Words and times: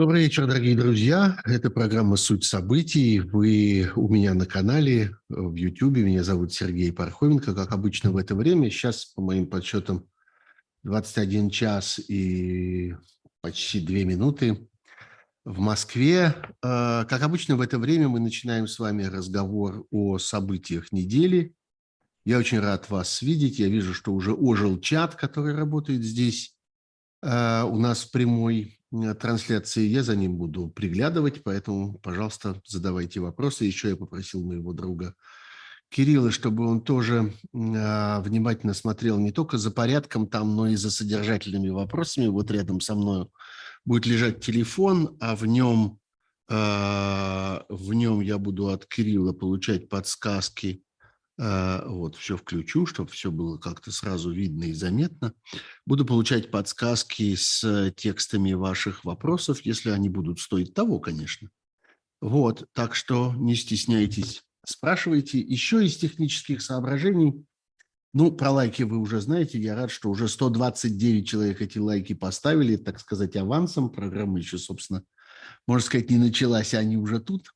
Добрый 0.00 0.22
вечер, 0.22 0.46
дорогие 0.46 0.74
друзья. 0.74 1.38
Это 1.44 1.68
программа 1.68 2.16
«Суть 2.16 2.44
событий». 2.44 3.20
Вы 3.20 3.92
у 3.96 4.08
меня 4.08 4.32
на 4.32 4.46
канале 4.46 5.02
э, 5.02 5.10
в 5.28 5.54
YouTube. 5.54 5.98
Меня 5.98 6.24
зовут 6.24 6.54
Сергей 6.54 6.90
Пархоменко. 6.90 7.54
Как 7.54 7.70
обычно 7.70 8.10
в 8.10 8.16
это 8.16 8.34
время, 8.34 8.70
сейчас, 8.70 9.04
по 9.04 9.20
моим 9.20 9.46
подсчетам, 9.46 10.06
21 10.84 11.50
час 11.50 11.98
и 11.98 12.96
почти 13.42 13.80
2 13.80 13.94
минуты 14.04 14.70
в 15.44 15.58
Москве. 15.58 16.34
Э, 16.64 17.04
как 17.06 17.20
обычно 17.20 17.56
в 17.56 17.60
это 17.60 17.78
время 17.78 18.08
мы 18.08 18.20
начинаем 18.20 18.68
с 18.68 18.78
вами 18.78 19.02
разговор 19.02 19.86
о 19.90 20.16
событиях 20.16 20.92
недели. 20.92 21.54
Я 22.24 22.38
очень 22.38 22.60
рад 22.60 22.88
вас 22.88 23.20
видеть. 23.20 23.58
Я 23.58 23.68
вижу, 23.68 23.92
что 23.92 24.14
уже 24.14 24.32
ожил 24.32 24.80
чат, 24.80 25.14
который 25.14 25.54
работает 25.54 26.02
здесь 26.02 26.56
э, 27.22 27.64
у 27.64 27.76
нас 27.76 28.04
в 28.04 28.12
прямой 28.12 28.79
трансляции, 28.90 29.86
я 29.86 30.02
за 30.02 30.16
ним 30.16 30.36
буду 30.36 30.68
приглядывать, 30.68 31.42
поэтому, 31.42 31.98
пожалуйста, 31.98 32.60
задавайте 32.66 33.20
вопросы. 33.20 33.64
Еще 33.64 33.90
я 33.90 33.96
попросил 33.96 34.44
моего 34.44 34.72
друга 34.72 35.14
Кирилла, 35.90 36.30
чтобы 36.30 36.66
он 36.66 36.82
тоже 36.82 37.32
э, 37.52 38.20
внимательно 38.20 38.74
смотрел 38.74 39.18
не 39.18 39.32
только 39.32 39.58
за 39.58 39.70
порядком 39.70 40.28
там, 40.28 40.54
но 40.54 40.68
и 40.68 40.76
за 40.76 40.90
содержательными 40.90 41.68
вопросами. 41.68 42.28
Вот 42.28 42.50
рядом 42.50 42.80
со 42.80 42.94
мной 42.94 43.26
будет 43.84 44.06
лежать 44.06 44.44
телефон, 44.44 45.16
а 45.20 45.34
в 45.34 45.46
нем, 45.46 45.98
э, 46.48 46.54
в 47.68 47.92
нем 47.92 48.20
я 48.20 48.38
буду 48.38 48.68
от 48.68 48.86
Кирилла 48.86 49.32
получать 49.32 49.88
подсказки 49.88 50.84
вот, 51.40 52.16
все 52.16 52.36
включу, 52.36 52.84
чтобы 52.84 53.10
все 53.10 53.30
было 53.30 53.56
как-то 53.56 53.90
сразу 53.90 54.30
видно 54.30 54.64
и 54.64 54.74
заметно. 54.74 55.32
Буду 55.86 56.04
получать 56.04 56.50
подсказки 56.50 57.34
с 57.34 57.92
текстами 57.96 58.52
ваших 58.52 59.04
вопросов, 59.06 59.62
если 59.62 59.88
они 59.90 60.10
будут 60.10 60.38
стоить 60.40 60.74
того, 60.74 60.98
конечно. 60.98 61.48
Вот, 62.20 62.66
так 62.74 62.94
что 62.94 63.32
не 63.34 63.54
стесняйтесь, 63.54 64.42
спрашивайте. 64.66 65.40
Еще 65.40 65.86
из 65.86 65.96
технических 65.96 66.60
соображений, 66.60 67.46
ну, 68.12 68.30
про 68.32 68.50
лайки 68.50 68.82
вы 68.82 68.98
уже 68.98 69.20
знаете, 69.20 69.58
я 69.58 69.74
рад, 69.74 69.90
что 69.90 70.10
уже 70.10 70.28
129 70.28 71.26
человек 71.26 71.62
эти 71.62 71.78
лайки 71.78 72.12
поставили, 72.12 72.76
так 72.76 73.00
сказать, 73.00 73.36
авансом. 73.36 73.88
Программа 73.88 74.38
еще, 74.38 74.58
собственно, 74.58 75.02
можно 75.66 75.86
сказать, 75.86 76.10
не 76.10 76.18
началась, 76.18 76.74
а 76.74 76.80
они 76.80 76.98
уже 76.98 77.20
тут. 77.20 77.54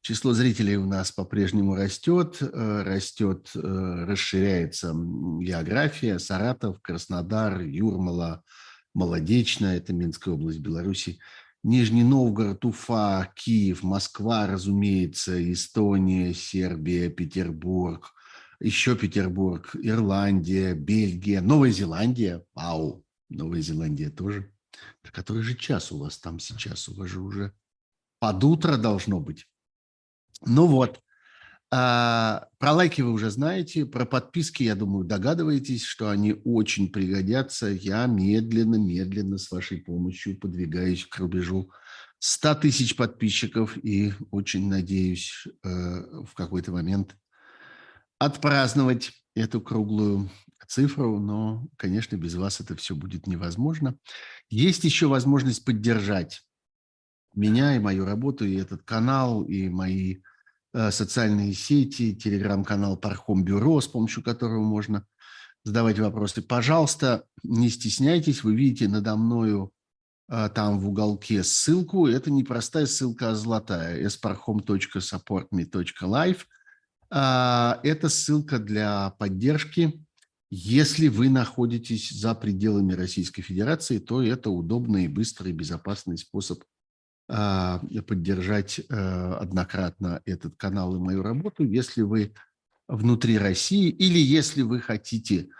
Число 0.00 0.32
зрителей 0.32 0.76
у 0.76 0.86
нас 0.86 1.12
по-прежнему 1.12 1.74
растет, 1.74 2.38
э, 2.40 2.82
растет, 2.82 3.50
э, 3.54 4.04
расширяется 4.06 4.94
география. 4.94 6.18
Саратов, 6.18 6.80
Краснодар, 6.80 7.60
Юрмала, 7.60 8.42
Молодечная, 8.94 9.76
это 9.76 9.92
Минская 9.92 10.34
область 10.34 10.60
Беларуси, 10.60 11.18
Нижний 11.62 12.04
Новгород, 12.04 12.64
Уфа, 12.64 13.32
Киев, 13.34 13.82
Москва, 13.82 14.46
разумеется, 14.46 15.52
Эстония, 15.52 16.32
Сербия, 16.32 17.10
Петербург, 17.10 18.12
еще 18.60 18.96
Петербург, 18.96 19.70
Ирландия, 19.74 20.74
Бельгия, 20.74 21.40
Новая 21.40 21.70
Зеландия. 21.70 22.44
Вау, 22.54 23.04
Новая 23.28 23.60
Зеландия 23.60 24.10
тоже. 24.10 24.52
Который 25.12 25.42
же 25.42 25.56
час 25.56 25.90
у 25.92 25.98
вас 25.98 26.18
там 26.18 26.38
сейчас? 26.38 26.88
У 26.88 26.94
вас 26.94 27.08
же 27.08 27.20
уже 27.20 27.52
под 28.20 28.42
утро 28.44 28.76
должно 28.76 29.20
быть. 29.20 29.46
Ну 30.44 30.66
вот, 30.66 31.00
а, 31.70 32.46
про 32.58 32.72
лайки 32.72 33.02
вы 33.02 33.12
уже 33.12 33.30
знаете, 33.30 33.84
про 33.84 34.06
подписки, 34.06 34.62
я 34.62 34.74
думаю, 34.74 35.04
догадываетесь, 35.04 35.82
что 35.82 36.08
они 36.08 36.40
очень 36.44 36.90
пригодятся. 36.90 37.66
Я 37.66 38.06
медленно-медленно 38.06 39.36
с 39.36 39.50
вашей 39.50 39.78
помощью 39.78 40.38
подвигаюсь 40.38 41.04
к 41.04 41.18
рубежу 41.18 41.70
100 42.20 42.54
тысяч 42.56 42.96
подписчиков 42.96 43.76
и 43.76 44.14
очень 44.30 44.68
надеюсь 44.68 45.46
э, 45.62 45.68
в 46.24 46.32
какой-то 46.34 46.72
момент 46.72 47.16
отпраздновать 48.18 49.12
эту 49.34 49.60
круглую 49.60 50.30
цифру, 50.66 51.18
но, 51.18 51.66
конечно, 51.76 52.16
без 52.16 52.34
вас 52.34 52.60
это 52.60 52.76
все 52.76 52.94
будет 52.94 53.26
невозможно. 53.26 53.96
Есть 54.50 54.84
еще 54.84 55.06
возможность 55.06 55.64
поддержать 55.64 56.42
меня 57.38 57.76
и 57.76 57.78
мою 57.78 58.04
работу, 58.04 58.44
и 58.44 58.56
этот 58.56 58.82
канал, 58.82 59.42
и 59.42 59.68
мои 59.68 60.18
Э, 60.74 60.90
социальные 60.90 61.54
сети, 61.54 62.14
телеграм-канал 62.14 62.98
Пархом 62.98 63.42
Бюро, 63.42 63.80
с 63.80 63.88
помощью 63.88 64.22
которого 64.22 64.62
можно 64.62 65.06
задавать 65.64 65.98
вопросы. 65.98 66.42
Пожалуйста, 66.42 67.24
не 67.42 67.70
стесняйтесь, 67.70 68.44
вы 68.44 68.54
видите 68.54 68.86
надо 68.86 69.16
мною 69.16 69.72
э, 70.28 70.50
там 70.54 70.78
в 70.78 70.86
уголке 70.88 71.42
ссылку. 71.42 72.06
Это 72.06 72.30
не 72.30 72.44
простая 72.44 72.84
ссылка, 72.84 73.30
а 73.30 73.34
золотая. 73.34 74.06
sparhom.supportme.live. 74.06 76.44
А, 77.10 77.80
это 77.82 78.10
ссылка 78.10 78.58
для 78.58 79.14
поддержки. 79.18 80.04
Если 80.50 81.08
вы 81.08 81.30
находитесь 81.30 82.10
за 82.10 82.34
пределами 82.34 82.92
Российской 82.92 83.40
Федерации, 83.40 83.98
то 83.98 84.22
это 84.22 84.50
удобный, 84.50 85.08
быстрый, 85.08 85.52
безопасный 85.52 86.18
способ 86.18 86.62
поддержать 87.28 88.80
э, 88.80 88.94
однократно 89.34 90.22
этот 90.24 90.56
канал 90.56 90.96
и 90.96 90.98
мою 90.98 91.22
работу, 91.22 91.64
если 91.64 92.02
вы 92.02 92.32
внутри 92.88 93.38
России 93.38 93.90
или 93.90 94.18
если 94.18 94.62
вы 94.62 94.80
хотите 94.80 95.50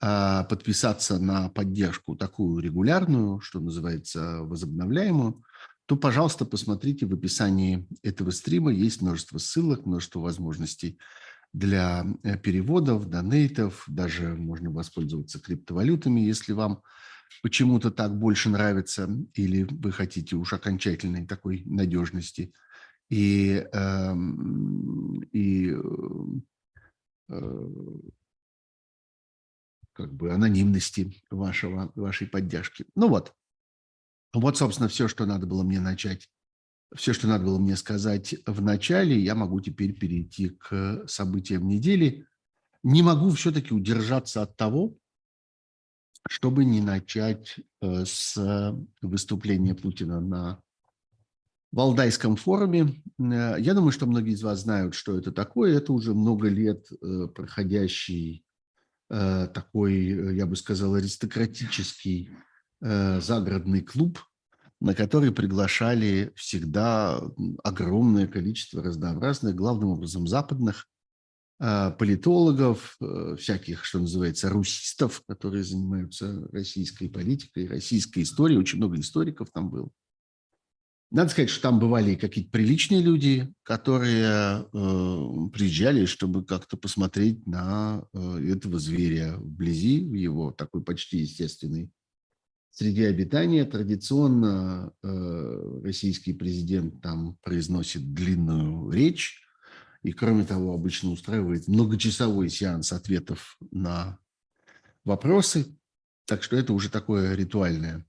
а, 0.00 0.44
подписаться 0.44 1.18
на 1.18 1.48
поддержку 1.48 2.16
такую 2.16 2.60
регулярную, 2.60 3.40
что 3.40 3.60
называется 3.60 4.38
возобновляемую, 4.42 5.42
то, 5.86 5.96
пожалуйста, 5.96 6.44
посмотрите 6.44 7.06
в 7.06 7.14
описании 7.14 7.88
этого 8.02 8.30
стрима. 8.30 8.72
Есть 8.72 9.02
множество 9.02 9.38
ссылок, 9.38 9.86
множество 9.86 10.20
возможностей 10.20 10.98
для 11.52 12.06
э, 12.22 12.36
переводов, 12.38 13.08
донейтов, 13.08 13.84
даже 13.88 14.34
можно 14.36 14.70
воспользоваться 14.70 15.40
криптовалютами, 15.40 16.20
если 16.20 16.52
вам 16.52 16.82
почему-то 17.42 17.90
так 17.90 18.16
больше 18.18 18.48
нравится, 18.48 19.08
или 19.34 19.64
вы 19.64 19.92
хотите 19.92 20.36
уж 20.36 20.52
окончательной 20.52 21.26
такой 21.26 21.62
надежности 21.66 22.52
и, 23.08 23.66
э, 23.72 24.14
и 25.32 25.74
э, 27.28 27.40
как 29.92 30.14
бы 30.14 30.32
анонимности 30.32 31.12
вашего, 31.30 31.90
вашей 31.94 32.26
поддержки. 32.26 32.86
Ну 32.94 33.08
вот. 33.08 33.34
Вот, 34.34 34.58
собственно, 34.58 34.88
все, 34.88 35.08
что 35.08 35.26
надо 35.26 35.46
было 35.46 35.62
мне 35.62 35.80
начать, 35.80 36.28
все, 36.94 37.12
что 37.12 37.26
надо 37.26 37.44
было 37.44 37.58
мне 37.58 37.76
сказать 37.76 38.34
в 38.46 38.62
начале, 38.62 39.18
я 39.18 39.34
могу 39.34 39.60
теперь 39.60 39.98
перейти 39.98 40.50
к 40.50 41.04
событиям 41.06 41.66
недели. 41.66 42.26
Не 42.82 43.02
могу 43.02 43.30
все-таки 43.30 43.74
удержаться 43.74 44.42
от 44.42 44.56
того, 44.56 44.96
чтобы 46.26 46.64
не 46.64 46.80
начать 46.80 47.56
э, 47.80 48.04
с 48.04 48.36
выступления 49.02 49.74
Путина 49.74 50.20
на 50.20 50.60
Валдайском 51.72 52.36
форуме. 52.36 53.02
Э, 53.18 53.56
я 53.58 53.74
думаю, 53.74 53.92
что 53.92 54.06
многие 54.06 54.32
из 54.32 54.42
вас 54.42 54.60
знают, 54.60 54.94
что 54.94 55.18
это 55.18 55.32
такое. 55.32 55.76
Это 55.76 55.92
уже 55.92 56.14
много 56.14 56.48
лет 56.48 56.86
э, 56.90 57.28
проходящий 57.34 58.44
такой, 59.10 60.36
я 60.36 60.44
бы 60.44 60.54
сказал, 60.54 60.94
аристократический 60.94 62.28
загородный 62.78 63.80
клуб, 63.80 64.18
на 64.82 64.94
который 64.94 65.32
приглашали 65.32 66.30
всегда 66.36 67.18
огромное 67.64 68.26
количество 68.26 68.82
разнообразных, 68.82 69.54
главным 69.54 69.92
образом 69.92 70.26
западных 70.26 70.87
политологов, 71.98 72.96
э, 73.00 73.36
всяких, 73.38 73.84
что 73.84 73.98
называется, 73.98 74.48
русистов, 74.48 75.22
которые 75.26 75.64
занимаются 75.64 76.48
российской 76.52 77.08
политикой, 77.08 77.66
российской 77.66 78.22
историей. 78.22 78.58
Очень 78.58 78.78
много 78.78 78.98
историков 79.00 79.50
там 79.50 79.70
было. 79.70 79.90
Надо 81.10 81.30
сказать, 81.30 81.48
что 81.48 81.62
там 81.62 81.80
бывали 81.80 82.16
какие-то 82.16 82.50
приличные 82.50 83.00
люди, 83.00 83.52
которые 83.62 84.24
э, 84.24 84.68
приезжали, 85.52 86.04
чтобы 86.04 86.44
как-то 86.44 86.76
посмотреть 86.76 87.46
на 87.46 88.04
э, 88.12 88.52
этого 88.52 88.78
зверя 88.78 89.36
вблизи, 89.38 90.06
в 90.06 90.12
его 90.12 90.52
такой 90.52 90.82
почти 90.84 91.18
естественной 91.18 91.90
среде 92.70 93.08
обитания. 93.08 93.64
Традиционно 93.64 94.92
э, 95.02 95.80
российский 95.82 96.34
президент 96.34 97.00
там 97.00 97.38
произносит 97.42 98.12
длинную 98.12 98.90
речь, 98.90 99.47
и, 100.02 100.12
кроме 100.12 100.44
того, 100.44 100.74
обычно 100.74 101.10
устраивает 101.10 101.68
многочасовой 101.68 102.48
сеанс 102.48 102.92
ответов 102.92 103.56
на 103.70 104.18
вопросы. 105.04 105.76
Так 106.26 106.42
что 106.42 106.56
это 106.56 106.72
уже 106.72 106.90
такое 106.90 107.34
ритуальное 107.34 108.06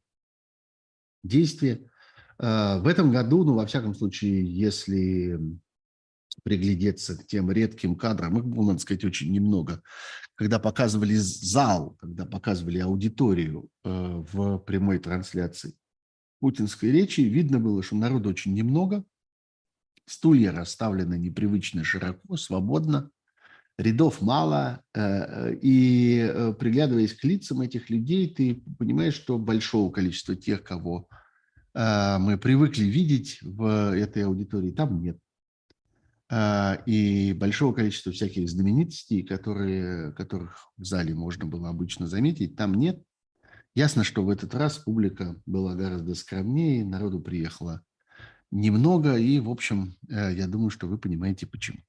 действие. 1.24 1.90
А, 2.38 2.80
в 2.80 2.88
этом 2.88 3.12
году, 3.12 3.44
ну, 3.44 3.56
во 3.56 3.66
всяком 3.66 3.96
случае, 3.96 4.44
если 4.46 5.40
приглядеться 6.44 7.18
к 7.18 7.26
тем 7.28 7.52
редким 7.52 7.96
кадрам, 7.96 8.38
их 8.38 8.46
было, 8.46 8.68
надо 8.68 8.80
сказать, 8.80 9.04
очень 9.04 9.32
немного, 9.32 9.82
когда 10.36 10.60
показывали 10.60 11.16
зал, 11.16 11.98
когда 12.00 12.26
показывали 12.26 12.80
аудиторию 12.80 13.70
э, 13.84 13.90
в 13.90 14.60
прямой 14.60 15.00
трансляции, 15.00 15.76
путинской 16.40 16.92
речи 16.92 17.22
видно 17.22 17.60
было, 17.60 17.84
что 17.84 17.98
народу 17.98 18.30
очень 18.30 18.54
немного, 18.54 19.04
стулья 20.10 20.52
расставлены 20.52 21.18
непривычно 21.18 21.84
широко, 21.84 22.38
свободно, 22.38 23.12
рядов 23.80 24.22
мало, 24.22 24.82
э, 24.94 25.00
э, 25.02 25.56
и 25.62 26.20
э, 26.20 26.54
приглядываясь 26.54 27.14
к 27.14 27.24
лицам 27.24 27.62
этих 27.62 27.90
людей, 27.90 28.34
ты 28.34 28.62
понимаешь, 28.78 29.14
что 29.14 29.38
большого 29.38 29.92
количества 29.92 30.36
тех, 30.36 30.64
кого 30.64 31.08
мы 31.72 32.40
привыкли 32.42 32.86
видеть 32.86 33.38
в 33.44 33.94
этой 33.96 34.26
аудитории, 34.26 34.72
там 34.72 35.00
нет. 35.00 35.20
И 36.88 37.34
большого 37.40 37.74
количества 37.74 38.12
всяких 38.12 38.50
знаменитостей, 38.50 39.22
которые, 39.22 40.12
которых 40.14 40.72
в 40.78 40.84
зале 40.84 41.14
можно 41.14 41.46
было 41.46 41.70
обычно 41.70 42.08
заметить, 42.08 42.56
там 42.56 42.74
нет. 42.74 43.02
Ясно, 43.76 44.04
что 44.04 44.24
в 44.24 44.30
этот 44.30 44.56
раз 44.56 44.80
публика 44.80 45.40
была 45.46 45.76
гораздо 45.76 46.16
скромнее, 46.16 46.84
народу 46.84 47.22
приехало 47.22 47.84
немного, 48.52 49.16
и, 49.16 49.40
в 49.40 49.50
общем, 49.50 49.96
я 50.08 50.48
думаю, 50.48 50.70
что 50.70 50.88
вы 50.88 50.98
понимаете, 50.98 51.46
почему. 51.46 51.80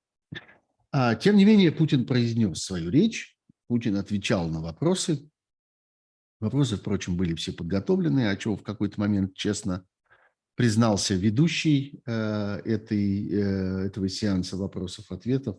А, 0.92 1.14
тем 1.14 1.36
не 1.36 1.44
менее, 1.44 1.70
Путин 1.70 2.04
произнес 2.04 2.62
свою 2.62 2.90
речь, 2.90 3.36
Путин 3.68 3.96
отвечал 3.96 4.48
на 4.48 4.60
вопросы. 4.60 5.30
Вопросы, 6.40 6.76
впрочем, 6.76 7.16
были 7.16 7.34
все 7.34 7.52
подготовлены, 7.52 8.28
о 8.28 8.36
чем 8.36 8.56
в 8.56 8.62
какой-то 8.62 8.98
момент 8.98 9.34
честно 9.34 9.86
признался 10.56 11.14
ведущий 11.14 12.02
э, 12.04 12.60
этой, 12.64 13.30
э, 13.30 13.86
этого 13.86 14.08
сеанса 14.08 14.56
вопросов-ответов. 14.56 15.58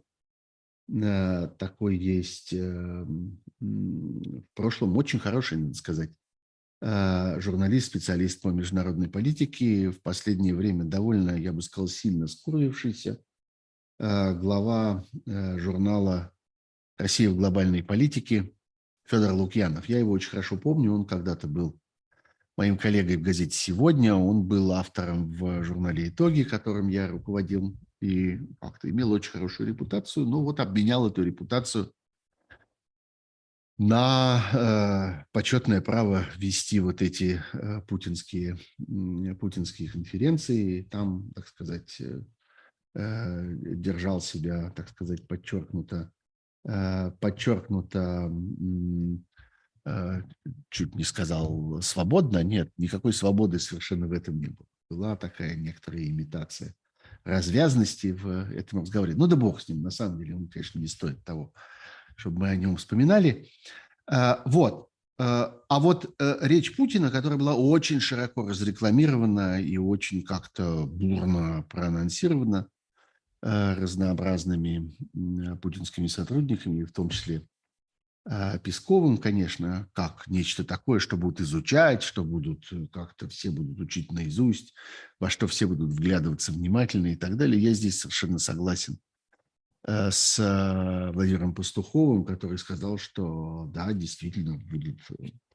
Э, 0.94 1.47
такой 1.57 1.97
есть 1.97 2.54
в 2.54 3.06
прошлом 4.54 4.97
очень 4.97 5.19
хороший, 5.19 5.57
надо 5.57 5.74
сказать, 5.75 6.12
журналист, 6.81 7.88
специалист 7.88 8.42
по 8.42 8.48
международной 8.48 9.07
политике, 9.07 9.92
в 9.92 10.01
последнее 10.01 10.56
время 10.56 10.83
довольно, 10.83 11.31
я 11.38 11.54
бы 11.54 11.62
сказал, 11.62 11.88
сильно 11.88 12.28
скурившийся 12.28 13.19
Э, 14.04 14.33
глава 14.33 15.06
э, 15.28 15.60
журнала 15.60 16.33
«Россия 16.98 17.30
в 17.30 17.36
глобальной 17.36 17.83
политике» 17.83 18.51
Федор 19.06 19.33
Лукьянов. 19.33 19.88
Я 19.88 20.00
его 20.00 20.12
очень 20.12 20.31
хорошо 20.31 20.57
помню, 20.57 20.92
он 20.92 21.06
когда-то 21.06 21.48
был 21.48 21.80
моим 22.57 22.80
коллегой 22.80 23.18
в 23.18 23.22
газете 23.22 23.56
«Сегодня», 23.56 24.16
он 24.16 24.48
был 24.48 24.72
автором 24.72 25.31
в 25.33 25.63
журнале 25.63 26.10
«Итоги», 26.10 26.42
которым 26.42 26.88
я 26.88 27.10
руководил, 27.10 27.78
и 28.01 28.39
как-то 28.60 28.89
имел 28.89 29.12
очень 29.12 29.33
хорошую 29.33 29.69
репутацию, 29.69 30.25
но 30.25 30.42
вот 30.42 30.60
обменял 30.60 31.07
эту 31.07 31.24
репутацию 31.24 31.94
на 33.81 34.42
э, 34.54 35.25
почетное 35.31 35.81
право 35.81 36.25
вести 36.38 36.80
вот 36.80 37.01
эти 37.01 37.42
э, 37.54 37.81
путинские, 37.88 38.57
э, 38.80 39.36
путинские 39.36 39.89
конференции. 39.89 40.83
Там, 40.83 41.31
так 41.36 41.48
сказать, 41.48 42.00
э, 42.00 42.22
Э, 42.94 43.56
держал 43.56 44.19
себя, 44.19 44.69
так 44.72 44.89
сказать, 44.89 45.25
подчеркнуто, 45.25 46.12
э, 46.68 47.12
подчеркнуто, 47.22 48.30
э, 49.86 50.22
чуть 50.69 50.95
не 50.95 51.06
сказал 51.06 51.81
свободно, 51.81 52.44
нет, 52.44 52.69
никакой 52.78 53.13
свободы 53.13 53.60
совершенно 53.60 54.07
в 54.07 54.12
этом 54.12 54.39
не 54.39 54.48
было. 54.48 54.68
Была 54.89 55.16
такая 55.16 55.56
некоторая 55.56 56.04
имитация 56.04 56.75
развязности 57.24 58.12
в 58.12 58.51
этом 58.51 58.81
разговоре. 58.81 59.16
Ну 59.16 59.25
да 59.28 59.38
бог 59.38 59.62
с 59.62 59.69
ним, 59.69 59.81
на 59.83 59.92
самом 59.92 60.18
деле 60.19 60.36
он, 60.36 60.50
конечно, 60.50 60.78
не 60.78 60.88
стоит 60.88 61.24
того, 61.24 61.54
чтобы 62.21 62.41
мы 62.41 62.50
о 62.50 62.56
нем 62.56 62.77
вспоминали. 62.77 63.47
Вот. 64.45 64.88
А 65.19 65.79
вот 65.79 66.15
речь 66.19 66.75
Путина, 66.75 67.12
которая 67.12 67.38
была 67.38 67.56
очень 67.56 68.00
широко 68.00 68.47
разрекламирована 68.47 69.62
и 69.62 69.77
очень 69.77 70.23
как-то 70.23 70.85
бурно 70.88 71.63
проанонсирована, 71.69 72.68
Э, 73.44 73.73
разнообразными 73.73 74.95
путинскими 75.56 76.06
сотрудниками, 76.06 76.83
в 76.83 76.91
том 76.91 77.09
числе 77.09 77.47
э, 78.29 78.59
Песковым, 78.59 79.18
конечно, 79.18 79.89
как 79.94 80.27
нечто 80.27 80.63
такое, 80.63 81.00
что 81.00 81.18
будут 81.18 81.41
изучать, 81.41 82.03
что 82.03 82.23
будут 82.23 82.71
э, 82.71 82.85
как-то 82.94 83.27
все 83.29 83.50
будут 83.50 83.79
учить 83.79 84.12
наизусть, 84.12 84.75
во 85.19 85.31
что 85.31 85.47
все 85.47 85.65
будут 85.65 85.89
вглядываться 85.89 86.51
внимательно 86.51 87.07
и 87.07 87.15
так 87.15 87.35
далее. 87.35 87.59
Я 87.59 87.73
здесь 87.73 88.00
совершенно 88.00 88.38
согласен 88.38 89.00
с 89.86 91.12
Владимиром 91.13 91.56
Пастуховым, 91.56 92.24
который 92.24 92.57
сказал, 92.57 92.98
что 92.98 93.69
да, 93.74 93.92
действительно 93.94 94.57
будет... 94.57 95.00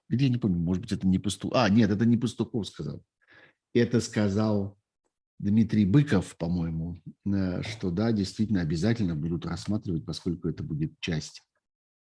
Или 0.08 0.24
я 0.24 0.28
не 0.28 0.38
помню, 0.38 0.58
может 0.58 0.82
быть, 0.82 0.92
это 0.92 1.06
не 1.06 1.18
Пастухов... 1.18 1.56
А, 1.56 1.68
нет, 1.68 1.90
это 1.90 2.04
не 2.04 2.16
Пастухов 2.16 2.66
сказал. 2.66 3.02
Это 3.72 4.00
сказал 4.00 4.76
Дмитрий 5.38 5.84
Быков, 5.84 6.36
по-моему, 6.36 7.00
э, 7.26 7.62
что 7.62 7.90
да, 7.90 8.10
действительно 8.12 8.62
обязательно 8.62 9.14
будут 9.14 9.44
рассматривать, 9.44 10.04
поскольку 10.04 10.48
это 10.48 10.62
будет 10.62 10.98
часть, 11.00 11.42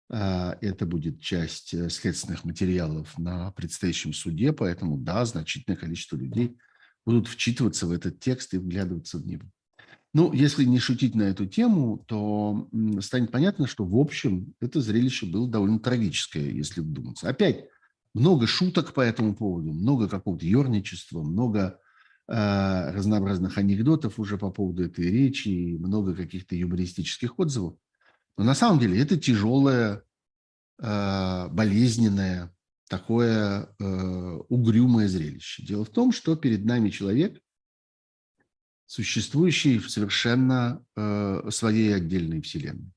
это 0.08 0.86
будет 0.86 1.20
часть 1.20 1.74
э, 1.74 1.90
следственных 1.90 2.44
материалов 2.44 3.18
на 3.18 3.52
предстоящем 3.52 4.14
суде, 4.14 4.54
поэтому 4.54 4.96
да, 4.96 5.24
значительное 5.26 5.76
количество 5.76 6.16
людей 6.16 6.56
будут 7.04 7.28
вчитываться 7.28 7.86
в 7.86 7.92
этот 7.92 8.18
текст 8.18 8.54
и 8.54 8.58
вглядываться 8.58 9.18
в 9.18 9.26
него. 9.26 9.44
Ну, 10.18 10.32
если 10.32 10.64
не 10.64 10.80
шутить 10.80 11.14
на 11.14 11.22
эту 11.22 11.46
тему, 11.46 12.04
то 12.08 12.68
станет 13.00 13.30
понятно, 13.30 13.68
что 13.68 13.84
в 13.84 13.94
общем 13.94 14.52
это 14.58 14.80
зрелище 14.80 15.26
было 15.26 15.48
довольно 15.48 15.78
трагическое, 15.78 16.50
если 16.50 16.80
вдуматься. 16.80 17.28
Опять 17.28 17.66
много 18.14 18.48
шуток 18.48 18.94
по 18.94 19.00
этому 19.00 19.36
поводу, 19.36 19.72
много 19.72 20.08
какого-то 20.08 20.44
ерничества, 20.44 21.22
много 21.22 21.78
а, 22.26 22.90
разнообразных 22.90 23.58
анекдотов 23.58 24.18
уже 24.18 24.38
по 24.38 24.50
поводу 24.50 24.86
этой 24.86 25.08
речи, 25.08 25.76
много 25.78 26.16
каких-то 26.16 26.56
юмористических 26.56 27.38
отзывов. 27.38 27.76
Но 28.36 28.42
на 28.42 28.54
самом 28.56 28.80
деле 28.80 29.00
это 29.00 29.16
тяжелое, 29.16 30.02
а, 30.82 31.46
болезненное, 31.50 32.52
такое 32.88 33.68
а, 33.80 34.38
угрюмое 34.48 35.06
зрелище. 35.06 35.62
Дело 35.62 35.84
в 35.84 35.90
том, 35.90 36.10
что 36.10 36.34
перед 36.34 36.64
нами 36.64 36.90
человек, 36.90 37.40
существующий 38.88 39.78
в 39.78 39.88
совершенно 39.90 40.82
своей 41.50 41.94
отдельной 41.94 42.40
вселенной. 42.40 42.90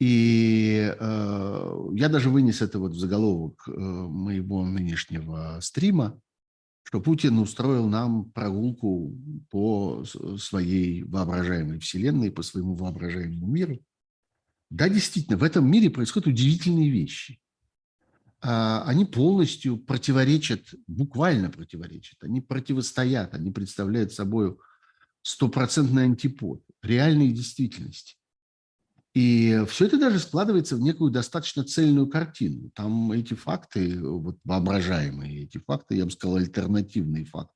И 0.00 0.94
я 1.00 2.08
даже 2.08 2.28
вынес 2.28 2.60
это 2.60 2.78
вот 2.78 2.92
в 2.92 2.98
заголовок 2.98 3.66
моего 3.66 4.66
нынешнего 4.66 5.58
стрима, 5.62 6.20
что 6.82 7.00
Путин 7.00 7.38
устроил 7.38 7.88
нам 7.88 8.30
прогулку 8.32 9.14
по 9.50 10.04
своей 10.38 11.02
воображаемой 11.04 11.78
вселенной, 11.78 12.30
по 12.30 12.42
своему 12.42 12.74
воображаемому 12.74 13.46
миру. 13.46 13.80
Да, 14.70 14.88
действительно, 14.88 15.36
в 15.38 15.44
этом 15.44 15.70
мире 15.70 15.88
происходят 15.88 16.26
удивительные 16.26 16.90
вещи. 16.90 17.38
А, 18.40 18.84
они 18.84 19.04
полностью 19.04 19.78
противоречат, 19.78 20.62
буквально 20.86 21.50
противоречат, 21.50 22.22
они 22.22 22.40
противостоят, 22.40 23.34
они 23.34 23.50
представляют 23.50 24.12
собой 24.12 24.56
стопроцентный 25.22 26.04
антипод 26.04 26.62
реальной 26.82 27.32
действительности. 27.32 28.16
И 29.14 29.64
все 29.68 29.86
это 29.86 29.98
даже 29.98 30.20
складывается 30.20 30.76
в 30.76 30.80
некую 30.80 31.10
достаточно 31.10 31.64
цельную 31.64 32.06
картину. 32.06 32.70
Там 32.74 33.10
эти 33.10 33.34
факты, 33.34 34.00
вот 34.00 34.38
воображаемые 34.44 35.42
эти 35.42 35.58
факты, 35.58 35.96
я 35.96 36.04
бы 36.04 36.12
сказал, 36.12 36.36
альтернативные 36.36 37.24
факты, 37.24 37.52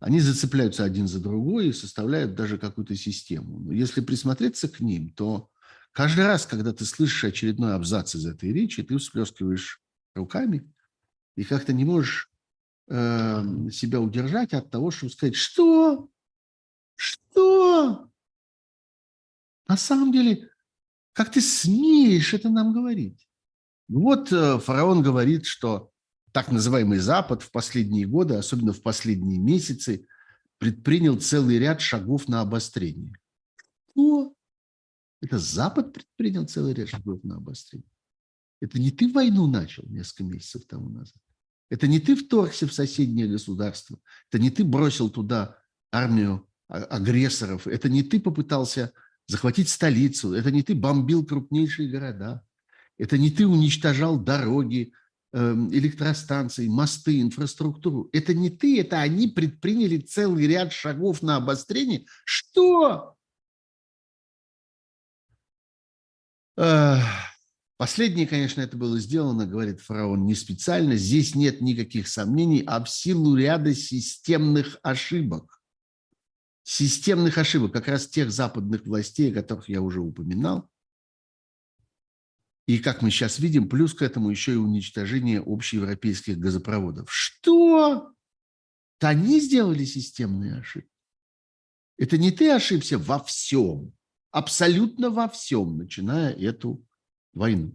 они 0.00 0.18
зацепляются 0.18 0.82
один 0.82 1.06
за 1.06 1.20
другой 1.20 1.68
и 1.68 1.72
составляют 1.72 2.34
даже 2.34 2.58
какую-то 2.58 2.96
систему. 2.96 3.60
Но 3.60 3.72
если 3.72 4.00
присмотреться 4.00 4.68
к 4.68 4.80
ним, 4.80 5.10
то 5.10 5.48
каждый 5.92 6.24
раз, 6.24 6.44
когда 6.46 6.72
ты 6.72 6.84
слышишь 6.84 7.22
очередной 7.22 7.74
абзац 7.74 8.16
из 8.16 8.26
этой 8.26 8.52
речи, 8.52 8.82
ты 8.82 8.98
всплескиваешь 8.98 9.80
руками 10.14 10.70
и 11.36 11.44
как-то 11.44 11.72
не 11.72 11.84
можешь 11.84 12.30
э, 12.88 13.42
себя 13.70 14.00
удержать 14.00 14.52
от 14.52 14.70
того, 14.70 14.90
чтобы 14.90 15.12
сказать, 15.12 15.34
что? 15.34 16.08
Что? 16.96 18.08
На 19.66 19.76
самом 19.76 20.12
деле 20.12 20.50
как 21.12 21.30
ты 21.30 21.40
смеешь 21.40 22.32
это 22.34 22.48
нам 22.48 22.72
говорить? 22.72 23.28
Вот 23.88 24.32
э, 24.32 24.58
фараон 24.58 25.02
говорит, 25.02 25.44
что 25.44 25.90
так 26.32 26.50
называемый 26.50 26.98
Запад 26.98 27.42
в 27.42 27.50
последние 27.50 28.06
годы, 28.06 28.34
особенно 28.34 28.72
в 28.72 28.82
последние 28.82 29.38
месяцы, 29.38 30.06
предпринял 30.58 31.20
целый 31.20 31.58
ряд 31.58 31.80
шагов 31.80 32.28
на 32.28 32.40
обострение. 32.40 33.14
Что? 33.90 34.34
Это 35.20 35.38
Запад 35.38 35.92
предпринял 35.92 36.46
целый 36.46 36.72
ряд 36.72 36.88
шагов 36.88 37.22
на 37.22 37.36
обострение. 37.36 37.86
Это 38.62 38.78
не 38.78 38.92
ты 38.92 39.08
войну 39.08 39.48
начал 39.48 39.82
несколько 39.88 40.22
месяцев 40.22 40.62
тому 40.68 40.88
назад. 40.88 41.20
Это 41.68 41.88
не 41.88 41.98
ты 41.98 42.14
вторгся 42.14 42.68
в 42.68 42.72
соседнее 42.72 43.26
государство. 43.26 43.98
Это 44.30 44.40
не 44.40 44.50
ты 44.50 44.62
бросил 44.62 45.10
туда 45.10 45.58
армию 45.90 46.48
а, 46.68 46.76
агрессоров. 46.84 47.66
Это 47.66 47.88
не 47.88 48.04
ты 48.04 48.20
попытался 48.20 48.92
захватить 49.26 49.68
столицу. 49.68 50.32
Это 50.34 50.52
не 50.52 50.62
ты 50.62 50.76
бомбил 50.76 51.26
крупнейшие 51.26 51.90
города. 51.90 52.46
Это 52.98 53.18
не 53.18 53.32
ты 53.32 53.48
уничтожал 53.48 54.20
дороги, 54.20 54.92
эм, 55.32 55.74
электростанции, 55.74 56.68
мосты, 56.68 57.20
инфраструктуру. 57.20 58.10
Это 58.12 58.32
не 58.32 58.48
ты, 58.48 58.80
это 58.80 59.00
они 59.00 59.26
предприняли 59.26 59.98
целый 59.98 60.46
ряд 60.46 60.72
шагов 60.72 61.20
на 61.20 61.34
обострение. 61.34 62.06
Что? 62.24 63.16
Последнее, 67.82 68.28
конечно, 68.28 68.60
это 68.60 68.76
было 68.76 69.00
сделано, 69.00 69.44
говорит 69.44 69.80
фараон, 69.80 70.24
не 70.24 70.36
специально. 70.36 70.94
Здесь 70.94 71.34
нет 71.34 71.60
никаких 71.60 72.06
сомнений, 72.06 72.62
а 72.64 72.80
в 72.84 72.88
силу 72.88 73.34
ряда 73.34 73.74
системных 73.74 74.78
ошибок. 74.84 75.60
Системных 76.62 77.38
ошибок, 77.38 77.72
как 77.72 77.88
раз 77.88 78.06
тех 78.06 78.30
западных 78.30 78.86
властей, 78.86 79.32
о 79.32 79.34
которых 79.34 79.68
я 79.68 79.82
уже 79.82 80.00
упоминал. 80.00 80.70
И, 82.68 82.78
как 82.78 83.02
мы 83.02 83.10
сейчас 83.10 83.40
видим, 83.40 83.68
плюс 83.68 83.94
к 83.94 84.02
этому 84.02 84.30
еще 84.30 84.52
и 84.52 84.58
уничтожение 84.58 85.42
общеевропейских 85.44 86.38
газопроводов. 86.38 87.12
Что? 87.12 88.12
Это 89.00 89.08
они 89.08 89.40
сделали 89.40 89.84
системные 89.84 90.60
ошибки. 90.60 90.88
Это 91.98 92.16
не 92.16 92.30
ты 92.30 92.48
ошибся 92.52 92.96
во 92.96 93.18
всем, 93.18 93.92
абсолютно 94.30 95.10
во 95.10 95.28
всем, 95.28 95.78
начиная 95.78 96.32
эту 96.32 96.86
войну. 97.32 97.74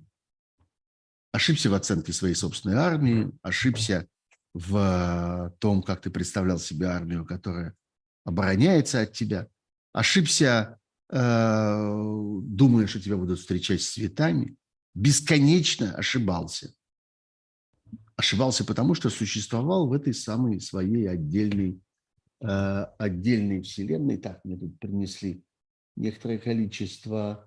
Ошибся 1.32 1.70
в 1.70 1.74
оценке 1.74 2.14
своей 2.14 2.36
собственной 2.36 2.76
армии, 2.76 3.32
ошибся 3.42 4.08
в 4.54 5.56
том, 5.60 5.84
как 5.84 6.02
ты 6.02 6.10
представлял 6.10 6.58
себе 6.58 6.88
армию, 6.88 7.26
которая 7.26 7.76
обороняется 8.24 9.02
от 9.02 9.14
тебя, 9.14 9.48
ошибся, 9.94 10.80
э, 11.10 12.40
думая, 12.42 12.88
что 12.88 13.00
тебя 13.00 13.18
будут 13.18 13.40
встречать 13.40 13.82
с 13.82 13.94
цветами, 13.94 14.56
бесконечно 14.96 15.94
ошибался. 15.94 16.74
Ошибался 18.16 18.66
потому, 18.66 18.96
что 18.96 19.10
существовал 19.10 19.88
в 19.88 19.94
этой 19.94 20.14
самой 20.14 20.60
своей 20.60 21.08
отдельной, 21.08 21.80
э, 22.42 22.86
отдельной 22.98 23.62
вселенной. 23.62 24.18
Так, 24.18 24.44
мне 24.44 24.58
тут 24.58 24.80
принесли 24.80 25.44
некоторое 25.96 26.40
количество 26.40 27.47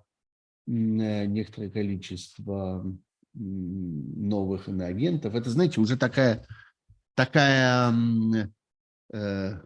некоторое 0.71 1.69
количество 1.69 2.85
новых 3.33 4.67
иноагентов. 4.67 5.35
Это, 5.35 5.49
знаете, 5.49 5.79
уже 5.79 5.97
такая, 5.97 6.45
такая, 7.15 7.93
э, 9.13 9.61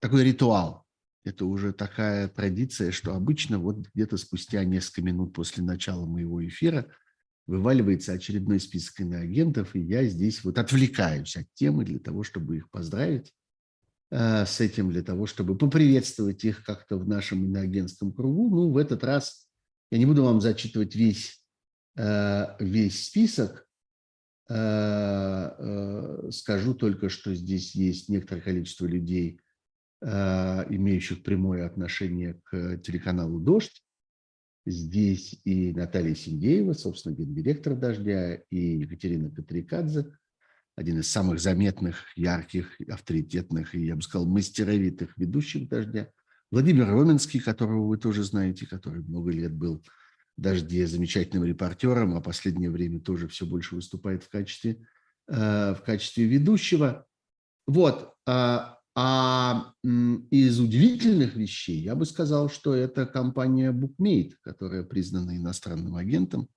такой 0.00 0.24
ритуал. 0.24 0.84
Это 1.24 1.44
уже 1.44 1.72
такая 1.72 2.28
традиция, 2.28 2.92
что 2.92 3.14
обычно 3.14 3.58
вот 3.58 3.86
где-то 3.94 4.16
спустя 4.16 4.64
несколько 4.64 5.02
минут 5.02 5.34
после 5.34 5.62
начала 5.62 6.06
моего 6.06 6.46
эфира 6.46 6.86
вываливается 7.46 8.12
очередной 8.12 8.58
список 8.60 9.00
иноагентов, 9.00 9.74
и 9.74 9.80
я 9.80 10.04
здесь 10.04 10.42
вот 10.44 10.56
отвлекаюсь 10.58 11.36
от 11.36 11.46
темы 11.54 11.84
для 11.84 11.98
того, 11.98 12.22
чтобы 12.22 12.56
их 12.56 12.70
поздравить 12.70 13.34
э, 14.10 14.46
с 14.46 14.60
этим, 14.60 14.90
для 14.90 15.02
того, 15.02 15.26
чтобы 15.26 15.58
поприветствовать 15.58 16.44
их 16.44 16.64
как-то 16.64 16.96
в 16.96 17.06
нашем 17.06 17.44
иноагентском 17.44 18.12
кругу. 18.12 18.48
Ну, 18.48 18.70
в 18.70 18.78
этот 18.78 19.04
раз 19.04 19.49
я 19.90 19.98
не 19.98 20.06
буду 20.06 20.24
вам 20.24 20.40
зачитывать 20.40 20.94
весь, 20.94 21.42
э, 21.96 22.56
весь 22.60 23.06
список. 23.06 23.66
Э, 24.48 25.50
э, 25.58 26.30
скажу 26.30 26.74
только, 26.74 27.08
что 27.08 27.34
здесь 27.34 27.74
есть 27.74 28.08
некоторое 28.08 28.40
количество 28.40 28.86
людей, 28.86 29.40
имеющих 30.02 31.22
прямое 31.22 31.66
отношение 31.66 32.40
к 32.44 32.78
телеканалу 32.78 33.38
«Дождь». 33.38 33.84
Здесь 34.64 35.38
и 35.44 35.74
Наталья 35.74 36.14
Синдеева, 36.14 36.72
собственно, 36.72 37.14
гендиректор 37.14 37.76
«Дождя», 37.76 38.36
и 38.48 38.78
Екатерина 38.78 39.30
Катрикадзе, 39.30 40.10
один 40.74 41.00
из 41.00 41.10
самых 41.10 41.38
заметных, 41.38 42.06
ярких, 42.16 42.80
авторитетных 42.88 43.74
и, 43.74 43.84
я 43.84 43.96
бы 43.96 44.00
сказал, 44.00 44.26
мастеровитых 44.26 45.18
ведущих 45.18 45.68
«Дождя». 45.68 46.10
Владимир 46.50 46.88
Роменский, 46.88 47.38
которого 47.38 47.86
вы 47.86 47.96
тоже 47.96 48.24
знаете, 48.24 48.66
который 48.66 49.02
много 49.02 49.30
лет 49.30 49.52
был 49.52 49.84
«Дожде» 50.36 50.86
замечательным 50.86 51.44
репортером, 51.44 52.16
а 52.16 52.20
последнее 52.20 52.70
время 52.70 53.00
тоже 53.00 53.28
все 53.28 53.46
больше 53.46 53.76
выступает 53.76 54.24
в 54.24 54.28
качестве, 54.28 54.84
э, 55.28 55.74
в 55.74 55.82
качестве 55.84 56.24
ведущего. 56.24 57.06
Вот. 57.68 58.14
А, 58.26 58.78
а 58.96 59.72
из 59.84 60.58
удивительных 60.58 61.36
вещей 61.36 61.80
я 61.82 61.94
бы 61.94 62.04
сказал, 62.04 62.50
что 62.50 62.74
это 62.74 63.06
компания 63.06 63.72
Bookmate, 63.72 64.32
которая 64.42 64.82
признана 64.82 65.36
иностранным 65.36 65.94
агентом, 65.94 66.48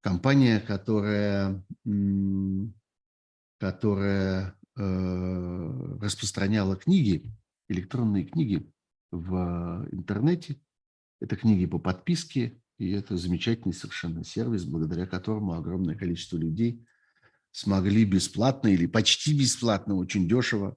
компания, 0.00 0.58
которая, 0.58 1.64
которая 3.58 4.56
э, 4.76 5.98
распространяла 6.00 6.74
книги, 6.74 7.32
электронные 7.68 8.24
книги 8.24 8.68
в 9.12 9.86
интернете. 9.92 10.60
Это 11.20 11.36
книги 11.36 11.66
по 11.66 11.78
подписке, 11.78 12.60
и 12.78 12.90
это 12.90 13.16
замечательный 13.16 13.74
совершенно 13.74 14.24
сервис, 14.24 14.64
благодаря 14.64 15.06
которому 15.06 15.52
огромное 15.52 15.94
количество 15.94 16.36
людей 16.36 16.84
смогли 17.52 18.04
бесплатно 18.04 18.68
или 18.68 18.86
почти 18.86 19.38
бесплатно, 19.38 19.94
очень 19.96 20.26
дешево 20.28 20.74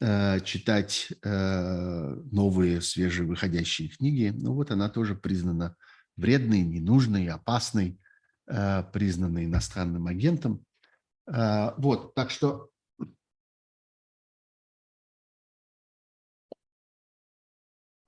э, 0.00 0.40
читать 0.40 1.12
э, 1.22 2.14
новые 2.30 2.80
свежевыходящие 2.80 3.88
книги. 3.88 4.32
Ну 4.34 4.54
вот 4.54 4.70
она 4.70 4.88
тоже 4.88 5.16
признана 5.16 5.76
вредной, 6.16 6.60
ненужной, 6.62 7.26
опасной, 7.26 8.00
э, 8.46 8.84
признана 8.92 9.44
иностранным 9.44 10.06
агентом. 10.06 10.64
Вот, 11.30 12.14
так 12.14 12.30
что 12.30 12.70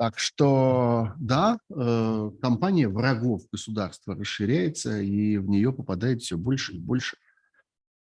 Так 0.00 0.18
что, 0.18 1.12
да, 1.18 1.58
э, 1.68 2.30
компания 2.40 2.88
врагов 2.88 3.42
государства 3.52 4.14
расширяется, 4.14 4.98
и 4.98 5.36
в 5.36 5.46
нее 5.46 5.74
попадает 5.74 6.22
все 6.22 6.38
больше 6.38 6.72
и 6.72 6.78
больше 6.78 7.18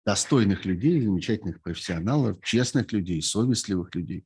достойных 0.05 0.63
людей, 0.63 1.01
замечательных 1.01 1.61
профессионалов, 1.61 2.41
честных 2.41 2.93
людей, 2.93 3.21
совестливых 3.21 3.93
людей. 3.95 4.23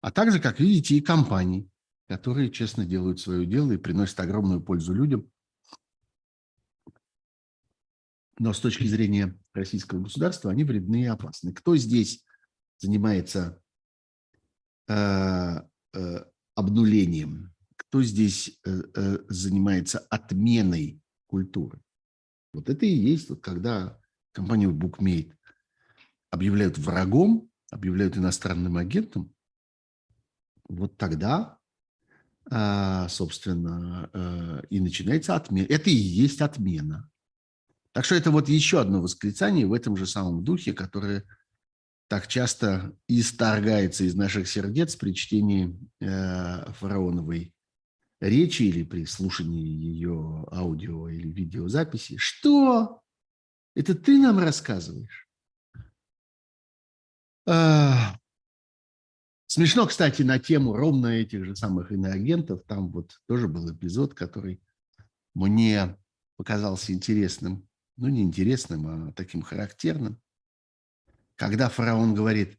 А 0.00 0.10
также, 0.10 0.40
как 0.40 0.60
видите, 0.60 0.94
и 0.94 1.02
компаний, 1.02 1.68
которые 2.08 2.50
честно 2.50 2.86
делают 2.86 3.20
свое 3.20 3.44
дело 3.44 3.72
и 3.72 3.76
приносят 3.76 4.18
огромную 4.20 4.62
пользу 4.62 4.94
людям. 4.94 5.30
Но 8.38 8.54
с 8.54 8.60
точки 8.60 8.86
зрения 8.86 9.38
российского 9.52 10.00
государства 10.00 10.50
они 10.50 10.64
вредны 10.64 11.02
и 11.02 11.06
опасны. 11.06 11.52
Кто 11.52 11.76
здесь 11.76 12.24
занимается 12.78 13.60
э, 14.88 15.60
э, 15.92 16.24
обнулением? 16.54 17.52
Кто 17.76 18.02
здесь 18.02 18.58
э, 18.64 18.82
э, 18.94 19.18
занимается 19.28 19.98
отменой 20.10 21.00
культуры? 21.26 21.80
Вот 22.52 22.68
это 22.68 22.86
и 22.86 22.94
есть, 22.94 23.28
вот 23.30 23.40
когда 23.40 23.98
компанию 24.32 24.72
Bookmate 24.72 25.34
объявляют 26.30 26.78
врагом, 26.78 27.50
объявляют 27.70 28.16
иностранным 28.16 28.76
агентом, 28.76 29.32
вот 30.68 30.96
тогда, 30.96 31.58
а, 32.50 33.08
собственно, 33.08 34.10
э, 34.12 34.62
и 34.70 34.80
начинается 34.80 35.34
отмена. 35.34 35.66
Это 35.68 35.90
и 35.90 35.94
есть 35.94 36.40
отмена. 36.40 37.10
Так 37.92 38.04
что 38.04 38.14
это 38.14 38.30
вот 38.30 38.48
еще 38.48 38.80
одно 38.80 39.00
восклицание 39.00 39.66
в 39.66 39.72
этом 39.72 39.96
же 39.96 40.06
самом 40.06 40.42
духе, 40.42 40.72
которое 40.72 41.24
так 42.08 42.28
часто 42.28 42.96
исторгается 43.08 44.04
из 44.04 44.14
наших 44.14 44.48
сердец 44.48 44.96
при 44.96 45.14
чтении 45.14 45.76
э, 46.00 46.72
фараоновой 46.72 47.54
речи 48.20 48.62
или 48.62 48.82
при 48.82 49.04
слушании 49.04 49.66
ее 49.66 50.46
аудио 50.50 51.08
или 51.08 51.28
видеозаписи. 51.28 52.16
Что? 52.16 53.00
Это 53.74 53.94
ты 53.94 54.18
нам 54.18 54.38
рассказываешь? 54.38 55.28
А, 57.46 58.16
смешно, 59.46 59.86
кстати, 59.86 60.22
на 60.22 60.38
тему 60.38 60.74
ровно 60.74 61.08
этих 61.08 61.44
же 61.44 61.56
самых 61.56 61.90
иноагентов. 61.90 62.62
Там 62.66 62.90
вот 62.90 63.20
тоже 63.26 63.48
был 63.48 63.70
эпизод, 63.72 64.14
который 64.14 64.62
мне 65.34 65.96
показался 66.36 66.92
интересным. 66.92 67.68
Ну, 67.96 68.08
не 68.08 68.22
интересным, 68.22 68.86
а 68.86 69.12
таким 69.12 69.42
характерным 69.42 70.20
когда 71.36 71.68
фараон 71.68 72.14
говорит, 72.14 72.58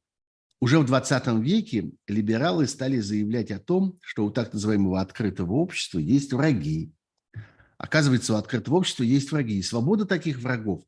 уже 0.59 0.79
в 0.79 0.85
20 0.85 1.27
веке 1.43 1.91
либералы 2.07 2.67
стали 2.67 2.99
заявлять 2.99 3.51
о 3.51 3.59
том, 3.59 3.99
что 4.01 4.25
у 4.25 4.31
так 4.31 4.53
называемого 4.53 5.01
открытого 5.01 5.53
общества 5.53 5.99
есть 5.99 6.33
враги. 6.33 6.93
Оказывается, 7.77 8.33
у 8.33 8.37
открытого 8.37 8.77
общества 8.77 9.03
есть 9.03 9.31
враги. 9.31 9.59
И 9.59 9.63
свобода 9.63 10.05
таких 10.05 10.39
врагов 10.39 10.83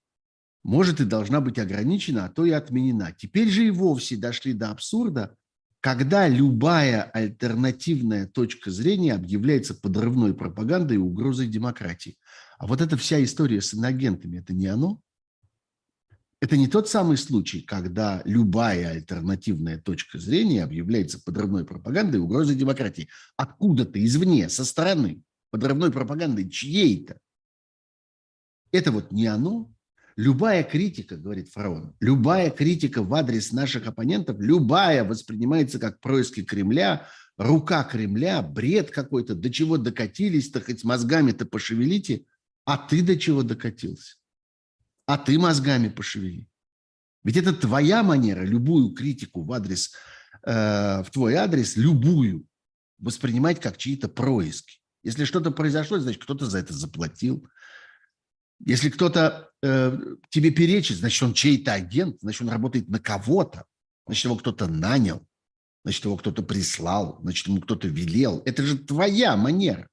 может 0.64 1.00
и 1.00 1.06
должна 1.06 1.42
быть 1.42 1.60
ограничена, 1.60 2.26
а 2.26 2.30
то 2.30 2.46
и 2.46 2.52
отменена. 2.52 3.12
Теперь 3.12 3.50
же 3.50 3.68
и 3.68 3.72
вовсе 3.72 4.16
дошли 4.16 4.54
до 4.54 4.72
абсурда, 4.72 5.36
когда 5.80 6.28
любая 6.28 7.04
альтернативная 7.04 8.26
точка 8.26 8.72
зрения 8.72 9.14
объявляется 9.14 9.76
подрывной 9.76 10.34
пропагандой 10.34 10.96
и 10.96 11.00
угрозой 11.00 11.48
демократии. 11.48 12.18
А 12.58 12.68
вот 12.68 12.82
эта 12.82 12.98
вся 12.98 13.24
история 13.24 13.62
с 13.62 13.74
иногентами, 13.74 14.40
это 14.40 14.54
не 14.54 14.68
оно? 14.68 15.00
Это 16.40 16.56
не 16.56 16.68
тот 16.68 16.88
самый 16.88 17.18
случай, 17.18 17.62
когда 17.62 18.22
любая 18.24 18.92
альтернативная 18.92 19.80
точка 19.80 20.20
зрения 20.20 20.64
объявляется 20.64 21.20
подрывной 21.20 21.66
пропагандой 21.66 22.20
угрозой 22.20 22.56
демократии. 22.56 23.10
Откуда-то 23.38 24.04
извне, 24.04 24.48
со 24.50 24.64
стороны 24.64 25.24
подрывной 25.50 25.92
пропаганды 25.92 26.48
чьей-то. 26.48 27.18
Это 28.72 28.92
вот 28.92 29.12
не 29.12 29.26
оно. 29.26 29.74
Любая 30.16 30.64
критика, 30.64 31.16
говорит 31.16 31.50
фараон, 31.50 31.96
любая 32.00 32.50
критика 32.50 33.04
в 33.04 33.14
адрес 33.14 33.52
наших 33.52 33.86
оппонентов, 33.86 34.40
любая 34.40 35.04
воспринимается 35.04 35.78
как 35.78 36.00
происки 36.00 36.44
Кремля, 36.44 37.08
рука 37.38 37.84
Кремля, 37.84 38.42
бред 38.42 38.90
какой-то, 38.90 39.36
до 39.36 39.52
чего 39.52 39.78
докатились-то, 39.78 40.60
хоть 40.62 40.84
мозгами-то 40.84 41.46
пошевелите, 41.46 42.26
а 42.66 42.78
ты 42.80 43.04
до 43.04 43.16
чего 43.16 43.44
докатился? 43.44 44.17
А 45.08 45.18
ты 45.18 45.40
мозгами 45.40 45.88
пошевели. 45.88 46.48
Ведь 47.24 47.38
это 47.38 47.54
твоя 47.54 48.04
манера, 48.04 48.44
любую 48.44 48.94
критику 48.94 49.44
в 49.44 49.52
адрес, 49.54 49.94
э, 50.46 51.02
в 51.02 51.10
твой 51.12 51.36
адрес, 51.36 51.78
любую, 51.78 52.46
воспринимать 53.00 53.60
как 53.62 53.78
чьи-то 53.78 54.10
происки. 54.10 54.80
Если 55.04 55.24
что-то 55.24 55.52
произошло, 55.52 55.98
значит, 56.00 56.22
кто-то 56.22 56.46
за 56.46 56.60
это 56.60 56.74
заплатил. 56.74 57.48
Если 58.60 58.90
кто-то 58.90 59.50
э, 59.64 59.98
тебе 60.30 60.52
перечит, 60.52 60.98
значит, 60.98 61.24
он 61.24 61.34
чей-то 61.34 61.74
агент, 61.74 62.18
значит, 62.22 62.42
он 62.42 62.50
работает 62.50 62.90
на 62.90 63.00
кого-то, 63.00 63.64
значит, 64.08 64.26
его 64.26 64.36
кто-то 64.36 64.68
нанял, 64.68 65.26
значит, 65.86 66.04
его 66.04 66.18
кто-то 66.18 66.44
прислал, 66.44 67.20
значит, 67.22 67.48
ему 67.48 67.62
кто-то 67.62 67.88
велел. 67.88 68.42
Это 68.46 68.64
же 68.64 68.78
твоя 68.78 69.38
манера. 69.38 69.88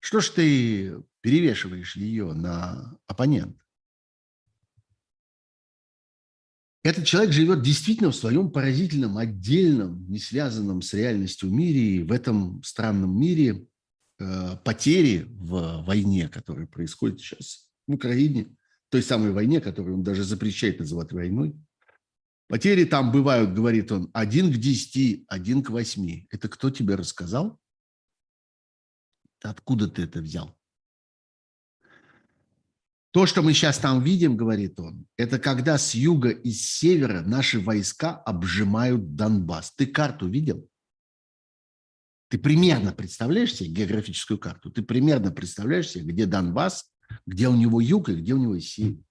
Что 0.00 0.20
ж 0.20 0.30
ты 0.30 1.02
перевешиваешь 1.20 1.94
ее 1.94 2.32
на 2.32 2.98
оппонента? 3.06 3.62
Этот 6.84 7.06
человек 7.06 7.32
живет 7.32 7.62
действительно 7.62 8.10
в 8.10 8.16
своем 8.16 8.50
поразительном, 8.50 9.18
отдельном, 9.18 10.08
не 10.08 10.18
связанном 10.18 10.80
с 10.80 10.94
реальностью 10.94 11.50
мире. 11.50 11.96
И 11.96 12.02
в 12.02 12.12
этом 12.12 12.62
странном 12.62 13.18
мире 13.18 13.66
э, 14.18 14.56
потери 14.64 15.26
в 15.28 15.84
войне, 15.84 16.28
которая 16.28 16.66
происходит 16.66 17.20
сейчас 17.20 17.68
в 17.86 17.94
Украине, 17.94 18.54
той 18.90 19.02
самой 19.02 19.32
войне, 19.32 19.60
которую 19.60 19.96
он 19.96 20.02
даже 20.02 20.24
запрещает 20.24 20.78
называть 20.78 21.12
войной, 21.12 21.54
потери 22.46 22.84
там 22.84 23.12
бывают, 23.12 23.52
говорит 23.52 23.92
он, 23.92 24.08
один 24.12 24.52
к 24.52 24.56
десяти, 24.56 25.24
один 25.28 25.62
к 25.62 25.70
восьми. 25.70 26.26
Это 26.30 26.48
кто 26.48 26.70
тебе 26.70 26.94
рассказал? 26.94 27.60
Откуда 29.42 29.88
ты 29.88 30.02
это 30.02 30.20
взял? 30.20 30.57
То, 33.10 33.24
что 33.24 33.42
мы 33.42 33.54
сейчас 33.54 33.78
там 33.78 34.02
видим, 34.02 34.36
говорит 34.36 34.78
он, 34.78 35.06
это 35.16 35.38
когда 35.38 35.78
с 35.78 35.94
юга 35.94 36.28
и 36.28 36.52
с 36.52 36.78
севера 36.78 37.22
наши 37.22 37.58
войска 37.58 38.14
обжимают 38.14 39.14
Донбасс. 39.16 39.72
Ты 39.74 39.86
карту 39.86 40.28
видел? 40.28 40.68
Ты 42.28 42.38
примерно 42.38 42.92
представляешь 42.92 43.54
себе 43.54 43.70
географическую 43.70 44.38
карту? 44.38 44.70
Ты 44.70 44.82
примерно 44.82 45.30
представляешь 45.30 45.88
себе, 45.88 46.12
где 46.12 46.26
Донбасс, 46.26 46.92
где 47.26 47.48
у 47.48 47.56
него 47.56 47.80
юг 47.80 48.10
и 48.10 48.16
где 48.16 48.34
у 48.34 48.38
него 48.38 48.58
север? 48.60 49.02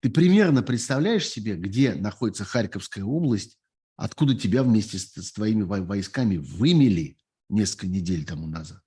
Ты 0.00 0.10
примерно 0.10 0.62
представляешь 0.62 1.28
себе, 1.28 1.54
где 1.54 1.94
находится 1.94 2.44
Харьковская 2.44 3.04
область, 3.04 3.58
откуда 3.96 4.34
тебя 4.34 4.64
вместе 4.64 4.98
с, 4.98 5.14
с 5.14 5.32
твоими 5.32 5.62
войсками 5.62 6.36
вымели 6.36 7.16
несколько 7.48 7.86
недель 7.86 8.26
тому 8.26 8.48
назад? 8.48 8.82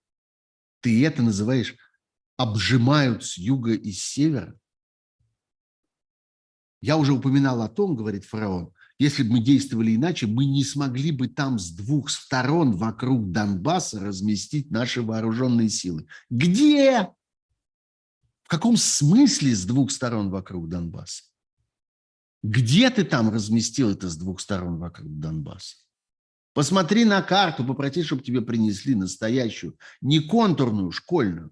Ты 0.82 1.06
это 1.06 1.24
называешь 1.24 1.76
обжимают 2.38 3.26
с 3.26 3.38
юга 3.38 3.74
и 3.74 3.92
с 3.92 4.04
севера. 4.04 4.58
Я 6.82 6.98
уже 6.98 7.12
упоминал 7.14 7.62
о 7.64 7.70
том, 7.70 7.96
говорит 7.96 8.24
фараон, 8.24 8.72
если 9.00 9.24
бы 9.24 9.34
мы 9.34 9.40
действовали 9.40 9.96
иначе, 9.96 10.26
мы 10.26 10.46
не 10.46 10.64
смогли 10.64 11.12
бы 11.12 11.28
там 11.28 11.60
с 11.60 11.70
двух 11.72 12.10
сторон 12.10 12.76
вокруг 12.76 13.32
Донбасса 13.32 14.00
разместить 14.00 14.72
наши 14.72 15.02
вооруженные 15.02 15.70
силы. 15.70 16.08
Где? 16.30 17.10
В 18.44 18.48
каком 18.50 18.78
смысле 18.78 19.56
с 19.56 19.66
двух 19.66 19.92
сторон 19.92 20.30
вокруг 20.30 20.70
Донбасса? 20.70 21.24
Где 22.44 22.90
ты 22.90 23.04
там 23.04 23.30
разместил 23.30 23.90
это 23.92 24.10
с 24.10 24.16
двух 24.16 24.40
сторон 24.40 24.78
вокруг 24.78 25.20
Донбасса? 25.20 25.76
Посмотри 26.54 27.06
на 27.06 27.22
карту, 27.22 27.64
попроси, 27.64 28.02
чтобы 28.02 28.24
тебе 28.24 28.42
принесли 28.42 28.96
настоящую, 28.96 29.78
не 30.02 30.22
контурную, 30.22 30.92
школьную, 30.92 31.52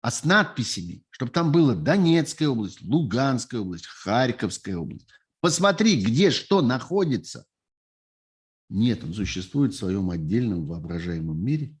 а 0.00 0.10
с 0.10 0.24
надписями, 0.24 1.02
чтобы 1.10 1.32
там 1.32 1.52
было 1.52 1.74
Донецкая 1.74 2.48
область, 2.48 2.80
Луганская 2.82 3.60
область, 3.60 3.86
Харьковская 3.86 4.76
область. 4.76 5.08
Посмотри, 5.40 6.02
где 6.02 6.30
что 6.30 6.62
находится. 6.62 7.44
Нет, 8.68 9.02
он 9.04 9.12
существует 9.14 9.74
в 9.74 9.78
своем 9.78 10.10
отдельном 10.10 10.66
воображаемом 10.66 11.42
мире. 11.42 11.74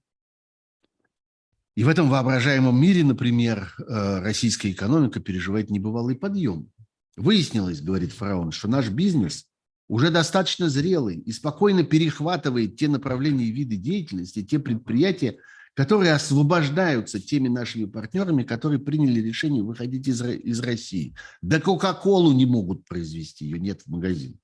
И 1.76 1.84
в 1.84 1.88
этом 1.88 2.10
воображаемом 2.10 2.78
мире, 2.78 3.04
например, 3.04 3.74
э, 3.78 4.20
российская 4.20 4.70
экономика 4.70 5.20
переживает 5.20 5.70
небывалый 5.70 6.16
подъем. 6.16 6.70
Выяснилось, 7.16 7.80
говорит 7.80 8.12
фараон, 8.12 8.50
что 8.50 8.68
наш 8.68 8.88
бизнес 8.88 9.46
уже 9.88 10.10
достаточно 10.10 10.68
зрелый 10.68 11.18
и 11.18 11.32
спокойно 11.32 11.84
перехватывает 11.84 12.76
те 12.76 12.88
направления 12.88 13.46
и 13.46 13.52
виды 13.52 13.76
деятельности, 13.76 14.44
те 14.44 14.58
предприятия, 14.58 15.38
которые 15.80 16.12
освобождаются 16.12 17.18
теми 17.18 17.48
нашими 17.48 17.86
партнерами, 17.86 18.42
которые 18.42 18.78
приняли 18.78 19.18
решение 19.18 19.62
выходить 19.62 20.06
из, 20.06 20.20
из 20.20 20.60
России. 20.60 21.16
Да 21.40 21.58
Кока-Колу 21.58 22.34
не 22.34 22.44
могут 22.44 22.84
произвести, 22.84 23.46
ее 23.46 23.58
нет 23.58 23.80
в 23.80 23.86
магазине. 23.86 24.38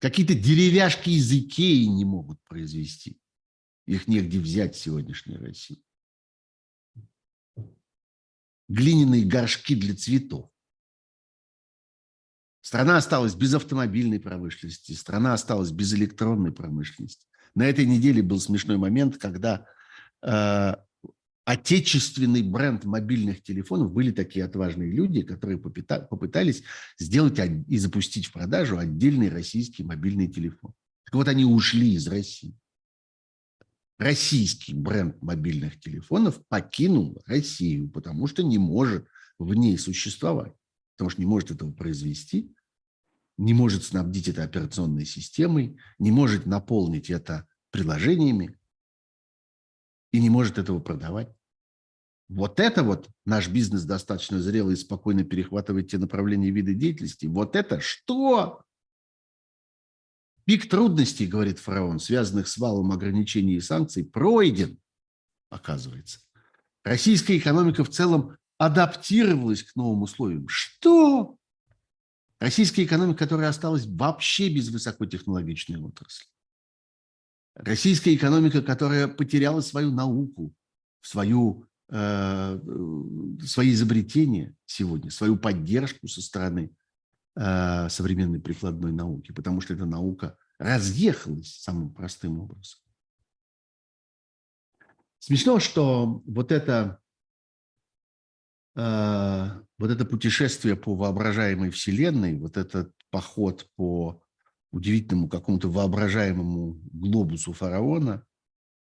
Какие-то 0.00 0.34
деревяшки 0.34 1.08
из 1.08 1.32
Икеи 1.32 1.84
не 1.84 2.04
могут 2.04 2.42
произвести. 2.42 3.18
Их 3.86 4.06
негде 4.06 4.38
взять 4.38 4.76
в 4.76 4.78
сегодняшней 4.78 5.38
России. 5.38 5.82
Глиняные 8.68 9.24
горшки 9.24 9.74
для 9.74 9.96
цветов. 9.96 10.50
Страна 12.60 12.98
осталась 12.98 13.34
без 13.34 13.54
автомобильной 13.54 14.20
промышленности, 14.20 14.92
страна 14.92 15.32
осталась 15.32 15.70
без 15.70 15.94
электронной 15.94 16.52
промышленности. 16.52 17.26
На 17.54 17.64
этой 17.64 17.84
неделе 17.84 18.22
был 18.22 18.40
смешной 18.40 18.78
момент, 18.78 19.18
когда 19.18 19.66
э, 20.22 20.74
отечественный 21.44 22.42
бренд 22.42 22.84
мобильных 22.84 23.42
телефонов 23.42 23.92
были 23.92 24.10
такие 24.10 24.44
отважные 24.44 24.90
люди, 24.90 25.22
которые 25.22 25.58
попытались 25.58 26.62
сделать 26.98 27.38
и 27.68 27.78
запустить 27.78 28.26
в 28.26 28.32
продажу 28.32 28.78
отдельный 28.78 29.28
российский 29.28 29.82
мобильный 29.82 30.28
телефон. 30.28 30.72
Так 31.04 31.14
вот, 31.14 31.28
они 31.28 31.44
ушли 31.44 31.94
из 31.94 32.06
России. 32.06 32.56
Российский 33.98 34.74
бренд 34.74 35.20
мобильных 35.22 35.78
телефонов 35.78 36.40
покинул 36.48 37.20
Россию, 37.26 37.90
потому 37.90 38.26
что 38.26 38.42
не 38.42 38.58
может 38.58 39.06
в 39.38 39.54
ней 39.54 39.78
существовать, 39.78 40.54
потому 40.96 41.10
что 41.10 41.20
не 41.20 41.26
может 41.26 41.50
этого 41.50 41.70
произвести, 41.72 42.54
не 43.38 43.54
может 43.54 43.84
снабдить 43.84 44.28
это 44.28 44.44
операционной 44.44 45.04
системой, 45.04 45.78
не 45.98 46.10
может 46.10 46.46
наполнить 46.46 47.10
это 47.10 47.46
приложениями 47.70 48.58
и 50.12 50.20
не 50.20 50.30
может 50.30 50.58
этого 50.58 50.78
продавать. 50.78 51.34
Вот 52.28 52.60
это 52.60 52.82
вот 52.82 53.08
наш 53.26 53.48
бизнес 53.48 53.84
достаточно 53.84 54.40
зрелый 54.40 54.74
и 54.74 54.78
спокойно 54.78 55.24
перехватывает 55.24 55.88
те 55.88 55.98
направления 55.98 56.48
и 56.48 56.52
виды 56.52 56.74
деятельности. 56.74 57.26
Вот 57.26 57.56
это 57.56 57.80
что? 57.80 58.62
Пик 60.44 60.68
трудностей, 60.68 61.26
говорит 61.26 61.58
фараон, 61.58 62.00
связанных 62.00 62.48
с 62.48 62.56
валом 62.58 62.90
ограничений 62.90 63.54
и 63.54 63.60
санкций, 63.60 64.04
пройден, 64.04 64.78
оказывается. 65.50 66.20
Российская 66.84 67.36
экономика 67.36 67.84
в 67.84 67.90
целом 67.90 68.36
адаптировалась 68.58 69.62
к 69.62 69.76
новым 69.76 70.02
условиям. 70.02 70.46
Что? 70.48 71.36
Российская 72.42 72.82
экономика, 72.82 73.20
которая 73.20 73.50
осталась 73.50 73.86
вообще 73.86 74.52
без 74.52 74.68
высокотехнологичной 74.68 75.80
отрасли. 75.80 76.26
Российская 77.54 78.16
экономика, 78.16 78.62
которая 78.62 79.06
потеряла 79.06 79.60
свою 79.60 79.92
науку, 79.92 80.52
свою, 81.02 81.68
э, 81.88 82.60
свои 83.46 83.72
изобретения 83.72 84.56
сегодня, 84.66 85.12
свою 85.12 85.36
поддержку 85.36 86.08
со 86.08 86.20
стороны 86.20 86.74
э, 87.36 87.88
современной 87.88 88.40
прикладной 88.40 88.90
науки, 88.90 89.30
потому 89.30 89.60
что 89.60 89.74
эта 89.74 89.84
наука 89.84 90.36
разъехалась 90.58 91.60
самым 91.60 91.94
простым 91.94 92.40
образом. 92.40 92.80
Смешно, 95.20 95.60
что 95.60 96.24
вот 96.26 96.50
это 96.50 96.98
Э, 98.74 99.48
вот 99.78 99.90
это 99.90 100.04
путешествие 100.04 100.76
по 100.76 100.94
воображаемой 100.94 101.70
вселенной, 101.70 102.38
вот 102.38 102.56
этот 102.56 102.92
поход 103.10 103.68
по 103.76 104.22
удивительному 104.70 105.28
какому-то 105.28 105.68
воображаемому 105.68 106.80
глобусу 106.92 107.52
фараона, 107.52 108.26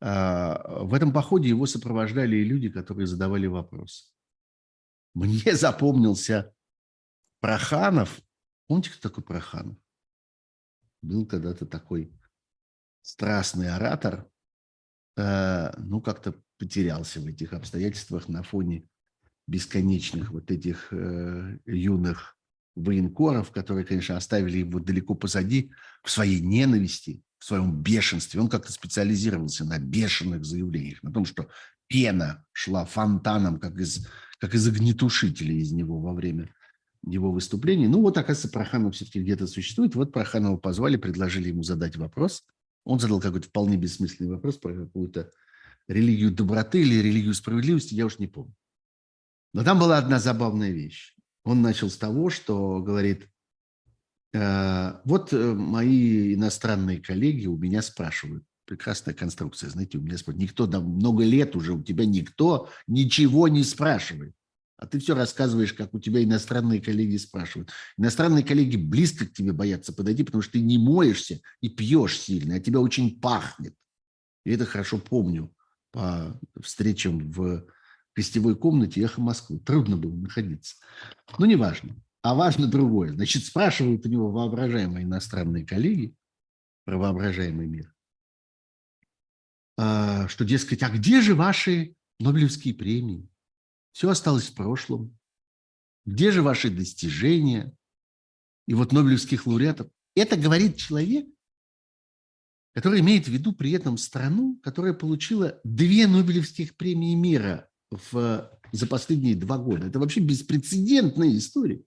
э, 0.01 0.05
в 0.05 0.93
этом 0.93 1.12
походе 1.12 1.49
его 1.49 1.65
сопровождали 1.65 2.36
и 2.38 2.43
люди, 2.43 2.69
которые 2.69 3.07
задавали 3.07 3.47
вопросы. 3.47 4.05
Мне 5.15 5.55
запомнился 5.55 6.53
Проханов. 7.39 8.21
Помните, 8.67 8.91
кто 8.91 9.09
такой 9.09 9.23
Проханов? 9.23 9.77
Был 11.01 11.25
когда-то 11.25 11.65
такой 11.65 12.13
страстный 13.01 13.69
оратор. 13.69 14.29
Ну, 15.15 16.01
как-то 16.01 16.33
потерялся 16.57 17.19
в 17.19 17.25
этих 17.27 17.51
обстоятельствах 17.51 18.29
на 18.29 18.41
фоне 18.41 18.88
бесконечных 19.47 20.32
вот 20.32 20.51
этих 20.51 20.88
э, 20.91 21.58
юных 21.65 22.38
военкоров, 22.75 23.51
которые, 23.51 23.86
конечно, 23.86 24.17
оставили 24.17 24.60
его 24.60 24.79
далеко 24.79 25.15
позади 25.15 25.71
в 26.03 26.10
своей 26.10 26.41
ненависти, 26.41 27.21
в 27.38 27.45
своем 27.45 27.75
бешенстве. 27.75 28.41
Он 28.41 28.49
как-то 28.49 28.71
специализировался 28.71 29.65
на 29.65 29.77
бешеных 29.79 30.45
заявлениях, 30.45 31.03
на 31.03 31.12
том, 31.12 31.25
что 31.25 31.49
пена 31.88 32.43
шла 32.51 32.86
фонтаном, 32.86 33.60
как 33.60 33.77
из, 33.77 34.08
как 34.39 34.56
из 34.56 34.67
огнетушителя 34.67 35.53
из 35.53 35.71
него 35.71 35.99
во 35.99 36.13
время 36.13 36.49
его 37.06 37.32
выступлений. 37.32 37.88
Ну 37.88 38.01
вот, 38.01 38.17
оказывается, 38.17 38.49
Проханов 38.49 38.95
все-таки 38.95 39.21
где-то 39.21 39.45
существует. 39.45 39.93
Вот 39.95 40.13
Проханова 40.13 40.58
позвали, 40.58 40.95
предложили 40.95 41.49
ему 41.49 41.63
задать 41.63 41.97
вопрос. 41.97 42.45
Он 42.86 42.99
задал 42.99 43.19
какой-то 43.19 43.47
вполне 43.47 43.77
бессмысленный 43.77 44.32
вопрос 44.32 44.58
про 44.58 44.73
какую-то 44.73 45.29
религию 45.88 46.32
доброты 46.32 46.82
или 46.82 46.95
религию 46.95 47.34
справедливости, 47.34 47.93
я 47.93 48.06
уж 48.06 48.19
не 48.19 48.27
помню. 48.27 48.53
Но 49.53 49.63
там 49.63 49.79
была 49.79 49.97
одна 49.97 50.19
забавная 50.19 50.71
вещь. 50.71 51.15
Он 51.43 51.61
начал 51.61 51.89
с 51.89 51.97
того, 51.97 52.29
что 52.29 52.81
говорит, 52.81 53.27
«Э, 54.33 54.99
вот 55.05 55.31
э, 55.33 55.53
мои 55.53 56.33
иностранные 56.33 56.99
коллеги 56.99 57.47
у 57.47 57.57
меня 57.57 57.81
спрашивают, 57.81 58.43
прекрасная 58.65 59.13
конструкция, 59.13 59.69
знаете, 59.69 59.97
у 59.97 60.01
меня 60.01 60.17
спрашивают, 60.17 60.41
никто, 60.41 60.65
да, 60.65 60.79
много 60.79 61.23
лет 61.23 61.55
уже 61.55 61.73
у 61.73 61.83
тебя 61.83 62.05
никто 62.05 62.69
ничего 62.87 63.47
не 63.47 63.63
спрашивает. 63.63 64.33
А 64.77 64.87
ты 64.87 64.99
все 64.99 65.15
рассказываешь, 65.15 65.73
как 65.73 65.93
у 65.93 65.99
тебя 65.99 66.23
иностранные 66.23 66.81
коллеги 66.81 67.17
спрашивают. 67.17 67.71
Иностранные 67.97 68.43
коллеги 68.43 68.75
близко 68.75 69.25
к 69.25 69.33
тебе 69.33 69.53
боятся 69.53 69.93
подойти, 69.93 70.23
потому 70.23 70.41
что 70.41 70.53
ты 70.53 70.61
не 70.61 70.77
моешься 70.77 71.39
и 71.61 71.69
пьешь 71.69 72.19
сильно, 72.19 72.55
а 72.55 72.59
тебя 72.59 72.79
очень 72.79 73.19
пахнет. 73.19 73.75
И 74.45 74.51
это 74.51 74.65
хорошо 74.65 74.97
помню 74.97 75.53
по 75.91 76.37
встречам 76.61 77.31
в 77.31 77.65
гостевой 78.15 78.56
комнате 78.56 79.02
«Эхо 79.02 79.21
Москвы». 79.21 79.60
Трудно 79.60 79.97
было 79.97 80.15
находиться. 80.15 80.76
Но 81.38 81.45
не 81.45 81.56
важно. 81.56 81.95
А 82.21 82.36
важно 82.36 82.67
другое. 82.67 83.13
Значит, 83.13 83.43
спрашивают 83.43 84.06
у 84.06 84.10
него 84.10 84.32
воображаемые 84.32 85.04
иностранные 85.04 85.65
коллеги 85.65 86.15
про 86.86 86.97
воображаемый 86.97 87.67
мир, 87.67 87.93
а, 89.78 90.28
что, 90.28 90.45
дескать, 90.45 90.84
а 90.84 90.89
где 90.89 91.21
же 91.21 91.36
ваши 91.36 91.95
Нобелевские 92.19 92.73
премии? 92.73 93.28
Все 93.91 94.10
осталось 94.10 94.49
в 94.49 94.56
прошлом. 94.56 95.17
Где 96.06 96.32
же 96.32 96.41
ваши 96.41 96.69
достижения? 96.69 97.76
И 98.67 98.73
вот 98.73 98.91
Нобелевских 98.91 99.45
лауреатов. 99.47 99.89
Это 100.15 100.38
говорит 100.38 100.78
человек, 100.78 101.28
который 102.73 103.02
имеет 103.02 103.26
в 103.26 103.32
виду 103.32 103.54
при 103.54 103.71
этом 103.71 103.97
страну, 103.97 104.60
которая 104.63 104.93
получила 104.93 105.60
две 105.63 106.08
Нобелевских 106.08 106.76
премии 106.78 107.15
мира 107.15 107.69
в, 108.12 108.60
за 108.71 108.88
последние 108.88 109.36
два 109.36 109.58
года. 109.58 109.88
Это 109.88 109.99
вообще 109.99 110.19
беспрецедентная 110.19 111.36
история. 111.38 111.84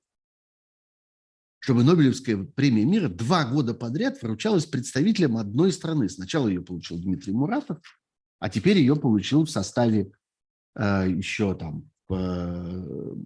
Чтобы 1.59 1.85
Нобелевская 1.85 2.45
премия 2.45 2.85
мира 2.85 3.09
два 3.09 3.45
года 3.45 3.75
подряд 3.75 4.23
вручалась 4.23 4.67
представителям 4.67 5.37
одной 5.37 5.73
страны. 5.73 6.09
Сначала 6.09 6.49
ее 6.49 6.63
получил 6.63 6.99
Дмитрий 6.99 7.33
Муратов, 7.33 7.79
а 8.39 8.49
теперь 8.49 8.79
ее 8.79 8.97
получил 8.97 9.45
в 9.45 9.51
составе 9.51 10.13
э, 10.77 11.11
еще 11.11 11.55
там 11.55 11.91
в 12.09 13.19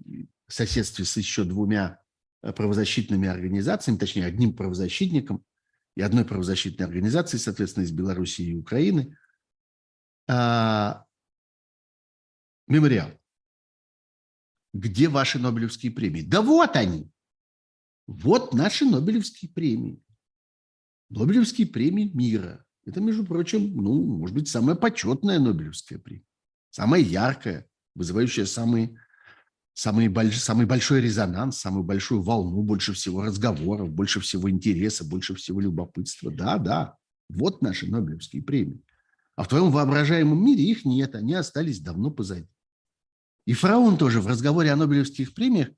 соседстве 0.48 1.04
с 1.04 1.16
еще 1.16 1.44
двумя 1.44 2.00
правозащитными 2.40 3.28
организациями, 3.28 3.98
точнее, 3.98 4.24
одним 4.24 4.54
правозащитником 4.54 5.44
и 5.96 6.02
одной 6.02 6.24
правозащитной 6.24 6.86
организацией, 6.86 7.40
соответственно, 7.40 7.84
из 7.84 7.92
Белоруссии 7.92 8.46
и 8.46 8.54
Украины. 8.54 9.16
А, 10.28 11.04
мемориал. 12.70 13.10
Где 14.72 15.08
ваши 15.08 15.38
Нобелевские 15.38 15.92
премии? 15.92 16.22
Да 16.22 16.40
вот 16.40 16.76
они. 16.76 17.10
Вот 18.06 18.54
наши 18.54 18.84
Нобелевские 18.84 19.50
премии. 19.50 20.02
Нобелевские 21.10 21.66
премии 21.66 22.10
мира. 22.14 22.64
Это, 22.86 23.00
между 23.00 23.24
прочим, 23.24 23.76
ну, 23.76 24.04
может 24.04 24.34
быть, 24.34 24.48
самая 24.48 24.76
почетная 24.76 25.38
Нобелевская 25.38 25.98
премия. 25.98 26.24
Самая 26.70 27.02
яркая, 27.02 27.66
вызывающая 27.96 28.46
самый, 28.46 28.96
самый, 29.74 30.08
больш, 30.08 30.38
самый 30.38 30.66
большой 30.66 31.00
резонанс, 31.00 31.58
самую 31.58 31.82
большую 31.82 32.22
волну, 32.22 32.62
больше 32.62 32.92
всего 32.92 33.22
разговоров, 33.22 33.90
больше 33.90 34.20
всего 34.20 34.48
интереса, 34.48 35.04
больше 35.04 35.34
всего 35.34 35.60
любопытства. 35.60 36.30
Да, 36.30 36.58
да, 36.58 36.96
вот 37.28 37.60
наши 37.60 37.90
Нобелевские 37.90 38.42
премии. 38.42 38.80
А 39.34 39.42
в 39.42 39.48
твоем 39.48 39.70
воображаемом 39.70 40.44
мире 40.44 40.62
их 40.62 40.84
нет, 40.84 41.16
они 41.16 41.34
остались 41.34 41.80
давно 41.80 42.10
позади. 42.10 42.48
И 43.46 43.52
фараон 43.52 43.96
тоже 43.96 44.20
в 44.20 44.26
разговоре 44.26 44.70
о 44.70 44.76
Нобелевских 44.76 45.34
премиях 45.34 45.68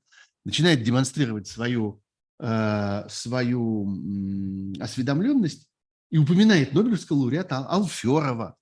начинает 0.45 0.83
демонстрировать 0.83 1.47
свою, 1.47 2.01
э, 2.39 3.07
свою 3.09 4.75
осведомленность 4.79 5.67
и 6.11 6.17
упоминает 6.17 6.73
Нобелевского 6.73 7.17
лауреата 7.17 7.59
Алферова 7.59 8.55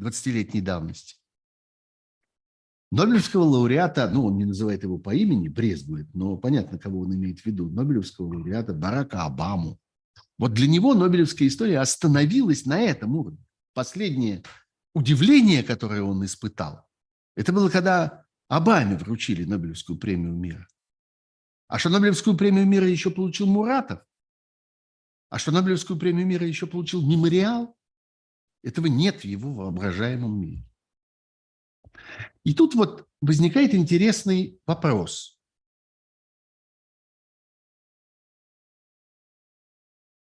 20-летней 0.00 0.60
давности. 0.60 1.16
Нобелевского 2.90 3.44
лауреата, 3.44 4.08
ну, 4.08 4.24
он 4.24 4.38
не 4.38 4.46
называет 4.46 4.82
его 4.82 4.98
по 4.98 5.14
имени, 5.14 5.48
брезгует, 5.48 6.08
но 6.14 6.38
понятно, 6.38 6.78
кого 6.78 7.00
он 7.00 7.14
имеет 7.14 7.40
в 7.40 7.46
виду, 7.46 7.68
Нобелевского 7.68 8.34
лауреата 8.34 8.72
Барака 8.72 9.24
Обаму. 9.24 9.78
Вот 10.38 10.54
для 10.54 10.66
него 10.66 10.94
Нобелевская 10.94 11.48
история 11.48 11.80
остановилась 11.80 12.64
на 12.64 12.80
этом 12.80 13.14
уровне. 13.14 13.44
Последнее 13.74 14.42
удивление, 14.94 15.62
которое 15.62 16.02
он 16.02 16.24
испытал, 16.24 16.86
это 17.36 17.52
было, 17.52 17.68
когда 17.68 18.24
Обаме 18.48 18.96
вручили 18.96 19.44
Нобелевскую 19.44 19.98
премию 19.98 20.34
мира. 20.34 20.66
А 21.66 21.78
что 21.78 21.90
Нобелевскую 21.90 22.36
премию 22.36 22.66
мира 22.66 22.86
еще 22.86 23.10
получил 23.10 23.46
Муратов? 23.46 24.02
А 25.28 25.38
что 25.38 25.52
Нобелевскую 25.52 25.98
премию 25.98 26.26
мира 26.26 26.46
еще 26.46 26.66
получил 26.66 27.06
Мемориал? 27.06 27.76
Этого 28.62 28.86
нет 28.86 29.20
в 29.20 29.24
его 29.24 29.52
воображаемом 29.52 30.40
мире. 30.40 30.64
И 32.42 32.54
тут 32.54 32.74
вот 32.74 33.06
возникает 33.20 33.74
интересный 33.74 34.58
вопрос. 34.66 35.38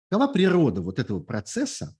Какова 0.10 0.32
природа 0.32 0.82
вот 0.82 1.00
этого 1.00 1.20
процесса, 1.20 1.98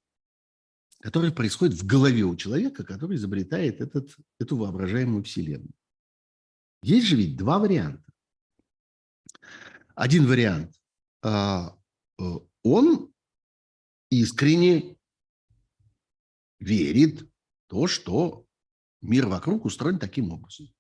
который 1.02 1.34
происходит 1.34 1.76
в 1.76 1.86
голове 1.86 2.24
у 2.24 2.38
человека, 2.38 2.86
который 2.86 3.18
изобретает 3.18 3.82
этот, 3.82 4.16
эту 4.40 4.56
воображаемую 4.56 5.24
вселенную? 5.24 5.74
Есть 6.86 7.08
же 7.08 7.16
ведь 7.16 7.36
два 7.36 7.58
варианта. 7.58 8.14
Один 9.96 10.28
вариант. 10.28 10.80
А, 11.24 11.76
э, 12.20 12.24
он 12.62 13.12
искренне 14.12 14.96
верит 16.60 17.22
в 17.22 17.28
то, 17.70 17.88
что 17.88 18.48
мир 19.02 19.26
вокруг 19.26 19.66
устроен 19.66 19.98
таким 19.98 20.32
образом. 20.32 20.72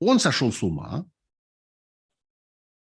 Он 0.00 0.18
сошел 0.18 0.50
с 0.50 0.62
ума, 0.62 1.04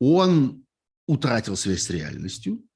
он 0.01 0.67
утратил 1.07 1.55
связь 1.55 1.85
с 1.85 1.91
реальностью, 1.91 2.69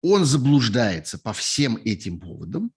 он 0.00 0.24
заблуждается 0.24 1.18
по 1.18 1.34
всем 1.34 1.76
этим 1.76 2.20
поводам, 2.20 2.72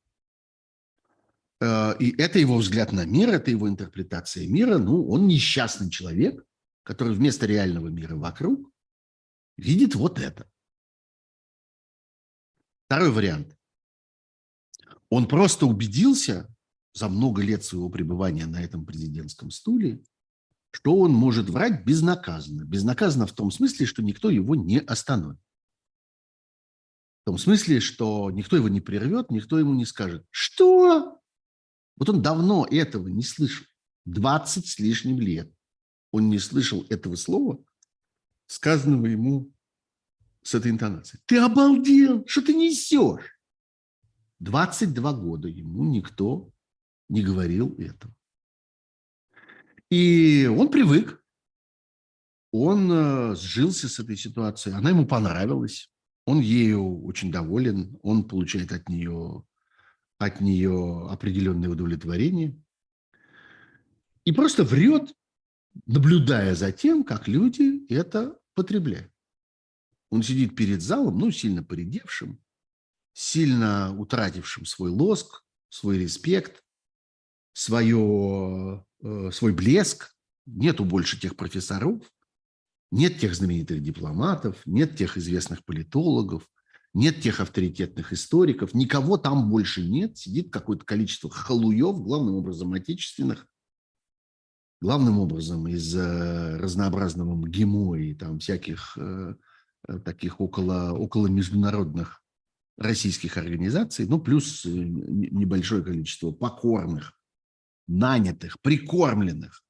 и 1.61 2.15
это 2.17 2.39
его 2.39 2.57
взгляд 2.57 2.91
на 2.91 3.05
мир, 3.05 3.29
это 3.29 3.51
его 3.51 3.69
интерпретация 3.69 4.47
мира. 4.47 4.79
Ну, 4.79 5.07
он 5.07 5.27
несчастный 5.27 5.91
человек, 5.91 6.43
который 6.83 7.13
вместо 7.13 7.45
реального 7.45 7.87
мира 7.87 8.15
вокруг 8.15 8.71
видит 9.57 9.93
вот 9.93 10.17
это. 10.19 10.49
Второй 12.87 13.11
вариант. 13.11 13.55
Он 15.09 15.27
просто 15.27 15.65
убедился 15.65 16.53
за 16.93 17.09
много 17.09 17.41
лет 17.41 17.63
своего 17.63 17.89
пребывания 17.89 18.47
на 18.47 18.63
этом 18.63 18.85
президентском 18.85 19.51
стуле, 19.51 20.03
что 20.71 20.97
он 20.97 21.11
может 21.11 21.49
врать 21.49 21.85
безнаказанно. 21.85 22.63
Безнаказанно 22.63 23.27
в 23.27 23.33
том 23.33 23.51
смысле, 23.51 23.85
что 23.85 24.01
никто 24.01 24.29
его 24.29 24.55
не 24.55 24.79
остановит. 24.79 25.39
В 27.21 27.25
том 27.25 27.37
смысле, 27.37 27.79
что 27.81 28.31
никто 28.31 28.55
его 28.55 28.67
не 28.67 28.81
прервет, 28.81 29.29
никто 29.29 29.59
ему 29.59 29.75
не 29.75 29.85
скажет, 29.85 30.25
что 30.31 31.20
вот 32.01 32.09
он 32.09 32.23
давно 32.23 32.65
этого 32.65 33.07
не 33.09 33.21
слышал. 33.21 33.63
20 34.05 34.65
с 34.65 34.79
лишним 34.79 35.19
лет 35.19 35.53
он 36.09 36.31
не 36.31 36.39
слышал 36.39 36.83
этого 36.89 37.15
слова, 37.15 37.63
сказанного 38.47 39.05
ему 39.05 39.53
с 40.41 40.55
этой 40.55 40.71
интонацией. 40.71 41.21
Ты 41.27 41.37
обалдел, 41.37 42.25
что 42.25 42.41
ты 42.41 42.55
несешь? 42.55 43.39
22 44.39 45.13
года 45.13 45.47
ему 45.47 45.85
никто 45.85 46.51
не 47.07 47.21
говорил 47.21 47.75
этого. 47.77 48.15
И 49.91 50.47
он 50.47 50.71
привык, 50.71 51.23
он 52.51 52.91
э, 52.91 53.35
сжился 53.35 53.87
с 53.87 53.99
этой 53.99 54.17
ситуацией, 54.17 54.73
она 54.73 54.89
ему 54.89 55.05
понравилась, 55.05 55.91
он 56.25 56.39
ею 56.39 57.03
очень 57.03 57.31
доволен, 57.31 57.99
он 58.01 58.27
получает 58.27 58.71
от 58.71 58.89
нее, 58.89 59.45
от 60.21 60.41
нее 60.41 61.07
определенное 61.09 61.69
удовлетворение 61.69 62.55
и 64.23 64.31
просто 64.31 64.63
врет, 64.63 65.13
наблюдая 65.85 66.55
за 66.55 66.71
тем, 66.71 67.03
как 67.03 67.27
люди 67.27 67.85
это 67.91 68.37
потребляют. 68.53 69.11
Он 70.09 70.21
сидит 70.21 70.55
перед 70.55 70.81
залом, 70.81 71.17
ну, 71.17 71.31
сильно 71.31 71.63
поредевшим, 71.63 72.39
сильно 73.13 73.97
утратившим 73.97 74.65
свой 74.65 74.89
лоск, 74.89 75.43
свой 75.69 75.97
респект, 75.97 76.63
свое, 77.53 78.85
э, 79.01 79.31
свой 79.31 79.53
блеск. 79.53 80.15
Нету 80.45 80.83
больше 80.83 81.19
тех 81.19 81.35
профессоров, 81.35 82.03
нет 82.91 83.19
тех 83.19 83.33
знаменитых 83.33 83.81
дипломатов, 83.81 84.61
нет 84.65 84.97
тех 84.97 85.17
известных 85.17 85.63
политологов, 85.63 86.49
нет 86.93 87.21
тех 87.21 87.39
авторитетных 87.39 88.11
историков, 88.11 88.73
никого 88.73 89.17
там 89.17 89.49
больше 89.49 89.83
нет. 89.83 90.17
Сидит 90.17 90.51
какое-то 90.51 90.85
количество 90.85 91.29
халуев, 91.29 92.01
главным 92.01 92.35
образом 92.35 92.73
отечественных, 92.73 93.47
главным 94.81 95.19
образом 95.19 95.67
из 95.67 95.95
э, 95.95 96.57
разнообразного 96.57 97.35
МГИМО 97.35 97.95
и 97.95 98.13
там 98.13 98.39
всяких 98.39 98.97
э, 98.97 99.35
таких 100.03 100.41
около, 100.41 100.91
около 100.91 101.27
международных 101.27 102.21
российских 102.77 103.37
организаций, 103.37 104.05
ну, 104.07 104.19
плюс 104.19 104.65
э, 104.65 104.69
небольшое 104.69 105.83
количество 105.83 106.31
покорных, 106.31 107.17
нанятых, 107.87 108.59
прикормленных 108.61 109.63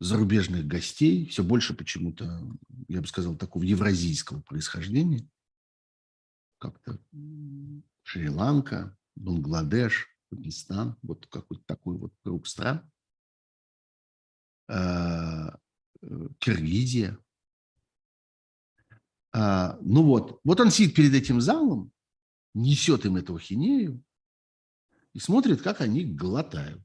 зарубежных 0.00 0.66
гостей, 0.66 1.26
все 1.26 1.42
больше 1.42 1.74
почему-то, 1.74 2.40
я 2.88 3.00
бы 3.00 3.06
сказал, 3.06 3.36
такого 3.36 3.62
евразийского 3.62 4.40
происхождения, 4.42 5.26
как-то 6.64 6.98
Шри-Ланка, 8.02 8.96
Бангладеш, 9.16 10.08
Пакистан, 10.30 10.96
вот 11.02 11.26
какой-то 11.26 11.62
такой 11.66 11.98
вот 11.98 12.14
круг 12.22 12.46
стран, 12.46 12.90
а, 14.68 15.58
э, 16.00 16.28
Киргизия, 16.38 17.18
а, 19.32 19.78
ну 19.82 20.04
вот, 20.04 20.40
вот 20.42 20.60
он 20.60 20.70
сидит 20.70 20.94
перед 20.94 21.12
этим 21.12 21.40
залом, 21.40 21.92
несет 22.54 23.04
им 23.04 23.16
эту 23.16 23.38
хинею 23.38 24.02
и 25.12 25.18
смотрит, 25.18 25.60
как 25.60 25.80
они 25.80 26.04
глотают. 26.04 26.82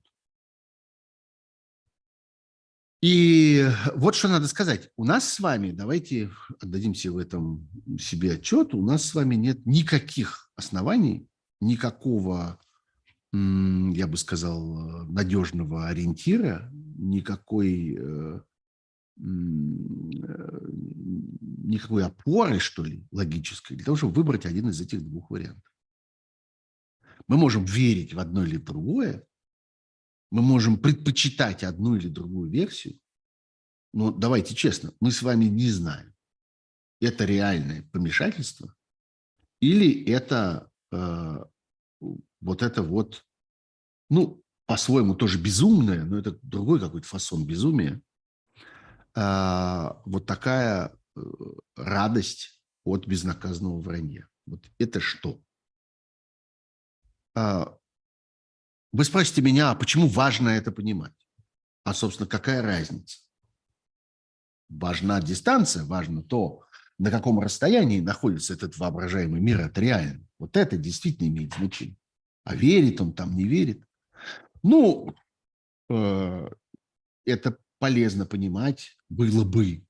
И 3.01 3.65
вот 3.95 4.15
что 4.15 4.27
надо 4.27 4.47
сказать. 4.47 4.89
У 4.97 5.05
нас 5.05 5.31
с 5.31 5.39
вами, 5.39 5.71
давайте 5.71 6.29
отдадимся 6.59 7.12
в 7.12 7.17
этом 7.17 7.69
себе 7.97 8.33
отчет, 8.33 8.73
у 8.73 8.81
нас 8.85 9.05
с 9.05 9.13
вами 9.13 9.35
нет 9.35 9.65
никаких 9.65 10.51
оснований, 10.57 11.27
никакого, 11.62 12.59
я 13.31 14.07
бы 14.07 14.17
сказал, 14.17 15.05
надежного 15.07 15.88
ориентира, 15.88 16.69
никакой 16.73 17.97
э, 17.97 18.41
Э, 19.19 19.25
никакой 21.62 22.05
опоры, 22.05 22.59
что 22.59 22.83
ли, 22.83 23.05
логической, 23.12 23.75
для 23.75 23.85
того, 23.85 23.97
чтобы 23.97 24.13
выбрать 24.13 24.45
один 24.45 24.69
из 24.69 24.79
этих 24.79 25.03
двух 25.03 25.29
вариантов. 25.29 25.71
Мы 27.27 27.38
можем 27.38 27.65
верить 27.65 28.13
в 28.13 28.19
одно 28.19 28.45
или 28.45 28.57
другое, 28.57 29.25
мы 30.31 30.41
можем 30.41 30.77
предпочитать 30.77 31.63
одну 31.63 31.95
или 31.95 32.07
другую 32.07 32.49
версию, 32.49 32.99
но 33.93 34.11
давайте 34.11 34.55
честно, 34.55 34.93
мы 34.99 35.11
с 35.11 35.21
вами 35.21 35.45
не 35.45 35.69
знаем, 35.69 36.13
это 37.01 37.25
реальное 37.25 37.83
помешательство 37.91 38.75
или 39.59 40.05
это 40.05 40.71
э, 40.91 41.45
вот 42.41 42.61
это 42.61 42.83
вот, 42.83 43.25
ну, 44.09 44.43
по-своему 44.65 45.15
тоже 45.15 45.41
безумное, 45.41 46.03
но 46.03 46.19
это 46.19 46.37
другой 46.43 46.79
какой-то 46.79 47.07
фасон 47.07 47.45
безумия, 47.45 48.01
а, 49.15 50.01
вот 50.05 50.27
такая 50.27 50.95
э, 51.15 51.21
радость 51.75 52.61
от 52.85 53.07
безнаказанного 53.07 53.79
вранья. 53.79 54.27
Вот 54.45 54.63
это 54.77 54.99
что? 54.99 55.41
А, 57.35 57.78
вы 58.91 59.04
спросите 59.04 59.41
меня, 59.41 59.71
а 59.71 59.75
почему 59.75 60.08
важно 60.08 60.49
это 60.49 60.71
понимать? 60.71 61.13
А, 61.84 61.93
собственно, 61.93 62.28
какая 62.28 62.62
разница? 62.62 63.19
Важна 64.69 65.21
дистанция, 65.21 65.84
важно 65.86 66.21
то, 66.21 66.63
на 66.97 67.12
каком 67.12 67.39
расстоянии 67.39 68.02
находится 68.02 68.54
этот 68.54 68.78
воображаемый 68.78 69.41
мир 69.41 69.62
от 69.62 69.78
реального. 69.78 70.28
Вот 70.38 70.58
это 70.58 70.78
действительно 70.78 71.28
имеет 71.28 71.54
значение. 71.54 71.97
А 72.43 72.56
верит 72.56 72.99
он 73.02 73.13
там, 73.13 73.36
не 73.36 73.45
верит. 73.45 73.84
Ну, 74.63 75.15
э, 75.89 76.49
это 77.25 77.58
полезно 77.80 78.25
понимать 78.25 78.97
было 79.08 79.43
бы 79.43 79.86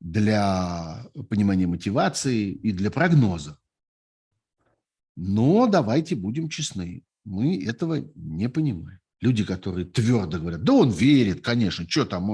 для 0.00 1.06
понимания 1.28 1.66
мотивации 1.66 2.50
и 2.50 2.72
для 2.72 2.90
прогноза. 2.90 3.58
Но 5.16 5.66
давайте 5.66 6.16
будем 6.16 6.48
честны, 6.48 7.04
мы 7.24 7.64
этого 7.64 8.04
не 8.14 8.48
понимаем. 8.48 9.00
Люди, 9.20 9.44
которые 9.44 9.86
твердо 9.86 10.38
говорят, 10.38 10.62
да 10.62 10.72
он 10.74 10.90
верит, 10.90 11.42
конечно, 11.42 11.88
что 11.88 12.04
там, 12.04 12.30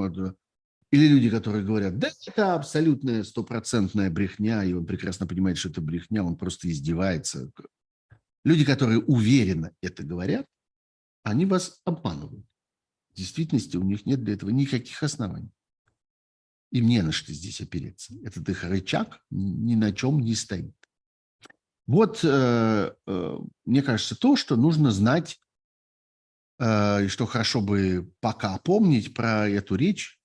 или 0.90 1.06
люди, 1.06 1.30
которые 1.30 1.64
говорят, 1.64 1.98
да 1.98 2.10
это 2.26 2.54
абсолютная 2.54 3.22
стопроцентная 3.22 4.10
брехня, 4.10 4.64
и 4.64 4.72
он 4.72 4.86
прекрасно 4.86 5.26
понимает, 5.26 5.58
что 5.58 5.68
это 5.68 5.80
брехня, 5.80 6.24
он 6.24 6.36
просто 6.36 6.68
издевается. 6.68 7.52
Люди, 8.44 8.64
которые 8.64 8.98
уверенно 8.98 9.72
это 9.80 10.02
говорят, 10.02 10.46
они 11.22 11.46
вас 11.46 11.80
обманывают. 11.84 12.44
В 13.12 13.16
действительности 13.16 13.76
у 13.76 13.82
них 13.82 14.06
нет 14.06 14.24
для 14.24 14.34
этого 14.34 14.50
никаких 14.50 15.02
оснований. 15.02 15.52
Им 16.72 16.86
не 16.86 17.02
на 17.02 17.12
что 17.12 17.32
здесь 17.32 17.60
опереться. 17.60 18.14
Этот 18.24 18.48
их 18.48 18.64
рычаг 18.64 19.20
ни 19.30 19.74
на 19.74 19.92
чем 19.92 20.20
не 20.20 20.34
стоит. 20.34 20.74
Вот, 21.90 22.20
э, 22.22 22.92
э, 23.08 23.38
мне 23.64 23.82
кажется, 23.82 24.14
то, 24.16 24.36
что 24.36 24.54
нужно 24.54 24.92
знать, 24.92 25.40
э, 26.60 27.06
и 27.06 27.08
что 27.08 27.26
хорошо 27.26 27.60
бы 27.60 28.12
пока 28.20 28.56
помнить 28.58 29.12
про 29.12 29.48
эту 29.48 29.74
речь. 29.74 30.20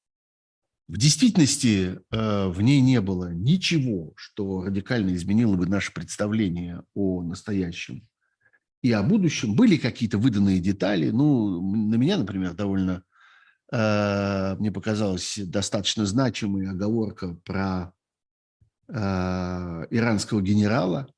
В 0.88 0.98
действительности 1.00 2.00
в 2.12 2.62
ней 2.62 2.82
не 2.82 3.02
было 3.02 3.34
ничего, 3.34 4.14
что 4.16 4.62
радикально 4.62 5.16
изменило 5.16 5.56
бы 5.56 5.66
наше 5.66 5.92
представление 5.92 6.84
о 6.94 7.24
настоящем 7.24 8.08
и 8.84 8.92
о 8.92 9.02
будущем. 9.02 9.56
Были 9.56 9.78
какие-то 9.78 10.20
выданные 10.20 10.60
детали. 10.60 11.10
Ну, 11.10 11.60
на 11.88 11.96
меня, 11.96 12.20
например, 12.20 12.54
довольно, 12.54 13.04
мне 13.72 14.72
показалась 14.72 15.40
достаточно 15.40 16.06
значимая 16.06 16.70
оговорка 16.70 17.34
про 17.44 17.92
иранского 18.88 20.44
генерала, 20.44 21.10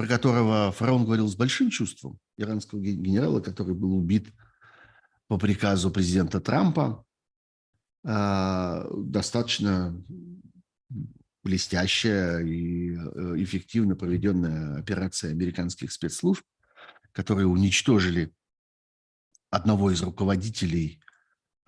про 0.00 0.06
которого 0.06 0.72
фараон 0.72 1.04
говорил 1.04 1.28
с 1.28 1.36
большим 1.36 1.68
чувством. 1.68 2.18
Иранского 2.38 2.80
генерала, 2.80 3.40
который 3.40 3.74
был 3.74 3.94
убит 3.94 4.32
по 5.26 5.36
приказу 5.36 5.90
президента 5.90 6.40
Трампа. 6.40 7.04
Э, 8.02 8.88
достаточно 8.96 10.02
блестящая 11.42 12.40
и 12.40 12.92
э, 12.92 12.98
эффективно 13.42 13.94
проведенная 13.94 14.78
операция 14.78 15.32
американских 15.32 15.92
спецслужб, 15.92 16.46
которые 17.12 17.46
уничтожили 17.46 18.32
одного 19.50 19.90
из 19.90 20.00
руководителей, 20.00 21.02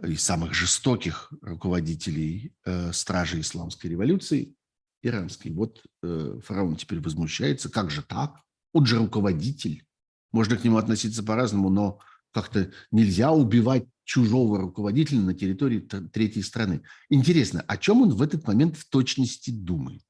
из 0.02 0.22
самых 0.22 0.54
жестоких 0.54 1.30
руководителей 1.42 2.54
э, 2.64 2.94
стражи 2.94 3.40
исламской 3.40 3.90
революции, 3.90 4.54
иранской. 5.02 5.50
Вот 5.50 5.82
э, 6.02 6.40
фараон 6.44 6.76
теперь 6.76 7.00
возмущается, 7.00 7.68
как 7.68 7.90
же 7.90 8.02
так? 8.02 8.40
Он 8.72 8.86
же 8.86 8.98
руководитель. 8.98 9.84
Можно 10.30 10.56
к 10.56 10.64
нему 10.64 10.78
относиться 10.78 11.22
по-разному, 11.22 11.68
но 11.68 12.00
как-то 12.32 12.72
нельзя 12.90 13.32
убивать 13.32 13.86
чужого 14.04 14.58
руководителя 14.58 15.20
на 15.20 15.34
территории 15.34 15.80
третьей 15.80 16.42
страны. 16.42 16.82
Интересно, 17.08 17.62
о 17.62 17.76
чем 17.76 18.02
он 18.02 18.10
в 18.10 18.22
этот 18.22 18.46
момент 18.46 18.76
в 18.76 18.88
точности 18.88 19.50
думает? 19.50 20.02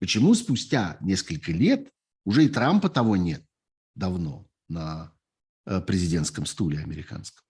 Почему 0.00 0.34
спустя 0.34 0.98
несколько 1.00 1.52
лет 1.52 1.90
уже 2.24 2.44
и 2.44 2.48
Трампа 2.48 2.90
того 2.90 3.16
нет 3.16 3.44
давно 3.94 4.46
на 4.68 5.12
э, 5.64 5.80
президентском 5.80 6.44
стуле 6.44 6.80
американском? 6.80 7.42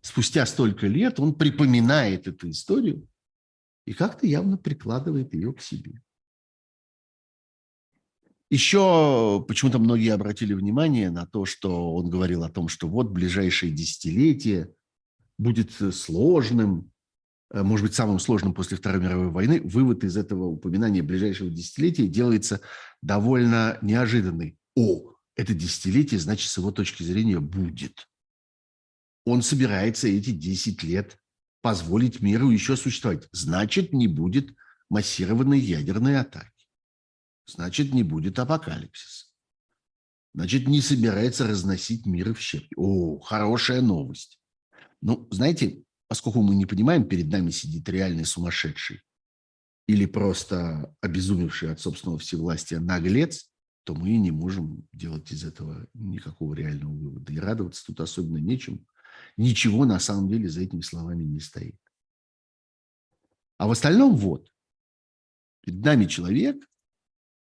Спустя 0.00 0.46
столько 0.46 0.88
лет 0.88 1.20
он 1.20 1.34
припоминает 1.34 2.26
эту 2.26 2.50
историю 2.50 3.08
и 3.84 3.92
как-то 3.92 4.26
явно 4.26 4.56
прикладывает 4.56 5.34
ее 5.34 5.52
к 5.52 5.60
себе. 5.60 6.02
Еще 8.50 9.42
почему-то 9.48 9.78
многие 9.78 10.12
обратили 10.12 10.52
внимание 10.52 11.10
на 11.10 11.24
то, 11.24 11.46
что 11.46 11.94
он 11.94 12.10
говорил 12.10 12.44
о 12.44 12.50
том, 12.50 12.68
что 12.68 12.86
вот 12.86 13.10
ближайшее 13.10 13.72
десятилетие 13.72 14.74
будет 15.38 15.72
сложным, 15.94 16.92
э, 17.50 17.62
может 17.62 17.86
быть, 17.86 17.94
самым 17.94 18.18
сложным 18.18 18.52
после 18.52 18.76
Второй 18.76 19.00
мировой 19.00 19.30
войны. 19.30 19.62
Вывод 19.62 20.04
из 20.04 20.18
этого 20.18 20.44
упоминания 20.44 21.00
ближайшего 21.00 21.48
десятилетия 21.48 22.06
делается 22.06 22.60
довольно 23.00 23.78
неожиданный. 23.80 24.58
О, 24.76 25.14
это 25.34 25.54
десятилетие, 25.54 26.20
значит, 26.20 26.50
с 26.50 26.58
его 26.58 26.72
точки 26.72 27.02
зрения 27.02 27.40
будет. 27.40 28.06
Он 29.24 29.40
собирается 29.40 30.08
эти 30.08 30.30
10 30.30 30.82
лет 30.82 31.21
позволить 31.62 32.20
миру 32.20 32.50
еще 32.50 32.76
существовать. 32.76 33.28
Значит, 33.32 33.92
не 33.92 34.08
будет 34.08 34.54
массированной 34.90 35.58
ядерной 35.58 36.18
атаки. 36.18 36.50
Значит, 37.46 37.94
не 37.94 38.02
будет 38.02 38.38
апокалипсиса. 38.38 39.26
Значит, 40.34 40.66
не 40.66 40.80
собирается 40.80 41.46
разносить 41.46 42.06
мир 42.06 42.34
в 42.34 42.40
щепки. 42.40 42.74
О, 42.76 43.18
хорошая 43.20 43.80
новость. 43.80 44.40
Ну, 45.00 45.28
знаете, 45.30 45.82
поскольку 46.08 46.42
мы 46.42 46.54
не 46.54 46.66
понимаем, 46.66 47.04
перед 47.04 47.28
нами 47.28 47.50
сидит 47.50 47.88
реальный 47.88 48.24
сумасшедший 48.24 49.00
или 49.86 50.06
просто 50.06 50.94
обезумевший 51.00 51.72
от 51.72 51.80
собственного 51.80 52.18
всевластия 52.18 52.80
наглец, 52.80 53.50
то 53.84 53.94
мы 53.94 54.16
не 54.16 54.30
можем 54.30 54.86
делать 54.92 55.30
из 55.32 55.44
этого 55.44 55.86
никакого 55.92 56.54
реального 56.54 56.92
вывода. 56.92 57.32
И 57.32 57.38
радоваться 57.38 57.84
тут 57.86 58.00
особенно 58.00 58.38
нечем. 58.38 58.86
Ничего 59.36 59.84
на 59.84 59.98
самом 59.98 60.28
деле 60.28 60.48
за 60.48 60.62
этими 60.62 60.80
словами 60.80 61.24
не 61.24 61.40
стоит. 61.40 61.76
А 63.58 63.66
в 63.66 63.70
остальном 63.70 64.16
вот. 64.16 64.50
Перед 65.60 65.84
нами 65.84 66.06
человек, 66.06 66.56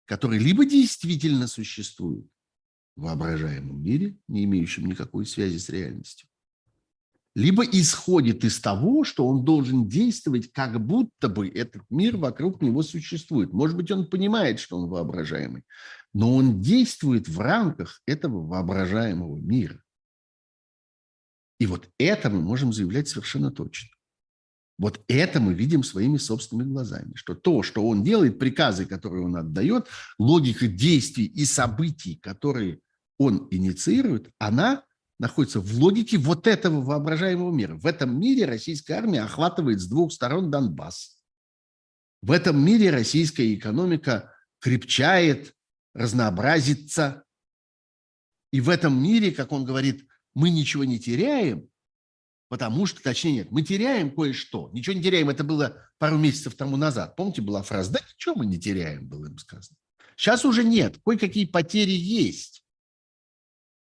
который 0.05 0.39
либо 0.39 0.65
действительно 0.65 1.47
существует 1.47 2.27
в 2.95 3.03
воображаемом 3.03 3.81
мире, 3.81 4.17
не 4.27 4.43
имеющем 4.43 4.85
никакой 4.85 5.25
связи 5.25 5.57
с 5.57 5.69
реальностью, 5.69 6.27
либо 7.35 7.63
исходит 7.63 8.43
из 8.43 8.59
того, 8.59 9.03
что 9.03 9.25
он 9.27 9.45
должен 9.45 9.87
действовать, 9.87 10.51
как 10.51 10.83
будто 10.85 11.29
бы 11.29 11.47
этот 11.47 11.83
мир 11.89 12.17
вокруг 12.17 12.61
него 12.61 12.81
существует. 12.81 13.53
Может 13.53 13.77
быть, 13.77 13.91
он 13.91 14.09
понимает, 14.09 14.59
что 14.59 14.77
он 14.77 14.89
воображаемый, 14.89 15.63
но 16.13 16.35
он 16.35 16.59
действует 16.59 17.29
в 17.29 17.39
рамках 17.39 18.01
этого 18.05 18.45
воображаемого 18.45 19.37
мира. 19.37 19.81
И 21.59 21.65
вот 21.65 21.89
это 21.97 22.29
мы 22.29 22.41
можем 22.41 22.73
заявлять 22.73 23.09
совершенно 23.09 23.51
точно. 23.51 23.89
Вот 24.77 25.03
это 25.09 25.41
мы 25.41 25.53
видим 25.53 25.83
своими 25.83 26.15
собственными 26.17 26.71
глазами, 26.71 27.11
что 27.15 27.35
то, 27.35 27.63
что 27.63 27.85
он 27.85 28.01
делает, 28.01 28.39
приказы, 28.39 28.85
которые 28.85 29.25
он 29.25 29.35
отдает, 29.35 29.87
логика 30.17 30.67
действий 30.67 31.25
и 31.25 31.43
событий, 31.43 32.15
которые 32.15 32.79
он 33.17 33.49
инициирует, 33.51 34.31
она 34.39 34.85
находится 35.19 35.59
в 35.59 35.77
логике 35.77 36.17
вот 36.17 36.47
этого 36.47 36.81
воображаемого 36.81 37.51
мира. 37.51 37.75
В 37.75 37.85
этом 37.85 38.17
мире 38.17 38.45
российская 38.45 38.93
армия 38.93 39.21
охватывает 39.23 39.81
с 39.81 39.87
двух 39.87 40.13
сторон 40.13 40.49
Донбасс. 40.49 41.17
В 42.21 42.31
этом 42.31 42.63
мире 42.63 42.89
российская 42.89 43.53
экономика 43.53 44.33
крепчает, 44.59 45.53
разнообразится. 45.93 47.25
И 48.51 48.61
в 48.61 48.69
этом 48.69 49.01
мире, 49.01 49.31
как 49.31 49.51
он 49.51 49.65
говорит, 49.65 50.08
мы 50.39 50.51
ничего 50.51 50.85
не 50.85 50.99
теряем, 50.99 51.69
потому 52.47 52.85
что, 52.85 53.03
точнее 53.03 53.33
нет, 53.33 53.51
мы 53.51 53.61
теряем 53.61 54.09
кое-что. 54.09 54.69
Ничего 54.71 54.95
не 54.95 55.03
теряем, 55.03 55.29
это 55.29 55.43
было 55.43 55.91
пару 55.97 56.17
месяцев 56.17 56.55
тому 56.55 56.77
назад. 56.77 57.17
Помните, 57.17 57.41
была 57.41 57.61
фраза, 57.61 57.91
да 57.91 57.99
ничего 57.99 58.35
мы 58.35 58.45
не 58.45 58.57
теряем, 58.57 59.05
было 59.05 59.25
им 59.25 59.37
сказано. 59.37 59.77
Сейчас 60.15 60.45
уже 60.45 60.63
нет, 60.63 60.97
кое-какие 61.05 61.45
потери 61.45 61.91
есть. 61.91 62.63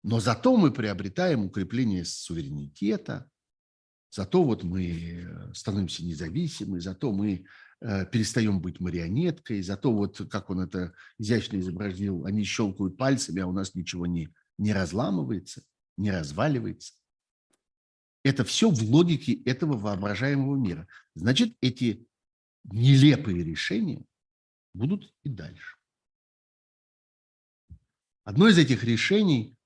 Но 0.04 0.22
зато 0.22 0.56
мы 0.56 0.72
приобретаем 0.72 1.44
укрепление 1.44 2.06
суверенитета, 2.06 3.30
зато 4.10 4.42
вот 4.42 4.64
мы 4.64 4.86
э, 4.86 5.54
становимся 5.54 6.06
независимы, 6.06 6.80
зато 6.80 7.12
мы 7.12 7.46
э, 7.82 8.06
перестаем 8.06 8.62
быть 8.62 8.80
марионеткой, 8.80 9.62
зато 9.62 9.92
вот, 9.92 10.22
как 10.30 10.50
он 10.50 10.62
это 10.62 10.94
изящно 11.18 11.58
изобразил, 11.58 12.24
они 12.24 12.46
щелкают 12.46 12.96
пальцами, 12.96 13.42
а 13.42 13.48
у 13.48 13.52
нас 13.52 13.76
ничего 13.76 14.06
не, 14.06 14.30
не 14.58 14.72
разламывается, 14.72 15.64
не 15.98 16.12
разваливается. 16.12 16.94
Это 18.24 18.44
все 18.44 18.70
в 18.70 18.82
логике 18.84 19.42
этого 19.44 19.78
воображаемого 19.78 20.56
мира. 20.56 20.88
Значит, 21.16 21.56
эти 21.62 22.08
нелепые 22.64 23.44
решения 23.44 24.04
будут 24.74 25.14
и 25.24 25.30
дальше. 25.30 25.78
Одно 28.24 28.50
из 28.50 28.58
этих 28.58 28.84
решений 28.84 29.58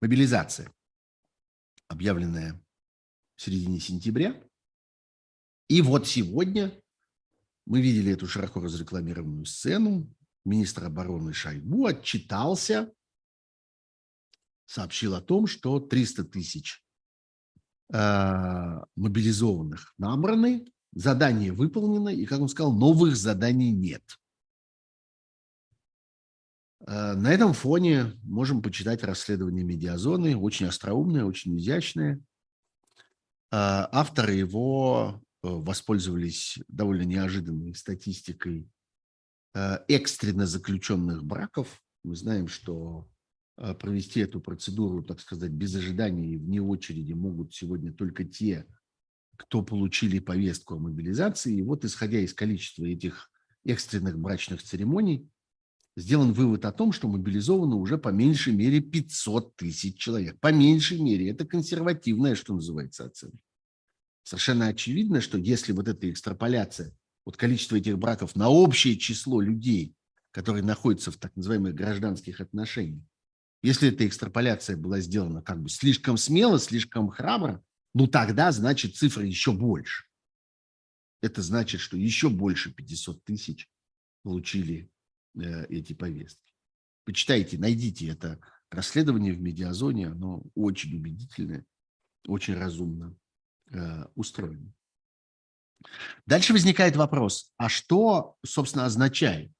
мобилизация, 0.00 0.72
объявленная 1.88 2.64
в 3.34 3.42
середине 3.42 3.80
сентября. 3.80 4.40
И 5.68 5.82
вот 5.82 6.06
сегодня 6.06 6.80
мы 7.66 7.82
видели 7.82 8.12
эту 8.12 8.28
широко 8.28 8.60
разрекламированную 8.60 9.46
сцену. 9.46 10.08
Министр 10.46 10.84
обороны 10.84 11.32
Шойгу 11.32 11.86
отчитался, 11.86 12.92
сообщил 14.64 15.16
о 15.16 15.20
том, 15.20 15.48
что 15.48 15.80
300 15.80 16.24
тысяч 16.24 16.84
э, 17.92 18.80
мобилизованных 18.94 19.92
набраны, 19.98 20.66
задание 20.92 21.52
выполнено, 21.52 22.10
и, 22.10 22.24
как 22.26 22.40
он 22.40 22.48
сказал, 22.48 22.72
новых 22.72 23.16
заданий 23.16 23.72
нет. 23.72 24.04
Э, 26.86 27.14
на 27.14 27.32
этом 27.32 27.52
фоне 27.52 28.12
можем 28.22 28.62
почитать 28.62 29.02
расследование 29.02 29.64
медиазоны, 29.64 30.36
очень 30.36 30.66
остроумное, 30.66 31.24
очень 31.24 31.58
изящное. 31.58 32.20
Э, 33.50 33.90
авторы 33.90 34.34
его 34.34 35.20
э, 35.42 35.48
воспользовались 35.48 36.60
довольно 36.68 37.02
неожиданной 37.02 37.74
статистикой 37.74 38.70
экстренно 39.88 40.46
заключенных 40.46 41.24
браков. 41.24 41.82
Мы 42.04 42.14
знаем, 42.14 42.48
что 42.48 43.08
провести 43.78 44.20
эту 44.20 44.40
процедуру, 44.40 45.02
так 45.02 45.20
сказать, 45.20 45.50
без 45.50 45.74
ожидания 45.74 46.34
и 46.34 46.36
вне 46.36 46.60
очереди 46.60 47.14
могут 47.14 47.54
сегодня 47.54 47.92
только 47.92 48.24
те, 48.24 48.66
кто 49.36 49.62
получили 49.62 50.18
повестку 50.18 50.74
о 50.74 50.78
мобилизации. 50.78 51.56
И 51.56 51.62
вот, 51.62 51.84
исходя 51.84 52.18
из 52.18 52.34
количества 52.34 52.84
этих 52.84 53.30
экстренных 53.64 54.18
брачных 54.18 54.62
церемоний, 54.62 55.30
сделан 55.96 56.34
вывод 56.34 56.66
о 56.66 56.72
том, 56.72 56.92
что 56.92 57.08
мобилизовано 57.08 57.76
уже 57.76 57.96
по 57.96 58.10
меньшей 58.10 58.52
мере 58.52 58.80
500 58.80 59.56
тысяч 59.56 59.96
человек. 59.96 60.38
По 60.40 60.52
меньшей 60.52 61.00
мере. 61.00 61.30
Это 61.30 61.46
консервативная, 61.46 62.34
что 62.34 62.54
называется, 62.54 63.06
оценка. 63.06 63.38
Совершенно 64.22 64.66
очевидно, 64.66 65.22
что 65.22 65.38
если 65.38 65.72
вот 65.72 65.88
эта 65.88 66.10
экстраполяция, 66.10 66.94
вот 67.26 67.36
количество 67.36 67.76
этих 67.76 67.98
браков 67.98 68.34
на 68.36 68.48
общее 68.48 68.96
число 68.96 69.42
людей, 69.42 69.94
которые 70.30 70.64
находятся 70.64 71.10
в 71.10 71.18
так 71.18 71.36
называемых 71.36 71.74
гражданских 71.74 72.40
отношениях, 72.40 73.04
если 73.62 73.90
эта 73.90 74.06
экстраполяция 74.06 74.78
была 74.78 75.00
сделана 75.00 75.42
как 75.42 75.60
бы 75.60 75.68
слишком 75.68 76.16
смело, 76.16 76.58
слишком 76.58 77.10
храбро, 77.10 77.62
ну 77.92 78.06
тогда, 78.06 78.50
значит, 78.52 78.96
цифра 78.96 79.26
еще 79.26 79.52
больше. 79.52 80.06
Это 81.20 81.42
значит, 81.42 81.82
что 81.82 81.98
еще 81.98 82.30
больше 82.30 82.72
500 82.72 83.22
тысяч 83.24 83.68
получили 84.22 84.90
Э, 85.36 85.66
эти 85.66 85.92
повестки. 85.92 86.54
Почитайте, 87.04 87.58
найдите 87.58 88.08
это 88.08 88.40
расследование 88.70 89.34
в 89.34 89.40
медиазоне, 89.40 90.08
оно 90.08 90.42
очень 90.54 90.96
убедительное, 90.96 91.66
очень 92.26 92.54
разумно 92.54 93.14
э, 93.70 94.06
устроено. 94.14 94.72
Дальше 96.26 96.52
возникает 96.52 96.96
вопрос, 96.96 97.52
а 97.56 97.68
что, 97.68 98.36
собственно, 98.44 98.84
означает 98.86 99.52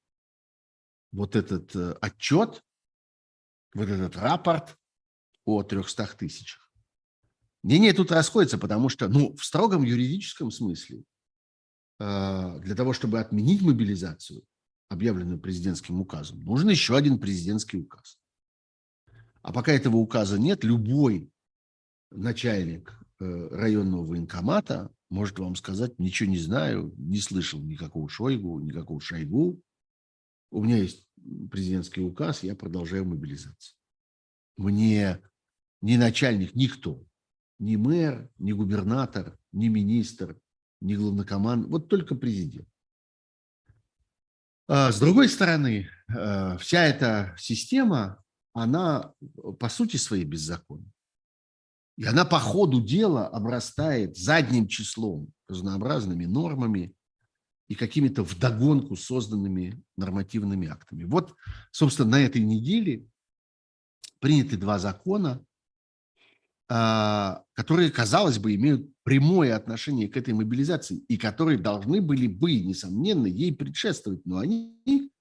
вот 1.11 1.35
этот 1.35 1.75
э, 1.75 1.93
отчет, 2.01 2.63
вот 3.73 3.87
этот 3.89 4.15
рапорт 4.17 4.77
о 5.45 5.63
300 5.63 6.07
тысячах? 6.17 6.69
Мнения 7.63 7.93
тут 7.93 8.11
расходятся, 8.11 8.57
потому 8.57 8.89
что, 8.89 9.07
ну, 9.07 9.35
в 9.35 9.43
строгом 9.43 9.83
юридическом 9.83 10.51
смысле, 10.51 11.03
э, 11.99 12.59
для 12.59 12.75
того, 12.75 12.93
чтобы 12.93 13.19
отменить 13.19 13.61
мобилизацию, 13.61 14.43
объявленную 14.89 15.39
президентским 15.39 15.99
указом, 15.99 16.43
нужен 16.43 16.69
еще 16.69 16.95
один 16.95 17.19
президентский 17.19 17.77
указ. 17.77 18.19
А 19.41 19.53
пока 19.53 19.71
этого 19.71 19.97
указа 19.97 20.37
нет, 20.39 20.63
любой 20.63 21.31
начальник 22.11 22.97
э, 23.19 23.47
районного 23.51 24.05
военкомата 24.05 24.91
может 25.09 25.39
вам 25.39 25.55
сказать, 25.55 25.97
ничего 25.99 26.29
не 26.29 26.37
знаю, 26.37 26.93
не 26.97 27.19
слышал 27.19 27.61
никакого 27.61 28.09
Шойгу, 28.09 28.59
никакого 28.59 28.99
Шойгу. 28.99 29.61
У 30.51 30.63
меня 30.63 30.77
есть 30.77 31.07
президентский 31.51 32.01
указ, 32.01 32.43
я 32.43 32.55
продолжаю 32.55 33.05
мобилизацию. 33.05 33.77
Мне 34.57 35.21
ни 35.81 35.95
начальник, 35.95 36.55
никто, 36.55 37.03
ни 37.59 37.75
мэр, 37.75 38.29
ни 38.37 38.51
губернатор, 38.51 39.37
ни 39.51 39.67
министр, 39.67 40.39
ни 40.81 40.95
главнокоманд, 40.95 41.67
вот 41.67 41.87
только 41.87 42.15
президент. 42.15 42.67
А 44.67 44.91
с 44.91 44.99
другой 44.99 45.29
стороны, 45.29 45.87
э, 46.13 46.57
вся 46.57 46.83
эта 46.83 47.33
система, 47.37 48.21
она 48.53 49.13
по 49.59 49.69
сути 49.69 49.97
своей 49.97 50.25
беззаконна. 50.25 50.91
И 51.97 52.05
она 52.05 52.25
по 52.25 52.39
ходу 52.39 52.79
дела 52.79 53.27
обрастает 53.27 54.17
задним 54.17 54.67
числом 54.67 55.33
разнообразными 55.49 56.25
нормами 56.25 56.93
и 57.67 57.75
какими-то 57.75 58.23
вдогонку 58.23 58.95
созданными 58.95 59.83
нормативными 59.97 60.67
актами. 60.67 61.03
Вот, 61.03 61.35
собственно, 61.71 62.11
на 62.11 62.21
этой 62.21 62.41
неделе 62.41 63.07
приняты 64.19 64.57
два 64.57 64.77
закона, 64.77 65.43
а, 66.69 67.43
которые, 67.53 67.89
казалось 67.89 68.39
бы, 68.39 68.53
имеют 68.55 68.91
прямое 69.03 69.55
отношение 69.55 70.07
к 70.07 70.17
этой 70.17 70.33
мобилизации 70.33 70.97
и 71.07 71.17
которые 71.17 71.57
должны 71.57 72.01
были 72.01 72.27
бы, 72.27 72.59
несомненно, 72.59 73.25
ей 73.25 73.55
предшествовать, 73.55 74.25
но 74.25 74.37
они 74.37 75.11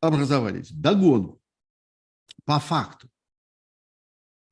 образовались 0.00 0.70
догону 0.70 1.40
по 2.44 2.58
факту. 2.58 3.08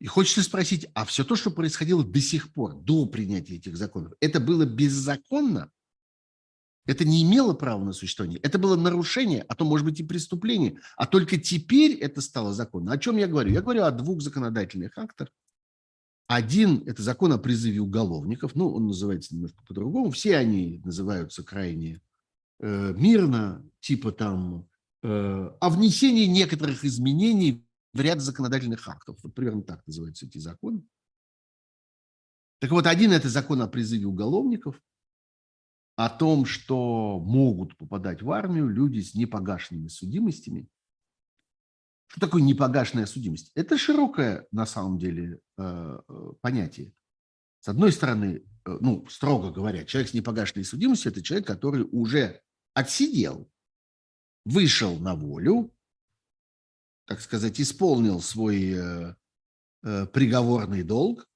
И 0.00 0.06
хочется 0.06 0.42
спросить, 0.42 0.88
а 0.94 1.04
все 1.04 1.24
то, 1.24 1.36
что 1.36 1.50
происходило 1.50 2.02
до 2.02 2.20
сих 2.20 2.52
пор, 2.52 2.74
до 2.74 3.04
принятия 3.06 3.56
этих 3.56 3.76
законов, 3.76 4.14
это 4.20 4.40
было 4.40 4.64
беззаконно? 4.64 5.70
Это 6.86 7.04
не 7.04 7.22
имело 7.22 7.52
права 7.52 7.84
на 7.84 7.92
существование. 7.92 8.40
Это 8.40 8.58
было 8.58 8.74
нарушение, 8.76 9.44
а 9.46 9.54
то, 9.54 9.66
может 9.66 9.84
быть, 9.84 10.00
и 10.00 10.04
преступление. 10.04 10.80
А 10.96 11.06
только 11.06 11.36
теперь 11.36 11.92
это 11.92 12.22
стало 12.22 12.54
законно. 12.54 12.92
О 12.92 12.98
чем 12.98 13.18
я 13.18 13.28
говорю? 13.28 13.52
Я 13.52 13.60
говорю 13.60 13.84
о 13.84 13.90
двух 13.90 14.22
законодательных 14.22 14.96
актах. 14.96 15.28
Один– 16.26 16.82
это 16.86 17.02
закон 17.02 17.32
о 17.32 17.38
призыве 17.38 17.80
уголовников. 17.80 18.54
Ну, 18.54 18.72
он 18.72 18.86
называется 18.86 19.34
немножко 19.34 19.62
по-другому. 19.68 20.10
Все 20.10 20.36
они 20.36 20.80
называются 20.82 21.44
крайне 21.44 22.00
э, 22.60 22.94
мирно, 22.96 23.64
типа 23.80 24.10
там 24.12 24.66
э, 25.02 25.08
о 25.60 25.70
внесении 25.70 26.26
некоторых 26.26 26.84
изменений 26.84 27.66
в 27.92 28.00
ряд 28.00 28.20
законодательных 28.20 28.86
актов. 28.88 29.18
Вот 29.22 29.34
примерно 29.34 29.62
так 29.62 29.86
называются 29.86 30.26
эти 30.26 30.38
законы. 30.38 30.84
Так 32.60 32.70
вот, 32.70 32.86
один– 32.86 33.12
это 33.12 33.28
закон 33.28 33.62
о 33.62 33.68
призыве 33.68 34.06
уголовников, 34.06 34.80
о 35.96 36.08
том, 36.10 36.44
что 36.44 37.18
могут 37.20 37.76
попадать 37.76 38.22
в 38.22 38.30
армию 38.30 38.68
люди 38.68 39.00
с 39.00 39.14
непогашенными 39.14 39.88
судимостями. 39.88 40.68
Что 42.08 42.20
такое 42.22 42.42
непогашенная 42.42 43.06
судимость? 43.06 43.52
Это 43.54 43.78
широкое, 43.78 44.46
на 44.50 44.66
самом 44.66 44.98
деле, 44.98 45.40
э, 45.58 46.00
э, 46.08 46.32
понятие. 46.40 46.92
С 47.60 47.68
одной 47.68 47.92
стороны, 47.92 48.42
э, 48.66 48.78
ну, 48.80 49.06
строго 49.08 49.52
говоря, 49.52 49.84
человек 49.84 50.10
с 50.10 50.14
непогашенной 50.14 50.64
судимостью– 50.64 51.12
это 51.12 51.22
человек, 51.22 51.46
который 51.46 51.86
уже 51.90 52.42
отсидел, 52.74 53.50
вышел 54.44 54.98
на 54.98 55.14
волю, 55.14 55.72
так 57.10 57.20
сказать, 57.20 57.60
исполнил 57.60 58.20
свой 58.20 58.72
э, 58.72 59.14
э, 59.82 60.06
приговорный 60.06 60.84
долг 60.84 61.28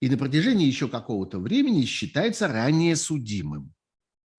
и 0.00 0.08
на 0.08 0.18
протяжении 0.18 0.66
еще 0.66 0.88
какого-то 0.88 1.38
времени 1.38 1.84
считается 1.84 2.48
ранее 2.48 2.96
судимым. 2.96 3.72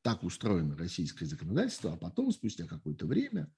Так 0.01 0.23
устроено 0.23 0.75
российское 0.75 1.25
законодательство, 1.25 1.93
а 1.93 1.95
потом, 1.95 2.33
спустя 2.33 2.67
какое-то 2.67 3.05
время, 3.05 3.49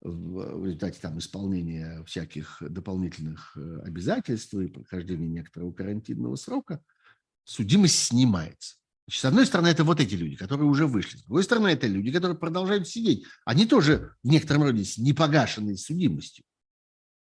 в 0.00 0.64
результате 0.64 1.00
там, 1.00 1.18
исполнения 1.18 2.04
всяких 2.04 2.58
дополнительных 2.60 3.56
э, 3.56 3.80
обязательств 3.80 4.54
и 4.54 4.68
прохождения 4.68 5.26
некоторого 5.26 5.72
карантинного 5.72 6.36
срока, 6.36 6.84
судимость 7.42 7.98
снимается. 7.98 8.76
Значит, 9.10 9.22
с 9.22 9.24
одной 9.24 9.46
стороны, 9.46 9.66
это 9.66 9.82
вот 9.82 9.98
эти 9.98 10.14
люди, 10.14 10.36
которые 10.36 10.68
уже 10.68 10.86
вышли. 10.86 11.16
С 11.16 11.24
другой 11.24 11.42
стороны, 11.42 11.66
это 11.66 11.88
люди, 11.88 12.12
которые 12.12 12.38
продолжают 12.38 12.86
сидеть. 12.86 13.24
Они 13.44 13.66
тоже 13.66 14.14
в 14.22 14.28
некотором 14.28 14.62
роде 14.62 14.84
с 14.84 14.98
непогашенной 14.98 15.76
судимостью. 15.76 16.44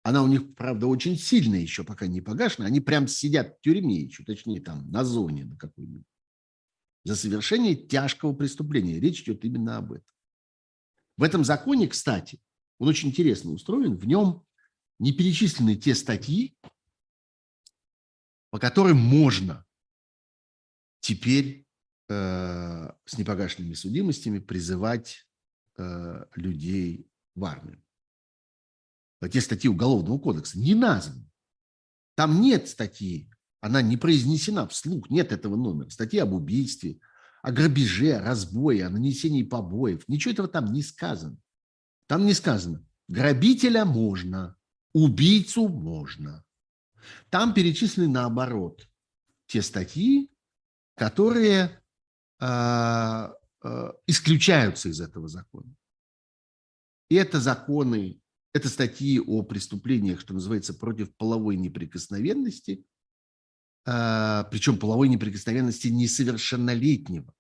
Она 0.02 0.22
у 0.22 0.26
них, 0.26 0.54
правда, 0.54 0.86
очень 0.86 1.16
сильная 1.16 1.60
еще, 1.60 1.82
пока 1.82 2.06
не 2.06 2.20
погашена. 2.20 2.66
Они 2.66 2.80
прям 2.80 3.08
сидят 3.08 3.56
в 3.56 3.60
тюрьме 3.62 4.02
еще, 4.02 4.22
точнее, 4.22 4.60
там, 4.60 4.90
на 4.90 5.02
зоне 5.02 5.46
на 5.46 5.56
какой-нибудь. 5.56 6.04
За 7.04 7.16
совершение 7.16 7.74
тяжкого 7.74 8.34
преступления. 8.34 9.00
Речь 9.00 9.22
идет 9.22 9.42
именно 9.42 9.78
об 9.78 9.92
этом. 9.92 10.12
В 11.16 11.22
этом 11.22 11.42
законе, 11.42 11.88
кстати, 11.88 12.38
он 12.80 12.88
очень 12.88 13.08
интересно 13.08 13.50
устроен. 13.50 13.96
В 13.96 14.06
нем 14.06 14.44
не 14.98 15.12
перечислены 15.12 15.76
те 15.76 15.94
статьи, 15.94 16.54
по 18.50 18.58
которым 18.58 18.98
можно 18.98 19.64
теперь 21.02 21.66
э, 22.08 22.90
с 23.04 23.18
непогашенными 23.18 23.74
судимостями 23.74 24.38
призывать 24.38 25.26
э, 25.76 26.24
людей 26.36 27.10
в 27.34 27.44
армию. 27.44 27.82
Те 29.30 29.40
статьи 29.40 29.68
Уголовного 29.68 30.18
кодекса 30.18 30.58
не 30.58 30.74
названы. 30.74 31.30
Там 32.14 32.40
нет 32.40 32.68
статьи, 32.68 33.30
она 33.60 33.82
не 33.82 33.96
произнесена 33.96 34.66
вслух, 34.66 35.10
нет 35.10 35.32
этого 35.32 35.56
номера. 35.56 35.90
Статьи 35.90 36.18
об 36.18 36.32
убийстве, 36.32 36.98
о 37.42 37.52
грабеже, 37.52 38.14
о 38.14 38.22
разбое, 38.22 38.86
о 38.86 38.90
нанесении 38.90 39.42
побоев. 39.42 40.08
Ничего 40.08 40.32
этого 40.32 40.48
там 40.48 40.72
не 40.72 40.82
сказано. 40.82 41.36
Там 42.06 42.26
не 42.26 42.34
сказано, 42.34 42.84
грабителя 43.08 43.84
можно, 43.84 44.56
убийцу 44.92 45.68
можно. 45.68 46.44
Там 47.30 47.54
перечислены 47.54 48.08
наоборот 48.08 48.88
те 49.46 49.62
статьи, 49.62 50.31
которые 50.94 51.82
э, 52.40 53.28
э, 53.64 53.92
исключаются 54.06 54.88
из 54.88 55.00
этого 55.00 55.28
закона. 55.28 55.74
И 57.08 57.14
это 57.14 57.40
законы, 57.40 58.20
это 58.54 58.68
статьи 58.68 59.20
о 59.20 59.42
преступлениях, 59.42 60.20
что 60.20 60.34
называется, 60.34 60.74
против 60.74 61.14
половой 61.16 61.56
неприкосновенности, 61.56 62.84
э, 63.86 64.44
причем 64.50 64.78
половой 64.78 65.08
неприкосновенности 65.08 65.88
несовершеннолетнего. 65.88 67.32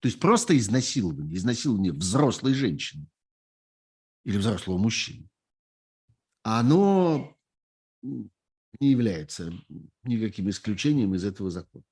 То 0.00 0.06
есть 0.06 0.20
просто 0.20 0.56
изнасилование, 0.56 1.36
изнасилование 1.36 1.92
взрослой 1.92 2.54
женщины 2.54 3.06
или 4.24 4.38
взрослого 4.38 4.78
мужчины. 4.78 5.28
Оно 6.42 7.36
не 8.02 8.90
является 8.90 9.52
никаким 10.04 10.48
исключением 10.50 11.14
из 11.14 11.24
этого 11.24 11.50
закона. 11.50 11.84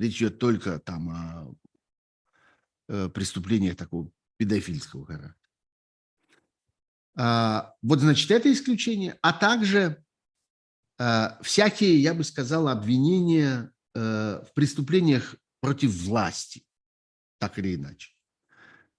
Речь 0.00 0.16
идет 0.16 0.38
только 0.38 0.78
там 0.78 1.10
о 1.10 1.54
э, 2.88 3.08
преступлениях 3.10 3.76
такого 3.76 4.10
педофильского 4.38 5.04
характера. 5.04 5.36
А, 7.16 7.74
вот, 7.82 8.00
значит, 8.00 8.30
это 8.30 8.50
исключение, 8.50 9.18
а 9.20 9.34
также 9.34 10.02
а, 10.98 11.38
всякие, 11.42 12.00
я 12.00 12.14
бы 12.14 12.24
сказал, 12.24 12.68
обвинения 12.68 13.70
а, 13.94 14.42
в 14.42 14.54
преступлениях 14.54 15.36
против 15.60 15.92
власти, 16.04 16.64
так 17.38 17.58
или 17.58 17.74
иначе. 17.74 18.12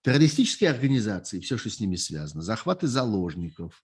Террористические 0.03 0.69
организации, 0.69 1.39
все, 1.39 1.57
что 1.57 1.71
с 1.71 1.79
ними 1.79 1.95
связано, 1.95 2.43
захваты 2.43 2.85
заложников, 2.85 3.83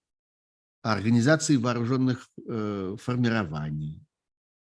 организации 0.84 1.58
вооруженных 1.58 2.30
э, 2.48 2.96
формирований, 3.00 4.07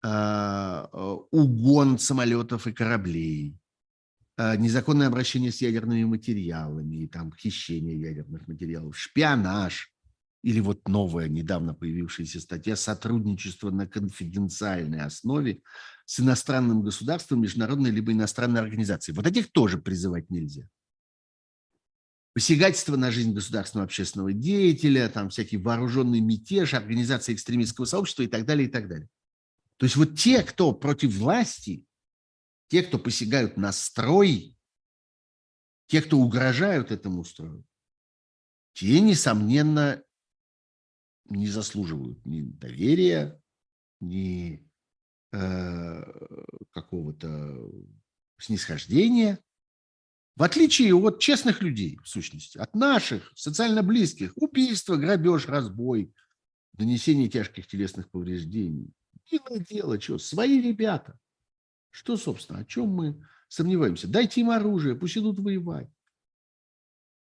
угон 0.02 1.98
самолетов 1.98 2.66
и 2.66 2.72
кораблей, 2.72 3.58
а, 4.36 4.56
незаконное 4.56 5.08
обращение 5.08 5.50
с 5.50 5.60
ядерными 5.60 6.04
материалами, 6.04 7.06
там, 7.06 7.32
хищение 7.32 8.00
ядерных 8.00 8.46
материалов, 8.46 8.96
шпионаж, 8.96 9.92
или 10.42 10.60
вот 10.60 10.86
новая, 10.86 11.28
недавно 11.28 11.74
появившаяся 11.74 12.40
статья 12.40 12.76
«Сотрудничество 12.76 13.70
на 13.70 13.88
конфиденциальной 13.88 15.00
основе 15.00 15.62
с 16.06 16.20
иностранным 16.20 16.82
государством, 16.82 17.42
международной 17.42 17.90
либо 17.90 18.12
иностранной 18.12 18.60
организацией». 18.60 19.16
Вот 19.16 19.26
этих 19.26 19.50
тоже 19.50 19.78
призывать 19.78 20.30
нельзя. 20.30 20.68
Посягательство 22.34 22.94
на 22.94 23.10
жизнь 23.10 23.34
государственного 23.34 23.86
общественного 23.86 24.32
деятеля, 24.32 25.08
там 25.08 25.30
всякий 25.30 25.56
вооруженный 25.56 26.20
мятеж, 26.20 26.74
организация 26.74 27.34
экстремистского 27.34 27.86
сообщества 27.86 28.22
и 28.22 28.28
так 28.28 28.46
далее, 28.46 28.68
и 28.68 28.70
так 28.70 28.88
далее. 28.88 29.08
То 29.78 29.86
есть 29.86 29.96
вот 29.96 30.18
те, 30.18 30.42
кто 30.42 30.72
против 30.72 31.14
власти, 31.14 31.86
те, 32.68 32.82
кто 32.82 32.98
посягают 32.98 33.56
на 33.56 33.72
строй, 33.72 34.56
те, 35.86 36.02
кто 36.02 36.18
угрожают 36.18 36.90
этому 36.90 37.24
строю, 37.24 37.64
те, 38.74 39.00
несомненно, 39.00 40.02
не 41.26 41.46
заслуживают 41.46 42.24
ни 42.26 42.42
доверия, 42.42 43.40
ни 44.00 44.68
э, 45.32 46.02
какого-то 46.70 47.70
снисхождения, 48.38 49.38
в 50.34 50.42
отличие 50.42 50.94
от 50.94 51.20
честных 51.20 51.62
людей, 51.62 51.98
в 52.02 52.08
сущности, 52.08 52.58
от 52.58 52.74
наших, 52.74 53.32
социально 53.36 53.82
близких, 53.82 54.32
убийство, 54.36 54.96
грабеж, 54.96 55.46
разбой, 55.46 56.12
нанесение 56.76 57.28
тяжких 57.28 57.66
телесных 57.66 58.10
повреждений, 58.10 58.92
Милое 59.30 59.60
дело, 59.60 60.00
что, 60.00 60.18
свои 60.18 60.60
ребята. 60.60 61.18
Что, 61.90 62.16
собственно, 62.16 62.60
о 62.60 62.64
чем 62.64 62.88
мы 62.88 63.24
сомневаемся? 63.48 64.08
Дайте 64.08 64.40
им 64.40 64.50
оружие, 64.50 64.94
пусть 64.94 65.16
идут 65.16 65.38
воевать. 65.38 65.90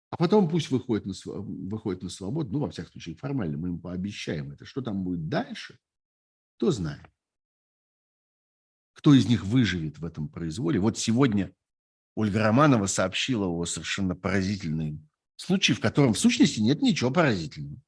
А 0.09 0.17
потом 0.17 0.49
пусть 0.49 0.71
выходит 0.71 1.05
на, 1.05 1.13
выходит 1.25 2.01
на 2.01 2.09
свободу, 2.09 2.51
ну, 2.51 2.59
во 2.59 2.69
всяком 2.69 2.91
случае, 2.93 3.15
формально 3.15 3.57
мы 3.57 3.69
им 3.69 3.79
пообещаем 3.79 4.51
это. 4.51 4.65
Что 4.65 4.81
там 4.81 5.03
будет 5.03 5.29
дальше, 5.29 5.77
кто 6.57 6.71
знает. 6.71 7.07
Кто 8.93 9.13
из 9.13 9.27
них 9.27 9.45
выживет 9.45 9.99
в 9.99 10.05
этом 10.05 10.27
произволе? 10.27 10.79
Вот 10.79 10.97
сегодня 10.97 11.53
Ольга 12.15 12.39
Романова 12.39 12.87
сообщила 12.87 13.45
о 13.45 13.65
совершенно 13.65 14.15
поразительном 14.15 15.07
случае, 15.35 15.77
в 15.77 15.79
котором 15.79 16.13
в 16.13 16.19
сущности 16.19 16.59
нет 16.59 16.81
ничего 16.81 17.11
поразительного, 17.11 17.81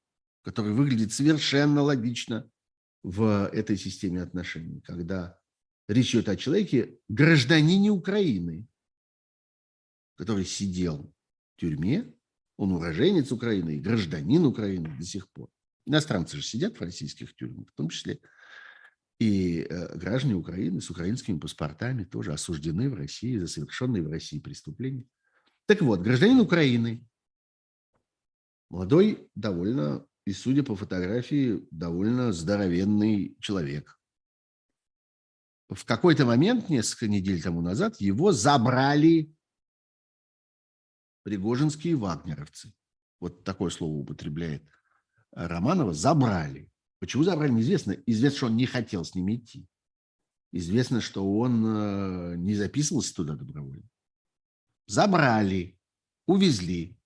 который 0.43 0.73
выглядит 0.73 1.11
совершенно 1.11 1.81
логично 1.81 2.49
в 3.03 3.49
этой 3.53 3.77
системе 3.77 4.21
отношений, 4.21 4.81
когда 4.81 5.39
речь 5.87 6.13
идет 6.13 6.29
о 6.29 6.35
человеке, 6.35 6.99
гражданине 7.07 7.89
Украины, 7.89 8.67
который 10.15 10.45
сидел 10.45 11.13
тюрьме, 11.57 12.13
он 12.57 12.73
уроженец 12.73 13.31
Украины 13.31 13.77
и 13.77 13.79
гражданин 13.79 14.45
Украины 14.45 14.95
до 14.97 15.03
сих 15.03 15.29
пор. 15.31 15.49
Иностранцы 15.85 16.37
же 16.37 16.43
сидят 16.43 16.77
в 16.77 16.81
российских 16.81 17.35
тюрьмах, 17.35 17.69
в 17.71 17.75
том 17.75 17.89
числе 17.89 18.19
и 19.21 19.67
э, 19.69 19.97
граждане 19.99 20.33
Украины 20.33 20.81
с 20.81 20.89
украинскими 20.89 21.37
паспортами 21.37 22.05
тоже 22.05 22.33
осуждены 22.33 22.89
в 22.89 22.95
России 22.95 23.37
за 23.37 23.45
совершенные 23.45 24.01
в 24.01 24.09
России 24.09 24.39
преступления. 24.39 25.05
Так 25.67 25.83
вот, 25.83 26.01
гражданин 26.01 26.39
Украины, 26.39 27.07
молодой, 28.71 29.29
довольно, 29.35 30.03
и 30.25 30.33
судя 30.33 30.63
по 30.63 30.75
фотографии, 30.75 31.67
довольно 31.71 32.31
здоровенный 32.31 33.35
человек. 33.39 33.99
В 35.69 35.85
какой-то 35.85 36.25
момент, 36.25 36.69
несколько 36.69 37.07
недель 37.07 37.41
тому 37.41 37.61
назад, 37.61 37.99
его 37.99 38.31
забрали 38.31 39.33
пригожинские 41.23 41.95
вагнеровцы. 41.95 42.73
Вот 43.19 43.43
такое 43.43 43.69
слово 43.69 43.93
употребляет 43.93 44.63
Романова. 45.31 45.93
Забрали. 45.93 46.69
Почему 46.99 47.23
забрали, 47.23 47.51
неизвестно. 47.51 47.91
Известно, 48.05 48.37
что 48.37 48.45
он 48.47 48.57
не 48.57 48.65
хотел 48.65 49.05
с 49.05 49.15
ними 49.15 49.37
идти. 49.37 49.67
Известно, 50.51 50.99
что 50.99 51.25
он 51.39 51.65
э, 51.65 52.35
не 52.35 52.55
записывался 52.55 53.15
туда 53.15 53.35
добровольно. 53.35 53.87
Забрали, 54.87 55.79
увезли. 56.25 56.97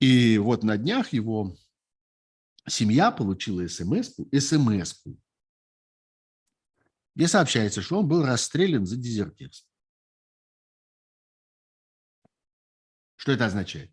И 0.00 0.36
вот 0.36 0.62
на 0.62 0.76
днях 0.76 1.14
его 1.14 1.56
семья 2.66 3.10
получила 3.10 3.66
смс-ку, 3.68 4.28
смс-ку, 4.38 5.18
где 7.14 7.28
сообщается, 7.28 7.82
что 7.82 8.00
он 8.00 8.08
был 8.08 8.24
расстрелян 8.24 8.86
за 8.86 8.96
дезертирство. 8.96 9.68
Что 13.16 13.32
это 13.32 13.46
означает? 13.46 13.90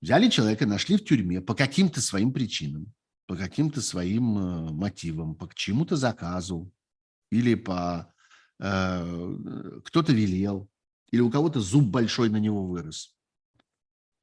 Взяли 0.00 0.28
человека, 0.28 0.66
нашли 0.66 0.96
в 0.96 1.04
тюрьме 1.04 1.40
по 1.40 1.54
каким-то 1.54 2.00
своим 2.00 2.32
причинам, 2.32 2.92
по 3.26 3.36
каким-то 3.36 3.82
своим 3.82 4.38
э, 4.38 4.70
мотивам, 4.72 5.34
по 5.34 5.52
чему-то 5.54 5.96
заказу 5.96 6.72
или 7.30 7.54
по 7.54 8.14
э, 8.60 9.80
кто-то 9.84 10.12
велел, 10.12 10.70
или 11.10 11.20
у 11.20 11.30
кого-то 11.30 11.60
зуб 11.60 11.84
большой 11.84 12.30
на 12.30 12.36
него 12.36 12.66
вырос. 12.66 13.17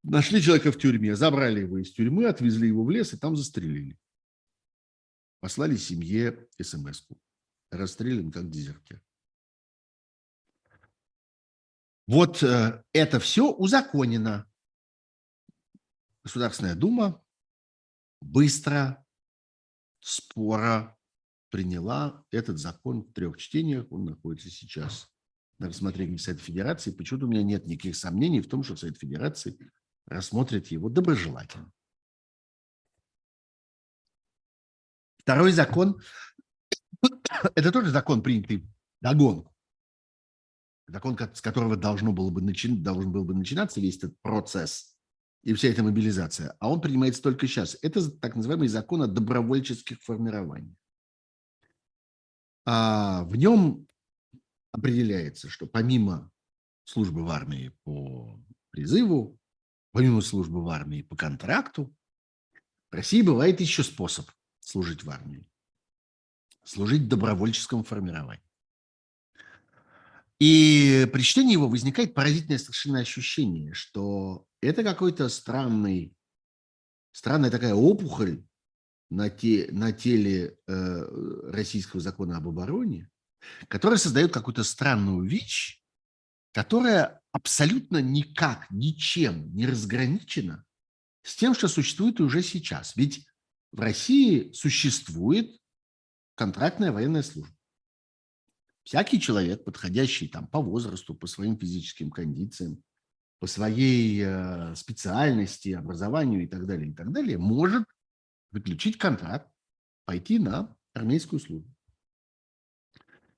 Нашли 0.08 0.40
человека 0.40 0.72
в 0.72 0.78
тюрьме, 0.78 1.16
забрали 1.16 1.62
его 1.62 1.80
из 1.80 1.92
тюрьмы, 1.92 2.28
отвезли 2.28 2.68
его 2.68 2.84
в 2.84 2.92
лес 2.92 3.14
и 3.14 3.18
там 3.18 3.36
застрелили. 3.36 3.98
Послали 5.40 5.78
семье 5.78 6.48
смс-ку. 6.62 7.20
Расстрелян 7.72 8.32
как 8.32 8.52
дезертир. 8.52 9.02
Вот 12.06 12.44
э, 12.44 12.84
это 12.94 13.20
все 13.20 13.52
узаконено. 13.52 14.48
Государственная 16.24 16.76
Дума 16.76 17.24
быстро, 18.22 19.04
спора 20.02 20.96
приняла 21.50 22.24
этот 22.30 22.60
закон 22.60 23.02
в 23.02 23.14
трех 23.14 23.38
чтениях. 23.38 23.92
Он 23.92 24.06
находится 24.06 24.52
сейчас 24.52 25.12
на 25.58 25.68
рассмотрении 25.68 26.18
Совета 26.18 26.44
Федерации. 26.44 26.92
Почему-то 26.92 27.26
у 27.26 27.30
меня 27.30 27.42
нет 27.42 27.66
никаких 27.66 27.96
сомнений 27.96 28.42
в 28.42 28.48
том, 28.48 28.62
что 28.62 28.76
Совет 28.76 29.00
Федерации 29.00 29.58
рассмотрит 30.06 30.68
его 30.68 30.90
доброжелательно. 30.90 31.72
Второй 35.18 35.52
закон– 35.52 36.02
это 37.56 37.72
тоже 37.72 37.90
закон, 37.90 38.22
принятый 38.22 38.68
догонку 39.02 39.56
закон, 40.88 41.18
с 41.34 41.42
которого 41.42 41.76
должно 41.76 42.14
было 42.14 42.30
бы 42.30 42.42
начи... 42.42 42.68
должен 42.68 43.12
был 43.12 43.26
бы 43.26 43.34
начинаться 43.34 43.80
весь 43.80 43.98
этот 43.98 44.20
процесс 44.22 44.96
и 45.44 45.54
вся 45.54 45.70
эта 45.70 45.84
мобилизация, 45.84 46.56
а 46.60 46.70
он 46.70 46.82
принимается 46.82 47.22
только 47.22 47.48
сейчас. 47.48 47.78
Это 47.82 48.10
так 48.10 48.36
называемый 48.36 48.68
закон 48.68 49.04
о 49.04 49.08
добровольческих 49.08 50.02
формированиях. 50.02 50.76
А 52.66 53.24
в 53.26 53.36
нем 53.36 53.88
определяется, 54.72 55.50
что 55.50 55.68
помимо 55.68 56.32
службы 56.84 57.24
в 57.24 57.30
армии 57.30 57.78
по 57.84 58.40
призыву, 58.72 59.38
помимо 59.96 60.20
службы 60.20 60.62
в 60.62 60.68
армии 60.68 61.04
по 61.04 61.16
контракту, 61.16 61.96
в 62.92 62.96
России 62.96 63.22
бывает 63.22 63.62
еще 63.62 63.82
способ 63.82 64.30
служить 64.60 65.06
в 65.06 65.10
армии. 65.10 65.48
Служить 66.66 67.04
в 67.04 67.08
добровольческом 67.08 67.86
формировании. 67.86 68.44
И 70.38 71.10
при 71.14 71.22
чтении 71.22 71.54
его 71.54 71.70
возникает 71.70 72.14
поразительное 72.14 72.58
совершенно 72.58 73.00
ощущение, 73.00 73.74
что 73.74 74.46
это 74.62 74.84
какой-то 74.84 75.30
странный, 75.30 76.14
странная 77.14 77.50
такая 77.50 77.74
опухоль 77.74 78.44
на, 79.10 79.30
те, 79.30 79.70
на 79.72 79.94
теле 79.94 80.58
э, 80.68 81.52
российского 81.54 82.02
закона 82.02 82.36
об 82.36 82.50
обороне, 82.50 83.10
которая 83.70 83.98
создает 83.98 84.34
какую-то 84.34 84.66
странную 84.66 85.26
вещь, 85.26 85.85
которая 86.56 87.20
абсолютно 87.34 88.02
никак, 88.02 88.72
ничем 88.72 89.54
не 89.54 89.68
разграничена 89.68 90.64
с 91.22 91.36
тем, 91.36 91.54
что 91.54 91.68
существует 91.68 92.22
уже 92.22 92.42
сейчас. 92.42 92.96
Ведь 92.96 93.28
в 93.74 93.82
России 93.82 94.54
существует 94.54 95.60
контрактная 96.36 96.94
военная 96.94 97.24
служба. 97.24 97.54
Всякий 98.84 99.20
человек, 99.20 99.66
подходящий 99.66 100.30
там 100.30 100.48
по 100.48 100.62
возрасту, 100.62 101.14
по 101.14 101.28
своим 101.28 101.60
физическим 101.60 102.10
кондициям, 102.10 102.82
по 103.40 103.48
своей 103.48 104.24
э, 104.24 104.76
специальности, 104.76 105.74
образованию 105.74 106.46
и 106.46 106.48
так 106.48 106.66
далее, 106.66 106.92
и 106.92 106.94
так 106.94 107.12
далее, 107.12 107.38
может 107.38 107.84
заключить 108.54 108.98
контракт, 108.98 109.52
пойти 110.06 110.40
на 110.40 110.74
армейскую 110.94 111.42
службу. 111.42 111.75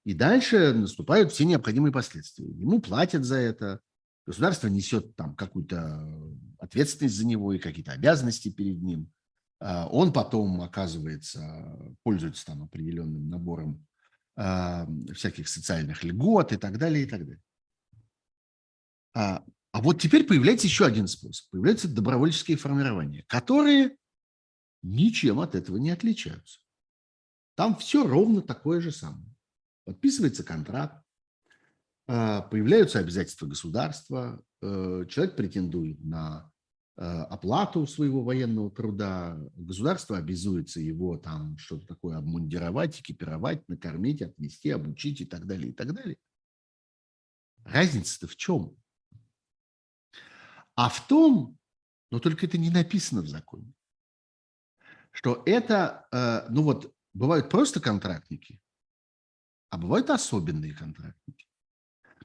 И 0.08 0.14
дальше 0.14 0.72
наступают 0.72 1.34
все 1.34 1.44
необходимые 1.44 1.92
последствия. 1.92 2.48
Ему 2.48 2.80
платят 2.80 3.26
за 3.26 3.36
это, 3.36 3.82
государство 4.26 4.70
несет 4.70 5.18
там 5.18 5.36
какую-то 5.36 6.08
ответственность 6.60 7.18
за 7.18 7.26
него 7.26 7.52
и 7.52 7.60
какие-то 7.60 7.92
обязанности 7.92 8.48
перед 8.48 8.82
ним. 8.82 9.12
А 9.60 9.86
он 9.90 10.14
потом, 10.14 10.62
оказывается, 10.62 11.94
пользуется 12.04 12.46
там 12.46 12.64
определенным 12.64 13.30
набором 13.30 13.86
всяких 15.14 15.50
социальных 15.50 16.06
льгот 16.06 16.54
и 16.54 16.56
так 16.56 16.78
далее, 16.78 17.04
и 17.04 17.06
так 17.06 17.26
далее. 17.26 17.44
А, 19.14 19.44
а 19.74 19.82
вот 19.82 20.00
теперь 20.00 20.26
появляется 20.26 20.68
еще 20.68 20.86
один 20.86 21.08
способ. 21.08 21.50
Появляются 21.50 21.90
добровольческие 21.90 22.56
формирования, 22.56 23.26
которые 23.28 23.98
ничем 24.84 25.42
от 25.42 25.54
этого 25.54 25.76
не 25.76 25.90
отличаются. 25.90 26.62
Там 27.56 27.76
все 27.76 28.08
ровно 28.08 28.42
такое 28.42 28.80
же 28.80 28.94
самое. 28.94 29.27
Подписывается 29.88 30.44
контракт, 30.44 31.04
а, 32.08 32.42
появляются 32.44 33.00
обязательства 33.00 33.48
государства, 33.48 34.44
э, 34.62 35.06
человек 35.10 35.36
претендует 35.36 36.04
на 36.04 36.52
Э, 37.00 37.22
оплату 37.30 37.86
своего 37.86 38.24
военного 38.24 38.72
труда, 38.72 39.38
государство 39.54 40.18
обязуется 40.18 40.80
его 40.80 41.16
там 41.18 41.56
что-то 41.60 41.86
такое 41.86 42.18
обмундировать, 42.18 43.00
экипировать, 43.00 43.70
накормить, 43.70 44.24
отвести, 44.24 44.72
обучить 44.72 45.22
и 45.22 45.26
так 45.26 45.46
далее, 45.46 45.70
и 45.70 45.74
так 45.74 45.94
далее. 45.94 46.18
Разница-то 47.66 48.28
в 48.28 48.36
чем? 48.36 48.76
А 50.74 50.90
в 50.90 51.08
том, 51.08 51.60
но 52.10 52.20
только 52.20 52.48
это 52.48 52.58
не 52.58 52.72
написано 52.72 53.22
в 53.22 53.28
законе, 53.28 53.72
что 55.12 55.44
это, 55.46 56.08
э, 56.12 56.48
ну 56.50 56.64
вот, 56.64 56.92
бывают 57.14 57.52
просто 57.52 57.80
контрактники, 57.80 58.60
а 59.70 59.78
бывают 59.78 60.10
особенные 60.10 60.74
контрактники. 60.74 61.46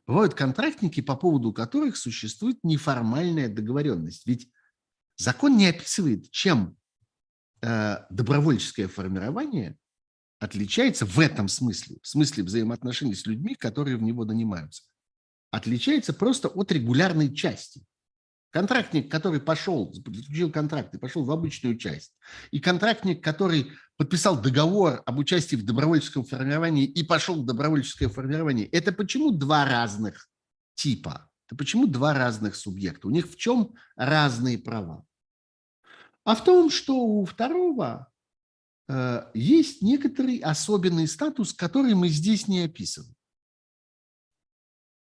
Бывают 0.07 0.34
контрактники, 0.34 1.01
по 1.01 1.16
поводу 1.16 1.53
которых 1.53 1.97
существует 1.97 2.59
неформальная 2.62 3.49
договоренность. 3.49 4.26
Ведь 4.26 4.51
Закон 5.16 5.57
не 5.57 5.68
описывает, 5.68 6.30
чем 6.30 6.76
э, 7.61 7.99
добровольческое 8.11 8.88
формирование 8.88 9.78
отличается 10.40 11.07
в 11.07 11.20
этом 11.20 11.47
смысле, 11.47 11.99
в 12.03 12.09
смысле 12.09 12.43
взаимоотношений 12.43 13.14
с 13.14 13.26
людьми, 13.26 13.55
которые 13.55 13.97
в 13.97 14.03
него 14.03 14.24
нанимаются, 14.24 14.82
отличается 15.53 16.12
просто 16.12 16.49
от 16.49 16.72
регулярной 16.72 17.32
части. 17.32 17.86
Контрактник, 18.53 19.11
который 19.11 19.40
пошел, 19.40 19.90
заключил 19.94 20.53
контракт 20.53 20.94
и 20.94 20.98
пошел 20.98 21.24
в 21.24 21.30
обычную 21.30 21.78
часть, 21.78 22.12
и 22.50 22.61
контрактник, 22.61 23.24
который 23.24 23.72
подписал 23.96 24.38
договор 24.38 25.03
об 25.07 25.18
участии 25.18 25.57
в 25.57 25.64
добровольческом 25.64 26.22
формировании 26.24 26.84
и 26.84 27.03
пошел 27.03 27.42
в 27.42 27.46
добровольческое 27.46 28.11
формирование, 28.11 28.66
это 28.66 28.92
почему 28.92 29.30
два 29.30 29.64
разных 29.64 30.28
типа? 30.74 31.30
Это 31.46 31.57
почему 31.57 31.86
два 31.86 32.12
разных 32.12 32.55
субъекта? 32.55 33.09
У 33.09 33.11
них 33.11 33.26
в 33.26 33.36
чем 33.36 33.74
разные 33.96 34.59
права? 34.59 35.07
А 36.24 36.34
в 36.34 36.44
том, 36.44 36.68
что 36.68 36.94
у 36.94 37.24
второго 37.24 38.12
э, 38.88 39.30
есть 39.32 39.80
некоторый 39.80 40.38
особенный 40.40 41.09
статус, 41.09 41.55
который 41.55 41.94
мы 41.94 42.09
здесь 42.09 42.48
не 42.48 42.61
описываем. 42.61 43.14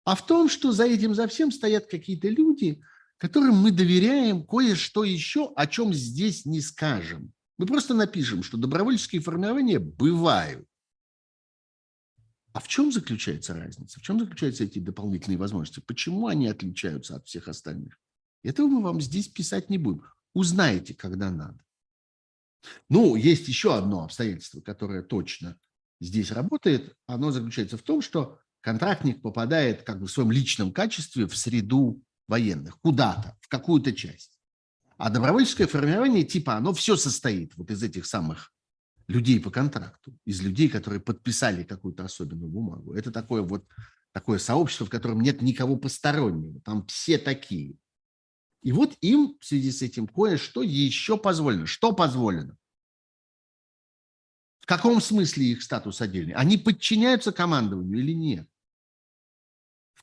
А 0.06 0.16
в 0.16 0.26
том, 0.26 0.48
что 0.48 0.72
за 0.72 0.86
этим, 0.86 1.14
за 1.14 1.28
всем 1.28 1.52
стоят 1.52 1.88
какие-то 1.88 2.30
люди, 2.30 2.82
которым 3.24 3.56
мы 3.56 3.72
доверяем 3.72 4.46
кое-что 4.46 5.06
еще, 5.06 5.54
о 5.56 5.66
чем 5.66 5.94
здесь 5.94 6.46
не 6.46 6.60
скажем. 6.60 7.32
Мы 7.58 7.66
просто 7.66 7.94
напишем, 7.94 8.44
что 8.44 8.58
добровольческие 8.58 9.22
формирования 9.22 9.80
бывают. 9.80 10.68
А 12.52 12.60
в 12.60 12.68
чем 12.68 12.92
заключается 12.92 13.54
разница? 13.54 14.02
В 14.02 14.04
чем 14.04 14.20
заключаются 14.20 14.66
эти 14.66 14.80
дополнительные 14.80 15.38
возможности? 15.38 15.80
Почему 15.80 16.28
они 16.28 16.50
отличаются 16.50 17.16
от 17.16 17.26
всех 17.26 17.48
остальных? 17.48 17.98
Этого 18.44 18.68
мы 18.68 18.82
вам 18.82 19.00
здесь 19.00 19.30
писать 19.30 19.70
не 19.70 19.78
будем. 19.78 20.04
Узнаете, 20.34 20.94
когда 20.94 21.32
надо. 21.32 21.64
Ну, 22.90 23.16
есть 23.16 23.48
еще 23.48 23.74
одно 23.74 24.04
обстоятельство, 24.04 24.60
которое 24.60 25.02
точно 25.02 25.58
здесь 26.02 26.30
работает. 26.30 26.94
Оно 27.08 27.32
заключается 27.32 27.78
в 27.78 27.84
том, 27.84 28.02
что 28.02 28.40
контрактник 28.60 29.22
попадает 29.22 29.84
как 29.84 30.02
бы 30.02 30.08
в 30.08 30.12
своем 30.12 30.34
личном 30.34 30.74
качестве 30.74 31.26
в 31.26 31.38
среду 31.38 32.04
военных, 32.34 32.80
куда-то, 32.80 33.38
в 33.42 33.48
какую-то 33.48 33.94
часть. 33.94 34.40
А 34.98 35.12
добровольческое 35.12 35.68
формирование 35.68 36.24
типа, 36.24 36.56
оно 36.56 36.74
все 36.74 36.96
состоит 36.96 37.56
вот 37.58 37.70
из 37.70 37.84
этих 37.84 38.08
самых 38.08 38.52
людей 39.08 39.40
по 39.40 39.52
контракту, 39.52 40.18
из 40.26 40.42
людей, 40.42 40.68
которые 40.68 41.00
подписали 41.00 41.64
какую-то 41.64 42.06
особенную 42.06 42.50
бумагу. 42.50 42.96
Это 42.96 43.12
такое 43.12 43.44
вот 43.44 43.66
такое 44.14 44.40
сообщество, 44.40 44.88
в 44.88 44.90
котором 44.90 45.22
нет 45.22 45.44
никого 45.44 45.76
постороннего. 45.76 46.60
Там 46.62 46.88
все 46.88 47.20
такие. 47.20 47.76
И 48.64 48.72
вот 48.72 48.98
им 49.02 49.38
в 49.40 49.46
связи 49.46 49.72
с 49.72 49.84
этим 49.84 50.08
кое-что 50.08 50.64
еще 50.64 51.18
позволено. 51.18 51.68
Что 51.68 51.92
позволено? 51.94 52.58
В 54.62 54.66
каком 54.66 55.02
смысле 55.02 55.52
их 55.52 55.62
статус 55.62 56.02
отдельный? 56.02 56.34
Они 56.34 56.58
подчиняются 56.58 57.32
командованию 57.32 58.00
или 58.00 58.14
нет? 58.14 58.48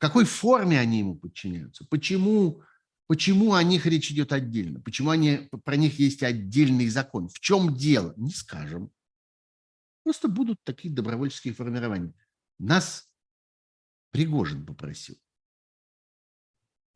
Какой 0.00 0.24
форме 0.24 0.80
они 0.80 0.98
ему 1.00 1.14
подчиняются? 1.14 1.84
Почему 1.84 2.62
Почему 3.10 3.54
о 3.54 3.62
них 3.64 3.86
речь 3.86 4.12
идет 4.12 4.32
отдельно? 4.32 4.80
Почему 4.80 5.10
они, 5.10 5.48
про 5.64 5.74
них 5.74 5.98
есть 5.98 6.22
отдельный 6.22 6.88
закон? 6.88 7.28
В 7.28 7.40
чем 7.40 7.74
дело? 7.74 8.14
Не 8.16 8.30
скажем. 8.30 8.92
Просто 10.04 10.28
будут 10.28 10.62
такие 10.62 10.94
добровольческие 10.94 11.52
формирования. 11.52 12.14
Нас 12.60 13.10
Пригожин 14.12 14.64
попросил. 14.64 15.16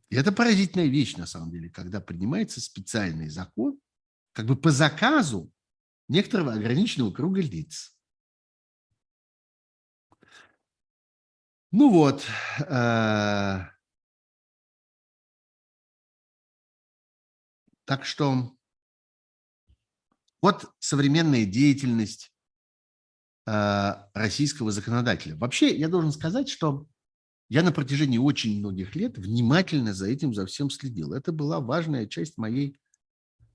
И 0.08 0.14
это 0.14 0.30
поразительная 0.30 0.86
вещь, 0.86 1.16
на 1.16 1.26
самом 1.26 1.50
деле, 1.50 1.68
когда 1.68 2.00
принимается 2.00 2.60
специальный 2.60 3.28
закон, 3.28 3.80
как 4.34 4.46
бы 4.46 4.54
по 4.54 4.70
заказу 4.70 5.52
некоторого 6.06 6.52
ограниченного 6.52 7.10
круга 7.10 7.40
лиц. 7.40 7.98
Ну 11.76 11.90
вот, 11.90 12.24
э 12.68 13.64
Так 17.84 18.04
что 18.04 18.52
вот 20.40 20.66
современная 20.78 21.44
деятельность 21.44 22.32
э, 23.46 23.94
российского 24.14 24.70
законодателя. 24.70 25.34
Вообще, 25.36 25.76
я 25.76 25.88
должен 25.88 26.12
сказать, 26.12 26.48
что 26.48 26.86
я 27.48 27.64
на 27.64 27.72
протяжении 27.72 28.18
очень 28.18 28.60
многих 28.60 28.94
лет 28.94 29.18
внимательно 29.18 29.94
за 29.94 30.06
этим, 30.06 30.32
за 30.32 30.46
всем 30.46 30.70
следил. 30.70 31.12
Это 31.12 31.32
была 31.32 31.58
важная 31.58 32.06
часть 32.06 32.38
моей 32.38 32.78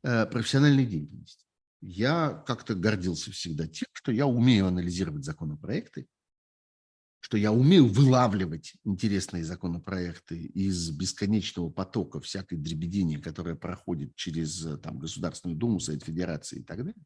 э, 0.04 0.26
профессиональной 0.26 0.86
деятельности. 0.86 1.46
Я 1.80 2.44
как-то 2.46 2.76
гордился 2.76 3.32
всегда 3.32 3.66
тем, 3.66 3.88
что 3.94 4.12
я 4.12 4.28
умею 4.28 4.68
анализировать 4.68 5.24
законопроекты, 5.24 6.08
что 7.20 7.38
я 7.38 7.52
умею 7.52 7.88
вылавливать 7.88 8.74
интересные 8.86 9.44
законопроекты 9.44 10.38
из 10.38 10.90
бесконечного 10.92 11.70
потока 11.70 12.20
всякой 12.20 12.58
дребедения, 12.58 13.20
которая 13.20 13.56
проходит 13.56 14.16
через 14.16 14.66
э, 14.66 14.78
там, 14.78 15.00
Государственную 15.00 15.58
Думу, 15.58 15.80
Совет 15.80 16.04
Федерации 16.04 16.60
и 16.60 16.64
так 16.64 16.80
далее. 16.80 17.04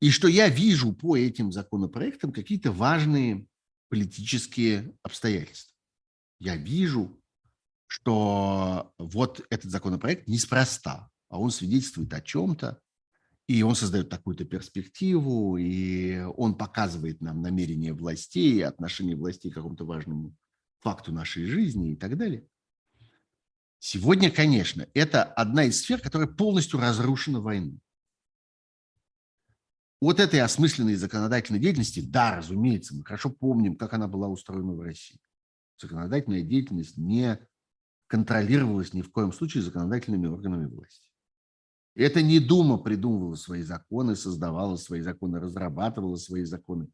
И 0.00 0.10
что 0.10 0.28
я 0.28 0.48
вижу 0.48 0.92
по 0.92 1.16
этим 1.16 1.52
законопроектам 1.52 2.32
какие-то 2.32 2.72
важные 2.72 3.46
политические 3.90 4.96
обстоятельства. 5.02 5.74
Я 6.38 6.56
вижу, 6.56 7.20
что 7.86 8.94
вот 8.98 9.44
этот 9.50 9.70
законопроект 9.70 10.28
неспроста, 10.28 11.10
а 11.28 11.38
он 11.38 11.50
свидетельствует 11.50 12.14
о 12.14 12.20
чем-то, 12.22 12.80
и 13.50 13.64
он 13.64 13.74
создает 13.74 14.08
такую-то 14.08 14.44
перспективу, 14.44 15.56
и 15.56 16.20
он 16.36 16.54
показывает 16.54 17.20
нам 17.20 17.42
намерения 17.42 17.92
властей, 17.92 18.64
отношение 18.64 19.16
властей 19.16 19.50
к 19.50 19.54
какому-то 19.54 19.84
важному 19.84 20.36
факту 20.78 21.10
нашей 21.10 21.46
жизни 21.46 21.90
и 21.90 21.96
так 21.96 22.16
далее. 22.16 22.46
Сегодня, 23.80 24.30
конечно, 24.30 24.86
это 24.94 25.24
одна 25.24 25.64
из 25.64 25.80
сфер, 25.80 26.00
которая 26.00 26.28
полностью 26.28 26.78
разрушена 26.78 27.40
войной. 27.40 27.80
Вот 30.00 30.20
этой 30.20 30.38
осмысленной 30.42 30.94
законодательной 30.94 31.58
деятельности, 31.58 31.98
да, 31.98 32.36
разумеется, 32.36 32.94
мы 32.94 33.04
хорошо 33.04 33.30
помним, 33.30 33.74
как 33.74 33.94
она 33.94 34.06
была 34.06 34.28
устроена 34.28 34.74
в 34.74 34.80
России. 34.80 35.18
Законодательная 35.76 36.42
деятельность 36.42 36.96
не 36.96 37.36
контролировалась 38.06 38.94
ни 38.94 39.02
в 39.02 39.10
коем 39.10 39.32
случае 39.32 39.64
законодательными 39.64 40.28
органами 40.28 40.66
власти. 40.66 41.09
Это 41.94 42.22
не 42.22 42.38
Дума 42.38 42.78
придумывала 42.78 43.34
свои 43.34 43.62
законы, 43.62 44.14
создавала 44.14 44.76
свои 44.76 45.00
законы, 45.00 45.40
разрабатывала 45.40 46.16
свои 46.16 46.44
законы 46.44 46.88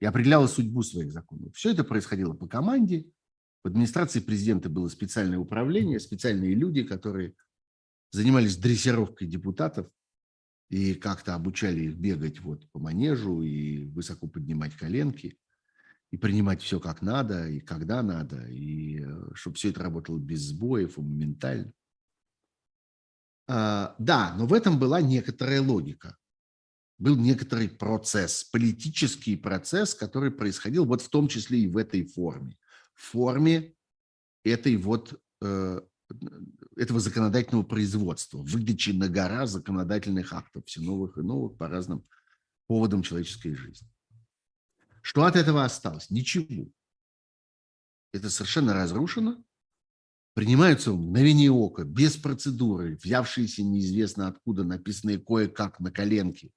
и 0.00 0.04
определяла 0.04 0.46
судьбу 0.46 0.82
своих 0.82 1.12
законов. 1.12 1.54
Все 1.54 1.70
это 1.70 1.84
происходило 1.84 2.34
по 2.34 2.46
команде. 2.46 3.06
В 3.64 3.68
администрации 3.68 4.20
президента 4.20 4.68
было 4.68 4.88
специальное 4.88 5.38
управление, 5.38 6.00
специальные 6.00 6.54
люди, 6.54 6.82
которые 6.82 7.34
занимались 8.10 8.56
дрессировкой 8.56 9.26
депутатов 9.26 9.88
и 10.68 10.94
как-то 10.94 11.34
обучали 11.34 11.82
их 11.82 11.96
бегать 11.96 12.40
вот 12.40 12.68
по 12.72 12.78
манежу 12.78 13.42
и 13.42 13.84
высоко 13.86 14.26
поднимать 14.26 14.74
коленки 14.74 15.38
и 16.10 16.16
принимать 16.16 16.62
все 16.62 16.78
как 16.78 17.02
надо 17.02 17.48
и 17.48 17.60
когда 17.60 18.02
надо, 18.02 18.46
и 18.46 19.00
э, 19.02 19.34
чтобы 19.34 19.56
все 19.56 19.70
это 19.70 19.82
работало 19.82 20.18
без 20.18 20.40
сбоев 20.40 20.98
и 20.98 21.00
моментально. 21.00 21.72
А, 23.48 23.94
да, 23.98 24.34
но 24.36 24.46
в 24.46 24.52
этом 24.52 24.78
была 24.78 25.00
некоторая 25.00 25.60
логика. 25.60 26.16
Был 26.98 27.16
некоторый 27.16 27.68
процесс, 27.68 28.44
политический 28.44 29.36
процесс, 29.36 29.94
который 29.94 30.30
происходил 30.30 30.84
вот 30.84 31.02
в 31.02 31.08
том 31.08 31.28
числе 31.28 31.60
и 31.60 31.68
в 31.68 31.76
этой 31.76 32.04
форме. 32.04 32.56
В 32.94 33.02
форме 33.02 33.74
этой 34.44 34.76
вот, 34.76 35.20
э, 35.40 35.80
этого 36.76 37.00
законодательного 37.00 37.64
производства, 37.64 38.38
выдачи 38.38 38.90
на 38.90 39.08
гора 39.08 39.46
законодательных 39.46 40.32
актов, 40.32 40.64
все 40.66 40.80
новых 40.80 41.18
и 41.18 41.22
новых 41.22 41.56
по 41.56 41.68
разным 41.68 42.04
поводам 42.66 43.02
человеческой 43.02 43.54
жизни. 43.54 43.88
Что 45.02 45.24
от 45.24 45.36
этого 45.36 45.64
осталось? 45.64 46.10
Ничего. 46.10 46.70
Это 48.12 48.30
совершенно 48.30 48.74
разрушено, 48.74 49.42
принимаются 50.34 50.92
в 50.92 50.96
мгновение 50.96 51.50
ока, 51.50 51.84
без 51.84 52.16
процедуры, 52.16 52.96
взявшиеся 53.02 53.62
неизвестно 53.62 54.28
откуда, 54.28 54.64
написанные 54.64 55.18
кое-как 55.18 55.80
на 55.80 55.90
коленке. 55.90 56.50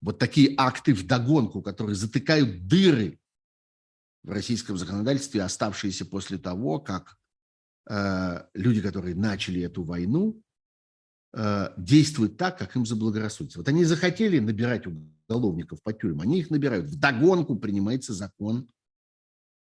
Вот 0.00 0.18
такие 0.18 0.54
акты 0.56 0.94
в 0.94 1.06
догонку, 1.06 1.60
которые 1.62 1.94
затыкают 1.94 2.66
дыры 2.66 3.20
в 4.22 4.30
российском 4.30 4.78
законодательстве, 4.78 5.42
оставшиеся 5.42 6.06
после 6.06 6.38
того, 6.38 6.78
как 6.78 7.18
э, 7.88 8.44
люди, 8.54 8.80
которые 8.80 9.14
начали 9.14 9.60
эту 9.60 9.84
войну, 9.84 10.42
э, 11.34 11.74
действуют 11.76 12.38
так, 12.38 12.58
как 12.58 12.76
им 12.76 12.86
заблагорассудится. 12.86 13.58
Вот 13.58 13.68
они 13.68 13.84
захотели 13.84 14.38
набирать 14.38 14.86
уголовников 14.86 15.82
по 15.82 15.92
тюрьмам, 15.92 16.22
они 16.22 16.40
их 16.40 16.50
набирают. 16.50 16.86
В 16.86 16.98
догонку 16.98 17.56
принимается 17.56 18.14
закон 18.14 18.70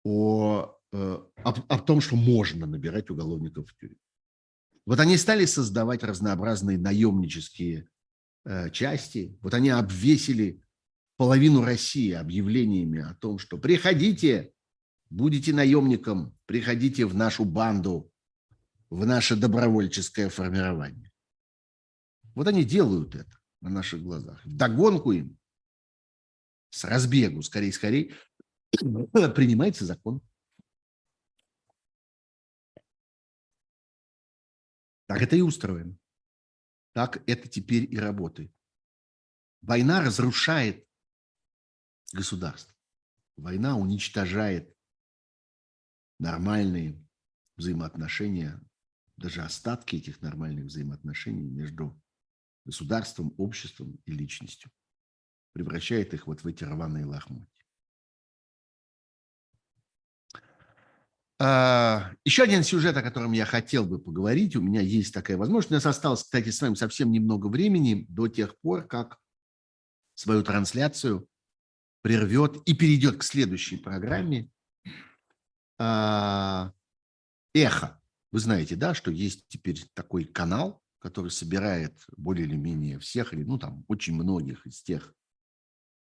о 0.04 0.78
о, 0.94 1.30
о 1.44 1.78
том, 1.78 2.00
что 2.00 2.16
можно 2.16 2.66
набирать 2.66 3.10
уголовников 3.10 3.68
в 3.68 3.76
тюрьму. 3.76 3.96
Вот 4.86 5.00
они 5.00 5.16
стали 5.16 5.44
создавать 5.46 6.02
разнообразные 6.02 6.78
наемнические 6.78 7.88
э, 8.44 8.70
части. 8.70 9.38
Вот 9.40 9.54
они 9.54 9.70
обвесили 9.70 10.62
половину 11.16 11.62
России 11.62 12.12
объявлениями 12.12 13.00
о 13.00 13.14
том, 13.14 13.38
что 13.38 13.56
приходите, 13.56 14.52
будете 15.10 15.52
наемником, 15.52 16.36
приходите 16.46 17.06
в 17.06 17.14
нашу 17.14 17.44
банду, 17.44 18.12
в 18.90 19.06
наше 19.06 19.36
добровольческое 19.36 20.28
формирование. 20.28 21.10
Вот 22.34 22.46
они 22.46 22.64
делают 22.64 23.14
это 23.14 23.38
на 23.60 23.70
наших 23.70 24.02
глазах. 24.02 24.40
Догонку 24.44 25.12
им, 25.12 25.38
с 26.70 26.84
разбегу, 26.84 27.42
скорее-скорее, 27.42 28.14
принимается 28.80 29.86
закон. 29.86 30.20
Так 35.06 35.22
это 35.22 35.36
и 35.36 35.40
устроено. 35.40 35.98
Так 36.92 37.22
это 37.28 37.48
теперь 37.48 37.92
и 37.92 37.98
работает. 37.98 38.52
Война 39.60 40.00
разрушает 40.00 40.86
государство. 42.12 42.74
Война 43.36 43.76
уничтожает 43.76 44.74
нормальные 46.18 47.04
взаимоотношения, 47.56 48.60
даже 49.16 49.42
остатки 49.42 49.96
этих 49.96 50.20
нормальных 50.22 50.66
взаимоотношений 50.66 51.48
между 51.48 52.00
государством, 52.64 53.34
обществом 53.38 53.98
и 54.04 54.12
личностью. 54.12 54.70
Превращает 55.52 56.14
их 56.14 56.26
вот 56.26 56.42
в 56.42 56.46
эти 56.46 56.64
рваные 56.64 57.04
лохмотья. 57.04 57.64
А, 60.32 60.38
еще 61.40 62.44
один 62.44 62.62
сюжет, 62.62 62.96
о 62.96 63.02
котором 63.02 63.32
я 63.32 63.44
хотел 63.44 63.84
бы 63.84 63.98
поговорить. 63.98 64.54
У 64.54 64.62
меня 64.62 64.80
есть 64.80 65.12
такая 65.12 65.36
возможность. 65.36 65.72
У 65.72 65.74
нас 65.74 65.86
осталось, 65.86 66.22
кстати, 66.22 66.50
с 66.50 66.60
вами 66.60 66.74
совсем 66.74 67.10
немного 67.10 67.48
времени 67.48 68.06
до 68.08 68.28
тех 68.28 68.56
пор, 68.60 68.86
как 68.86 69.18
свою 70.14 70.42
трансляцию 70.42 71.26
прервет 72.02 72.56
и 72.66 72.74
перейдет 72.74 73.18
к 73.18 73.22
следующей 73.24 73.78
программе 73.78 74.48
а, 75.78 76.72
«Эхо». 77.54 78.00
Вы 78.30 78.38
знаете, 78.40 78.76
да, 78.76 78.94
что 78.94 79.10
есть 79.10 79.44
теперь 79.48 79.84
такой 79.94 80.24
канал, 80.24 80.82
который 80.98 81.30
собирает 81.30 82.04
более 82.16 82.46
или 82.46 82.56
менее 82.56 82.98
всех, 82.98 83.32
или, 83.32 83.42
ну, 83.42 83.58
там, 83.58 83.84
очень 83.88 84.14
многих 84.14 84.66
из 84.66 84.82
тех, 84.82 85.14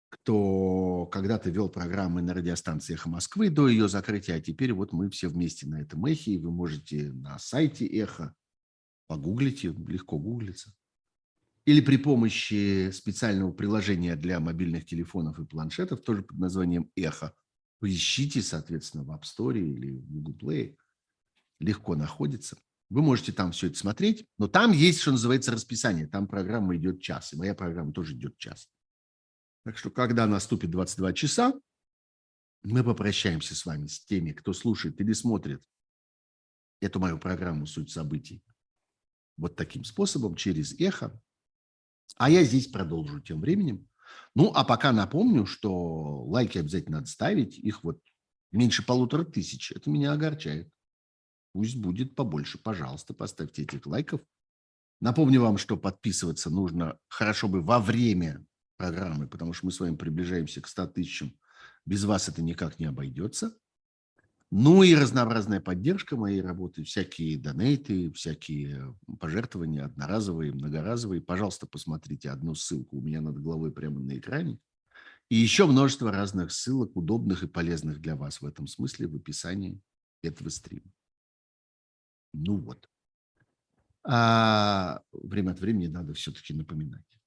кто 0.09 1.05
когда-то 1.07 1.49
вел 1.49 1.69
программы 1.69 2.21
на 2.21 2.33
радиостанции 2.33 2.95
«Эхо 2.95 3.09
Москвы» 3.09 3.49
до 3.49 3.67
ее 3.67 3.87
закрытия, 3.87 4.35
а 4.35 4.41
теперь 4.41 4.73
вот 4.73 4.91
мы 4.91 5.09
все 5.09 5.27
вместе 5.27 5.67
на 5.67 5.81
этом 5.81 6.05
«Эхе», 6.05 6.33
и 6.33 6.39
вы 6.39 6.51
можете 6.51 7.11
на 7.11 7.37
сайте 7.39 7.85
«Эхо» 7.85 8.35
погуглите, 9.07 9.69
легко 9.87 10.19
гуглится, 10.19 10.73
или 11.65 11.81
при 11.81 11.97
помощи 11.97 12.89
специального 12.91 13.51
приложения 13.51 14.15
для 14.15 14.39
мобильных 14.39 14.85
телефонов 14.85 15.39
и 15.39 15.45
планшетов, 15.45 16.01
тоже 16.01 16.23
под 16.23 16.37
названием 16.39 16.91
«Эхо», 16.95 17.33
поищите, 17.79 18.41
соответственно, 18.41 19.03
в 19.03 19.11
App 19.11 19.21
Store 19.21 19.57
или 19.57 19.97
в 19.97 20.11
Google 20.11 20.35
Play, 20.35 20.75
легко 21.59 21.95
находится. 21.95 22.57
Вы 22.89 23.03
можете 23.03 23.31
там 23.31 23.51
все 23.51 23.67
это 23.67 23.77
смотреть, 23.77 24.25
но 24.37 24.47
там 24.47 24.71
есть, 24.71 25.01
что 25.01 25.11
называется, 25.11 25.51
расписание. 25.51 26.07
Там 26.07 26.27
программа 26.27 26.75
идет 26.75 27.01
час, 27.01 27.33
и 27.33 27.37
моя 27.37 27.53
программа 27.53 27.93
тоже 27.93 28.15
идет 28.15 28.37
час. 28.37 28.67
Так 29.63 29.77
что, 29.77 29.91
когда 29.91 30.25
наступит 30.25 30.71
22 30.71 31.13
часа, 31.13 31.53
мы 32.63 32.83
попрощаемся 32.83 33.55
с 33.55 33.65
вами, 33.65 33.87
с 33.87 34.03
теми, 34.03 34.31
кто 34.31 34.53
слушает 34.53 34.99
или 34.99 35.13
смотрит 35.13 35.63
эту 36.81 36.99
мою 36.99 37.17
программу 37.17 37.65
«Суть 37.65 37.91
событий» 37.91 38.43
вот 39.39 39.55
таким 39.55 39.83
способом, 39.83 40.35
через 40.35 40.79
эхо. 40.79 41.19
А 42.17 42.29
я 42.29 42.43
здесь 42.43 42.67
продолжу 42.67 43.21
тем 43.21 43.39
временем. 43.39 43.87
Ну, 44.35 44.51
а 44.53 44.65
пока 44.65 44.91
напомню, 44.91 45.45
что 45.45 46.23
лайки 46.25 46.57
обязательно 46.57 46.97
надо 46.97 47.07
ставить. 47.07 47.57
Их 47.57 47.83
вот 47.83 48.01
меньше 48.51 48.85
полутора 48.85 49.23
тысяч. 49.23 49.71
Это 49.71 49.89
меня 49.89 50.11
огорчает. 50.11 50.69
Пусть 51.53 51.77
будет 51.77 52.15
побольше. 52.15 52.57
Пожалуйста, 52.57 53.13
поставьте 53.13 53.63
этих 53.63 53.85
лайков. 53.85 54.21
Напомню 54.99 55.41
вам, 55.41 55.57
что 55.57 55.77
подписываться 55.77 56.49
нужно 56.49 56.97
хорошо 57.07 57.47
бы 57.47 57.61
во 57.61 57.79
время 57.79 58.45
программы, 58.79 59.27
потому 59.27 59.53
что 59.53 59.65
мы 59.65 59.71
с 59.71 59.79
вами 59.79 59.95
приближаемся 59.95 60.61
к 60.61 60.67
100 60.67 60.87
тысячам. 60.87 61.37
Без 61.85 62.05
вас 62.05 62.29
это 62.29 62.41
никак 62.41 62.79
не 62.79 62.85
обойдется. 62.85 63.55
Ну 64.51 64.81
и 64.81 64.95
разнообразная 64.95 65.59
поддержка 65.59 66.15
моей 66.15 66.41
работы, 66.41 66.83
всякие 66.83 67.37
донейты, 67.37 68.11
всякие 68.13 68.95
пожертвования, 69.19 69.85
одноразовые, 69.85 70.53
многоразовые. 70.53 71.21
Пожалуйста, 71.21 71.67
посмотрите 71.67 72.31
одну 72.31 72.55
ссылку 72.55 72.97
у 72.97 73.01
меня 73.01 73.21
над 73.21 73.39
головой 73.39 73.71
прямо 73.71 73.99
на 73.99 74.17
экране. 74.17 74.57
И 75.27 75.35
еще 75.35 75.67
множество 75.67 76.11
разных 76.11 76.51
ссылок, 76.51 76.95
удобных 76.95 77.43
и 77.43 77.47
полезных 77.47 77.99
для 77.99 78.15
вас 78.15 78.41
в 78.41 78.45
этом 78.45 78.65
смысле 78.65 79.07
в 79.07 79.15
описании 79.15 79.79
этого 80.23 80.49
стрима. 80.49 80.91
Ну 82.33 82.57
вот. 82.57 82.89
А 84.03 85.03
время 85.11 85.51
от 85.51 85.59
времени 85.59 85.87
надо 85.87 86.13
все-таки 86.13 86.53
напоминать. 86.53 87.18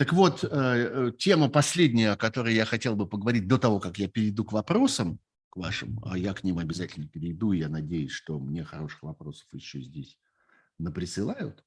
Так 0.00 0.14
вот, 0.14 0.44
э, 0.44 0.48
э, 0.50 1.12
тема 1.18 1.50
последняя, 1.50 2.12
о 2.12 2.16
которой 2.16 2.54
я 2.54 2.64
хотел 2.64 2.96
бы 2.96 3.06
поговорить 3.06 3.46
до 3.46 3.58
того, 3.58 3.80
как 3.80 3.98
я 3.98 4.08
перейду 4.08 4.46
к 4.46 4.52
вопросам, 4.52 5.20
к 5.50 5.58
вашим, 5.58 6.00
а 6.02 6.16
я 6.16 6.32
к 6.32 6.42
ним 6.42 6.56
обязательно 6.56 7.06
перейду, 7.06 7.52
я 7.52 7.68
надеюсь, 7.68 8.12
что 8.12 8.38
мне 8.38 8.64
хороших 8.64 9.02
вопросов 9.02 9.46
еще 9.52 9.82
здесь 9.82 10.18
наприсылают. 10.78 11.62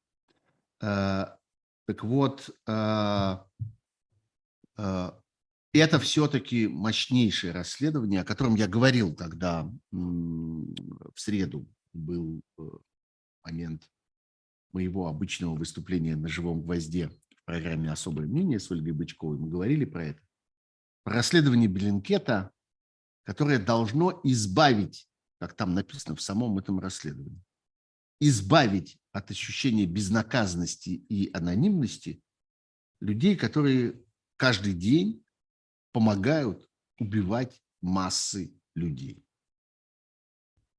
Э, 0.82 1.28
так 1.86 2.04
вот, 2.04 2.50
это 2.66 3.46
все-таки 6.00 6.68
мощнейшее 6.68 7.54
расследование, 7.54 8.22
о 8.22 8.26
котором 8.26 8.56
я 8.56 8.68
говорил, 8.68 9.14
когда 9.14 9.70
в 9.92 11.14
среду 11.18 11.68
был 11.94 12.42
момент 13.44 13.92
моего 14.72 15.08
обычного 15.08 15.56
выступления 15.56 16.16
на 16.16 16.28
живом 16.28 16.64
гвозде 16.64 17.12
программе 17.46 17.92
«Особое 17.92 18.26
мнение» 18.26 18.60
с 18.60 18.70
Ольгой 18.72 18.94
Бычковой, 18.94 19.38
мы 19.38 19.50
говорили 19.50 19.86
про 19.86 20.06
это, 20.06 20.22
про 21.04 21.16
расследование 21.16 21.68
Беллинкета, 21.68 22.52
которое 23.24 23.60
должно 23.60 24.20
избавить, 24.24 25.08
как 25.40 25.54
там 25.54 25.74
написано 25.74 26.16
в 26.16 26.22
самом 26.22 26.58
этом 26.58 26.80
расследовании, 26.80 27.44
избавить 28.20 28.98
от 29.12 29.32
ощущения 29.32 29.86
безнаказанности 29.86 30.90
и 30.90 31.32
анонимности 31.34 32.22
людей, 33.00 33.36
которые 33.36 34.02
каждый 34.38 34.74
день 34.74 35.26
помогают 35.92 36.70
убивать 37.00 37.62
массы 37.82 38.54
людей. 38.76 39.26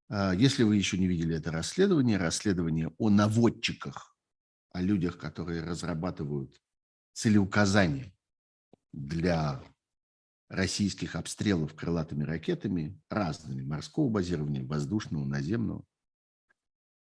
А, 0.08 0.32
если 0.32 0.62
вы 0.62 0.76
еще 0.76 0.98
не 0.98 1.06
видели 1.06 1.36
это 1.36 1.50
расследование, 1.50 2.16
расследование 2.16 2.92
о 2.98 3.10
наводчиках 3.10 4.13
о 4.74 4.82
людях, 4.82 5.16
которые 5.16 5.62
разрабатывают 5.62 6.60
целеуказания 7.12 8.12
для 8.92 9.62
российских 10.48 11.14
обстрелов 11.14 11.74
крылатыми 11.74 12.24
ракетами 12.24 13.00
разными, 13.08 13.62
морского 13.62 14.10
базирования, 14.10 14.66
воздушного, 14.66 15.24
наземного. 15.24 15.84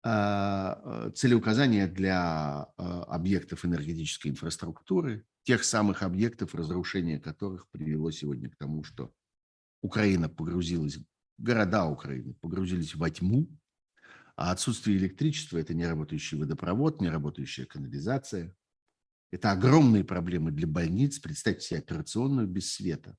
А, 0.05 1.11
целеуказания 1.17 1.89
для 1.89 2.73
а, 2.77 3.03
объектов 3.05 3.65
энергетической 3.65 4.29
инфраструктуры, 4.29 5.27
тех 5.43 5.65
самых 5.65 6.05
объектов, 6.05 6.55
разрушения 6.55 7.19
которых 7.19 7.69
привело 7.71 8.13
сегодня 8.13 8.49
к 8.49 8.57
тому, 8.57 8.85
что 8.85 9.13
Украина 9.83 10.29
погрузилась, 10.29 10.99
города 11.37 11.87
Украины 11.87 12.35
погрузились 12.35 12.95
во 12.95 13.11
тьму, 13.11 13.49
а 14.37 14.53
отсутствие 14.53 14.99
электричества– 14.99 15.59
это 15.59 15.73
неработающий 15.73 16.39
водопровод, 16.39 17.01
неработающая 17.01 17.65
канализация. 17.65 18.55
Это 19.31 19.51
огромные 19.51 20.05
проблемы 20.05 20.53
для 20.53 20.67
больниц. 20.67 21.19
Представьте 21.19 21.67
себе 21.67 21.79
операционную 21.81 22.47
без 22.47 22.73
света. 22.73 23.17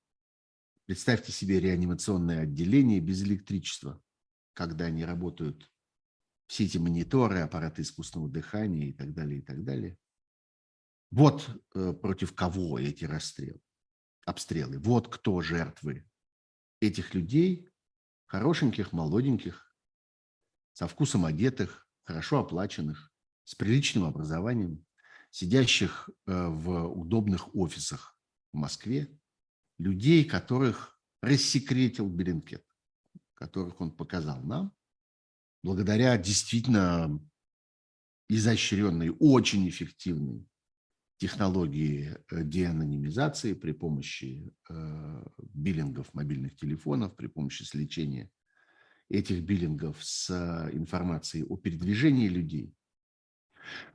Представьте 0.85 1.31
себе 1.31 1.59
реанимационное 1.59 2.41
отделение 2.43 3.01
без 3.01 3.23
электричества, 3.23 4.01
когда 4.53 4.85
они 4.85 5.03
работают 5.03 5.69
все 6.45 6.65
эти 6.65 6.77
мониторы, 6.77 7.39
аппараты 7.39 7.81
искусственного 7.81 8.29
дыхания 8.29 8.87
и 8.87 8.93
так 8.93 9.13
далее, 9.13 9.39
и 9.39 9.41
так 9.41 9.63
далее. 9.63 9.97
Вот 11.11 11.49
э, 11.73 11.93
против 11.93 12.33
кого 12.35 12.79
эти 12.79 13.05
расстрелы, 13.05 13.59
обстрелы. 14.25 14.77
Вот 14.79 15.13
кто 15.13 15.41
жертвы 15.41 16.07
этих 16.79 17.13
людей, 17.15 17.69
хорошеньких, 18.27 18.93
молоденьких, 18.93 19.66
со 20.77 20.87
вкусом 20.87 21.25
одетых, 21.25 21.87
хорошо 22.03 22.37
оплаченных, 22.37 23.11
с 23.45 23.55
приличным 23.55 24.03
образованием, 24.03 24.85
сидящих 25.31 26.07
э, 26.07 26.47
в 26.49 26.89
удобных 26.89 27.55
офисах 27.55 28.15
в 28.53 28.57
Москве, 28.57 29.09
людей, 29.79 30.23
которых 30.23 31.01
рассекретил 31.23 32.07
Беренкет, 32.07 32.63
которых 33.33 33.81
он 33.81 33.89
показал 33.89 34.39
нам, 34.43 34.71
благодаря 35.63 36.15
действительно 36.15 37.27
изощренной, 38.29 39.09
очень 39.19 39.67
эффективной 39.67 40.47
технологии 41.17 42.15
э, 42.29 42.43
деанонимизации 42.43 43.53
при 43.53 43.71
помощи 43.71 44.53
э, 44.69 45.23
биллингов 45.55 46.13
мобильных 46.13 46.55
телефонов, 46.55 47.15
при 47.15 47.25
помощи 47.25 47.63
сличения 47.63 48.29
этих 49.09 49.43
биллингов 49.43 49.97
с 50.03 50.29
информацией 50.73 51.43
о 51.43 51.57
передвижении 51.57 52.27
людей. 52.27 52.73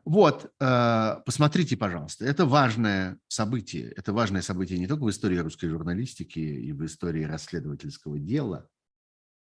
Вот, 0.05 0.53
э, 0.61 1.17
посмотрите, 1.25 1.77
пожалуйста, 1.77 2.25
это 2.25 2.45
важное 2.45 3.19
событие. 3.29 3.91
Это 3.97 4.13
важное 4.13 4.43
событие 4.43 4.79
не 4.79 4.87
только 4.87 5.05
в 5.05 5.11
истории 5.11 5.39
русской 5.39 5.69
журналистики 5.69 6.41
и 6.41 6.73
в 6.73 6.85
истории 6.85 7.25
расследовательского 7.25 8.19
дела, 8.19 8.69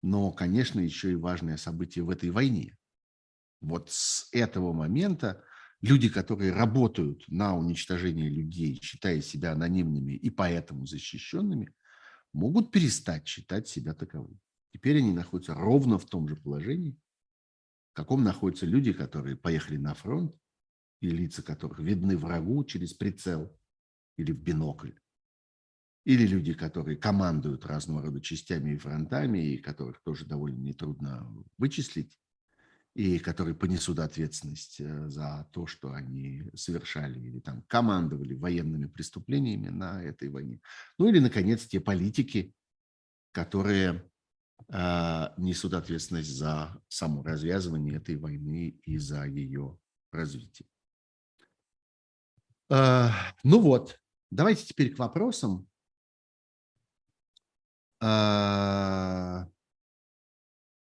но, 0.03 0.33
конечно, 0.33 0.81
еще 0.81 1.13
и 1.13 1.17
важное 1.17 1.57
событие 1.57 2.05
в 2.05 2.11
этой 2.11 2.31
войне. 2.31 2.77
Вот 3.61 3.91
с 3.91 4.29
этого 4.33 4.73
момента 4.73 5.45
люди, 5.83 6.09
которые 6.09 6.53
работают 6.53 7.25
на 7.29 7.57
уничтожение 7.57 8.29
людей, 8.29 8.81
считая 8.83 9.21
себя 9.21 9.53
анонимными 9.53 10.13
и 10.13 10.31
поэтому 10.31 10.87
защищенными, 10.87 11.73
могут 12.33 12.71
перестать 12.71 13.27
считать 13.27 13.69
себя 13.69 13.95
таковыми. 13.95 14.39
Теперь 14.73 14.99
они 14.99 15.13
находятся 15.13 15.55
ровно 15.55 15.99
в 15.99 16.07
том 16.07 16.29
же 16.29 16.37
положении, 16.37 16.99
в 17.93 17.95
каком 17.95 18.23
находятся 18.23 18.67
люди, 18.67 18.93
которые 18.93 19.37
поехали 19.37 19.77
на 19.77 19.95
фронт, 19.95 20.35
и 21.01 21.09
лица 21.09 21.43
которых 21.43 21.81
видны 21.81 22.17
врагу 22.17 22.63
через 22.65 22.93
прицел 22.93 23.57
или 24.17 24.33
в 24.33 24.41
бинокль. 24.41 24.93
Или 26.05 26.27
люди, 26.27 26.55
которые 26.55 26.97
командуют 26.97 27.67
разного 27.67 28.03
рода 28.03 28.21
частями 28.21 28.73
и 28.73 28.79
фронтами, 28.79 29.39
и 29.39 29.59
которых 29.59 30.03
тоже 30.03 30.25
довольно 30.25 30.59
нетрудно 30.59 31.27
вычислить, 31.59 32.19
и 32.95 33.19
которые 33.19 33.55
понесут 33.55 33.99
ответственность 33.99 34.81
э, 34.81 35.09
за 35.09 35.49
то, 35.53 35.67
что 35.67 35.93
они 35.93 36.45
совершали 36.55 37.21
или 37.21 37.39
там 37.39 37.63
командовали 37.63 38.35
военными 38.35 38.87
преступлениями 38.87 39.69
на 39.69 40.03
этой 40.03 40.29
войне. 40.29 40.61
Ну 40.99 41.09
или, 41.09 41.21
наконец, 41.21 41.67
те 41.67 41.81
политики, 41.81 42.53
которые 43.33 44.11
несут 44.69 45.75
ответственность 45.75 46.37
за 46.37 46.81
само 46.89 47.23
развязывание 47.23 47.97
этой 47.97 48.17
войны 48.17 48.79
и 48.85 48.99
за 48.99 49.25
ее 49.25 49.79
развитие. 50.13 50.69
Э, 52.71 53.09
ну 53.43 53.61
вот, 53.61 54.01
давайте 54.31 54.65
теперь 54.65 54.95
к 54.95 54.99
вопросам. 54.99 55.69
Э, 58.01 59.45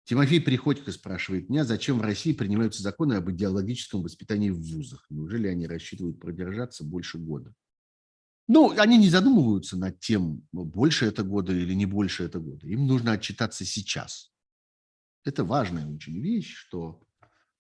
Тимофей 0.06 0.40
Приходько 0.40 0.92
спрашивает 0.92 1.50
меня, 1.50 1.66
зачем 1.66 2.00
в 2.00 2.02
России 2.02 2.32
принимаются 2.32 2.82
законы 2.82 3.16
об 3.16 3.30
идеологическом 3.30 4.04
воспитании 4.04 4.52
в 4.52 4.62
вузах? 4.62 5.06
Неужели 5.10 5.48
они 5.48 5.68
рассчитывают 5.68 6.20
продержаться 6.20 6.84
больше 6.84 7.18
года? 7.18 7.54
Ну, 8.48 8.78
они 8.78 8.98
не 8.98 9.10
задумываются 9.10 9.76
над 9.78 10.00
тем, 10.00 10.48
больше 10.52 11.06
это 11.06 11.24
года 11.24 11.52
или 11.52 11.74
не 11.74 11.86
больше 11.86 12.24
это 12.24 12.40
года. 12.40 12.68
Им 12.68 12.86
нужно 12.86 13.14
отчитаться 13.14 13.66
сейчас. 13.66 14.32
Это 15.24 15.44
важная 15.44 15.88
очень 15.88 16.22
вещь, 16.22 16.54
что 16.54 17.04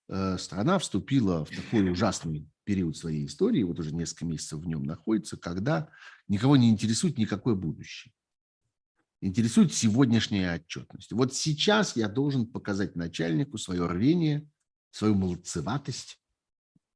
э, 0.08 0.38
страна 0.38 0.78
вступила 0.78 1.44
в 1.46 1.50
такой 1.50 1.90
ужасный 1.90 2.48
период 2.64 2.98
своей 2.98 3.26
истории, 3.26 3.64
вот 3.64 3.80
уже 3.80 3.94
несколько 3.94 4.26
месяцев 4.26 4.60
в 4.60 4.68
нем 4.68 4.84
находится, 4.84 5.38
когда 5.38 5.90
никого 6.28 6.56
не 6.58 6.70
интересует 6.70 7.18
никакое 7.18 7.56
будущее 7.56 8.14
интересует 9.26 9.74
сегодняшняя 9.74 10.56
отчетность. 10.56 11.12
Вот 11.12 11.34
сейчас 11.34 11.96
я 11.96 12.08
должен 12.08 12.46
показать 12.46 12.96
начальнику 12.96 13.58
свое 13.58 13.88
рвение, 13.88 14.48
свою 14.92 15.16
молодцеватость, 15.16 16.20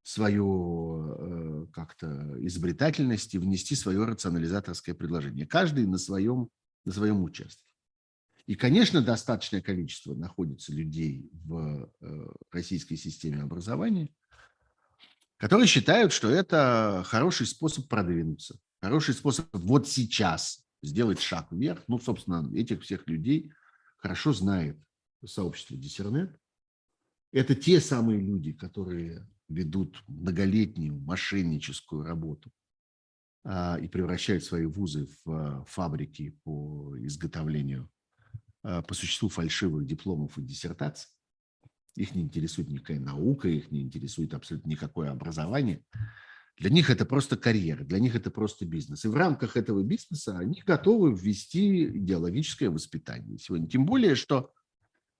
свою 0.09 1.05
э, 1.05 1.67
как-то 1.71 2.35
изобретательность 2.39 3.35
и 3.35 3.37
внести 3.37 3.75
свое 3.75 4.03
рационализаторское 4.05 4.95
предложение. 4.95 5.45
Каждый 5.45 5.85
на 5.85 5.99
своем, 5.99 6.49
на 6.83 6.91
своем 6.91 7.23
участке. 7.23 7.71
И, 8.47 8.55
конечно, 8.55 9.03
достаточное 9.03 9.61
количество 9.61 10.15
находится 10.15 10.73
людей 10.73 11.29
в 11.45 11.91
э, 12.01 12.27
российской 12.51 12.95
системе 12.95 13.43
образования, 13.43 14.09
которые 15.37 15.67
считают, 15.67 16.11
что 16.11 16.27
это 16.27 17.03
хороший 17.05 17.45
способ 17.45 17.87
продвинуться, 17.87 18.57
хороший 18.81 19.13
способ 19.13 19.45
вот 19.53 19.87
сейчас 19.87 20.65
сделать 20.81 21.21
шаг 21.21 21.51
вверх. 21.51 21.83
Ну, 21.87 21.99
собственно, 21.99 22.49
этих 22.55 22.81
всех 22.81 23.07
людей 23.07 23.51
хорошо 23.97 24.33
знает 24.33 24.75
сообщество 25.23 25.77
Диссернет. 25.77 26.35
Это 27.31 27.53
те 27.53 27.79
самые 27.79 28.19
люди, 28.19 28.53
которые 28.53 29.27
ведут 29.49 30.03
многолетнюю 30.07 30.99
мошенническую 31.01 32.03
работу 32.03 32.51
а, 33.43 33.77
и 33.81 33.87
превращают 33.87 34.43
свои 34.43 34.65
вузы 34.65 35.07
в 35.23 35.31
а, 35.31 35.65
фабрики 35.65 36.39
по 36.43 36.95
изготовлению 36.99 37.89
а, 38.63 38.81
по 38.81 38.93
существу 38.93 39.29
фальшивых 39.29 39.85
дипломов 39.85 40.37
и 40.37 40.41
диссертаций. 40.41 41.09
Их 41.95 42.15
не 42.15 42.21
интересует 42.21 42.69
никакая 42.69 42.99
наука, 42.99 43.49
их 43.49 43.71
не 43.71 43.81
интересует 43.81 44.33
абсолютно 44.33 44.69
никакое 44.69 45.11
образование. 45.11 45.83
Для 46.57 46.69
них 46.69 46.89
это 46.89 47.05
просто 47.05 47.37
карьера, 47.37 47.83
для 47.85 47.99
них 47.99 48.15
это 48.15 48.29
просто 48.29 48.65
бизнес. 48.65 49.05
И 49.05 49.07
в 49.07 49.15
рамках 49.15 49.55
этого 49.55 49.81
бизнеса 49.81 50.37
они 50.37 50.61
готовы 50.65 51.13
ввести 51.13 51.85
идеологическое 51.85 52.69
воспитание 52.69 53.37
сегодня. 53.37 53.67
Тем 53.67 53.85
более, 53.85 54.15
что 54.15 54.51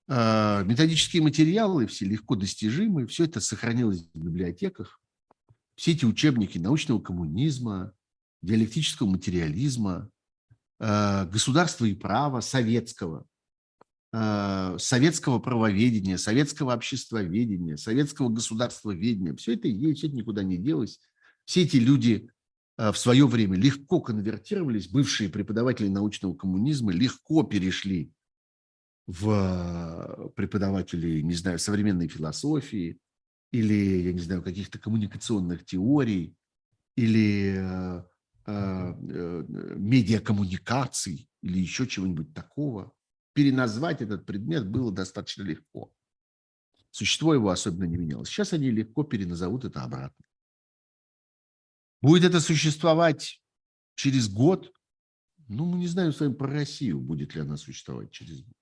методические 0.09 1.21
материалы 1.21 1.85
все 1.85 2.05
легко 2.05 2.35
достижимы, 2.35 3.05
все 3.05 3.25
это 3.25 3.39
сохранилось 3.39 4.09
в 4.11 4.17
библиотеках. 4.17 4.99
Все 5.75 5.91
эти 5.91 6.03
учебники 6.03 6.57
научного 6.57 6.99
коммунизма, 6.99 7.93
диалектического 8.41 9.07
материализма, 9.07 10.09
э, 10.79 11.25
государства 11.31 11.85
и 11.85 11.93
права 11.93 12.41
советского, 12.41 13.27
э, 14.11 14.77
советского 14.79 15.37
правоведения, 15.37 16.17
советского 16.17 16.73
обществоведения, 16.73 17.75
советского 17.77 18.29
государствоведения. 18.29 19.35
Все 19.35 19.53
это 19.53 19.67
есть, 19.67 19.99
все 19.99 20.07
это 20.07 20.15
никуда 20.15 20.41
не 20.41 20.57
делось. 20.57 20.99
Все 21.45 21.63
эти 21.63 21.77
люди 21.77 22.29
в 22.77 22.93
свое 22.93 23.27
время 23.27 23.57
легко 23.57 23.99
конвертировались, 23.99 24.87
бывшие 24.87 25.29
преподаватели 25.29 25.89
научного 25.89 26.33
коммунизма 26.33 26.93
легко 26.93 27.43
перешли 27.43 28.11
в 29.09 29.31
э, 29.31 30.29
преподавателей, 30.35 31.23
не 31.23 31.33
знаю, 31.33 31.57
современной 31.57 32.07
философии 32.07 32.99
или, 33.51 34.03
я 34.03 34.13
не 34.13 34.19
знаю, 34.19 34.43
каких-то 34.43 34.77
коммуникационных 34.77 35.65
теорий 35.65 36.35
или 36.95 37.55
э, 37.57 38.03
э, 38.45 38.93
медиакоммуникаций 39.77 41.27
или 41.41 41.57
еще 41.57 41.87
чего-нибудь 41.87 42.35
такого. 42.35 42.93
Переназвать 43.33 44.03
этот 44.03 44.27
предмет 44.27 44.69
было 44.69 44.91
достаточно 44.91 45.41
легко. 45.41 45.91
Существо 46.91 47.33
его 47.33 47.49
особенно 47.49 47.85
не 47.85 47.97
менялось. 47.97 48.29
Сейчас 48.29 48.53
они 48.53 48.69
легко 48.69 49.03
переназовут 49.03 49.65
это 49.65 49.81
обратно. 49.81 50.23
Будет 51.99 52.25
это 52.25 52.39
существовать 52.41 53.41
через 53.95 54.29
год? 54.29 54.71
Ну, 55.47 55.65
мы 55.65 55.79
не 55.79 55.87
знаем 55.87 56.13
с 56.13 56.19
вами 56.19 56.33
про 56.33 56.47
Россию, 56.47 56.99
будет 56.99 57.33
ли 57.33 57.41
она 57.41 57.57
существовать 57.57 58.11
через 58.11 58.43
год. 58.43 58.58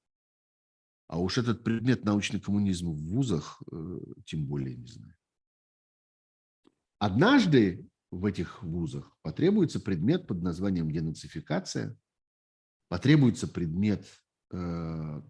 А 1.08 1.20
уж 1.20 1.38
этот 1.38 1.64
предмет 1.64 2.04
научный 2.04 2.40
коммунизм 2.40 2.92
в 2.92 2.98
вузах 2.98 3.62
э, 3.72 4.00
тем 4.26 4.46
более 4.46 4.76
не 4.76 4.88
знаю. 4.88 5.16
Однажды 7.00 7.88
в 8.12 8.26
этих 8.26 8.62
вузах 8.62 9.16
потребуется 9.22 9.80
предмет 9.80 10.28
под 10.28 10.42
названием 10.42 10.92
денацификация, 10.92 11.98
потребуется 12.90 13.48
предмет 13.48 14.06
э, 14.52 15.22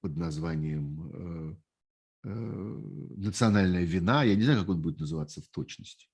под 0.00 0.16
названием 0.16 1.56
э, 2.24 2.28
национальная 3.16 3.84
вина. 3.84 4.24
Я 4.24 4.36
не 4.36 4.42
знаю, 4.42 4.60
как 4.60 4.68
он 4.68 4.82
будет 4.82 5.00
называться 5.00 5.40
в 5.40 5.48
точности. 5.48 6.08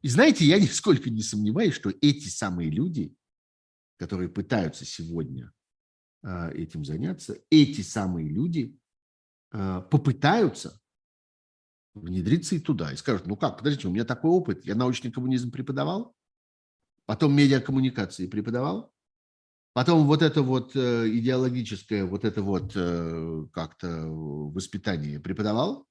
И 0.00 0.08
знаете, 0.08 0.44
я 0.44 0.60
нисколько 0.60 1.10
не 1.10 1.22
сомневаюсь, 1.22 1.74
что 1.74 1.90
эти 1.90 2.28
самые 2.28 2.70
люди, 2.70 3.16
которые 3.96 4.28
пытаются 4.28 4.84
сегодня 4.84 5.52
этим 6.24 6.84
заняться, 6.84 7.38
эти 7.50 7.82
самые 7.82 8.28
люди 8.28 8.78
а, 9.52 9.82
попытаются 9.82 10.80
внедриться 11.94 12.56
и 12.56 12.58
туда, 12.58 12.92
и 12.92 12.96
скажут, 12.96 13.26
ну 13.26 13.36
как, 13.36 13.58
подождите, 13.58 13.86
у 13.86 13.92
меня 13.92 14.04
такой 14.04 14.30
опыт, 14.30 14.64
я 14.64 14.74
научный 14.74 15.12
коммунизм 15.12 15.52
преподавал, 15.52 16.16
потом 17.06 17.36
медиакоммуникации 17.36 18.26
преподавал, 18.26 18.92
потом 19.72 20.06
вот 20.06 20.22
это 20.22 20.42
вот 20.42 20.74
э, 20.74 21.08
идеологическое, 21.08 22.04
вот 22.04 22.24
это 22.24 22.42
вот 22.42 22.72
э, 22.74 23.46
как-то 23.52 24.06
воспитание 24.08 25.20
преподавал, 25.20 25.86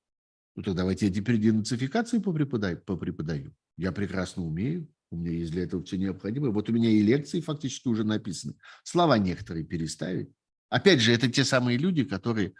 ну 0.55 0.63
так 0.63 0.75
давайте 0.75 1.07
я 1.07 1.13
теперь 1.13 1.39
денацификацию 1.39 2.21
попреподаю. 2.21 2.81
попреподаю. 2.81 3.55
Я 3.77 3.93
прекрасно 3.93 4.43
умею, 4.43 4.87
у 5.13 5.17
меня 5.17 5.31
есть 5.31 5.51
для 5.51 5.63
этого 5.63 5.83
все 5.83 5.97
необходимое. 5.97 6.51
Вот 6.51 6.69
у 6.69 6.73
меня 6.73 6.89
и 6.89 7.01
лекции 7.01 7.39
фактически 7.39 7.87
уже 7.87 8.03
написаны. 8.03 8.55
Слова 8.83 9.17
некоторые 9.17 9.63
переставить. 9.63 10.29
Опять 10.69 11.01
же, 11.01 11.13
это 11.13 11.29
те 11.29 11.43
самые 11.43 11.77
люди, 11.77 12.03
которые 12.03 12.53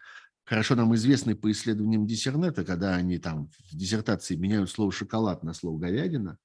хорошо 0.46 0.76
нам 0.76 0.94
известны 0.96 1.36
по 1.36 1.52
исследованиям 1.52 2.06
диссернета, 2.06 2.64
когда 2.64 2.96
они 2.96 3.18
там 3.18 3.48
в 3.48 3.76
диссертации 3.76 4.36
меняют 4.36 4.70
слово 4.70 4.92
«шоколад» 4.92 5.44
на 5.44 5.54
слово 5.54 5.80
«говядина», 5.80 6.38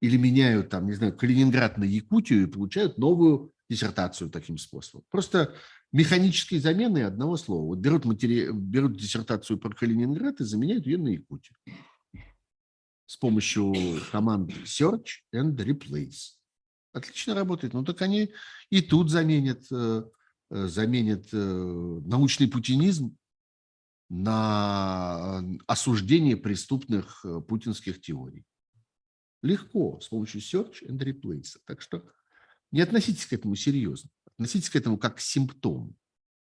или 0.00 0.16
меняют 0.16 0.70
там, 0.70 0.86
не 0.86 0.94
знаю, 0.94 1.16
Калининград 1.16 1.78
на 1.78 1.84
Якутию 1.84 2.42
и 2.42 2.46
получают 2.46 2.98
новую 2.98 3.52
диссертацию 3.70 4.30
таким 4.30 4.58
способом. 4.58 5.04
Просто 5.10 5.54
механические 5.92 6.60
замены 6.60 7.04
одного 7.04 7.36
слова. 7.36 7.66
Вот 7.66 7.78
берут, 7.78 8.04
матери... 8.04 8.50
берут 8.52 8.96
диссертацию 8.96 9.58
про 9.58 9.70
Калининград 9.70 10.40
и 10.40 10.44
заменяют 10.44 10.86
ее 10.86 10.98
на 10.98 11.08
Якутию 11.08 11.54
с 13.12 13.18
помощью 13.18 13.74
команд 14.10 14.50
Search 14.64 15.20
and 15.34 15.54
Replace. 15.54 16.38
Отлично 16.94 17.34
работает. 17.34 17.74
Ну 17.74 17.84
так 17.84 18.00
они 18.00 18.32
и 18.70 18.80
тут 18.80 19.10
заменят, 19.10 19.70
э, 19.70 20.04
э, 20.50 20.66
заменят 20.66 21.28
э, 21.30 21.36
научный 21.36 22.48
путинизм 22.48 23.14
на 24.08 25.44
осуждение 25.66 26.38
преступных 26.38 27.22
путинских 27.48 28.00
теорий. 28.00 28.46
Легко, 29.42 30.00
с 30.00 30.08
помощью 30.08 30.40
Search 30.40 30.82
and 30.88 30.98
Replace. 30.98 31.58
Так 31.66 31.82
что 31.82 32.08
не 32.70 32.80
относитесь 32.80 33.26
к 33.26 33.34
этому 33.34 33.56
серьезно. 33.56 34.08
Относитесь 34.38 34.70
к 34.70 34.76
этому 34.76 34.96
как 34.96 35.16
к 35.16 35.20
симптому. 35.20 35.94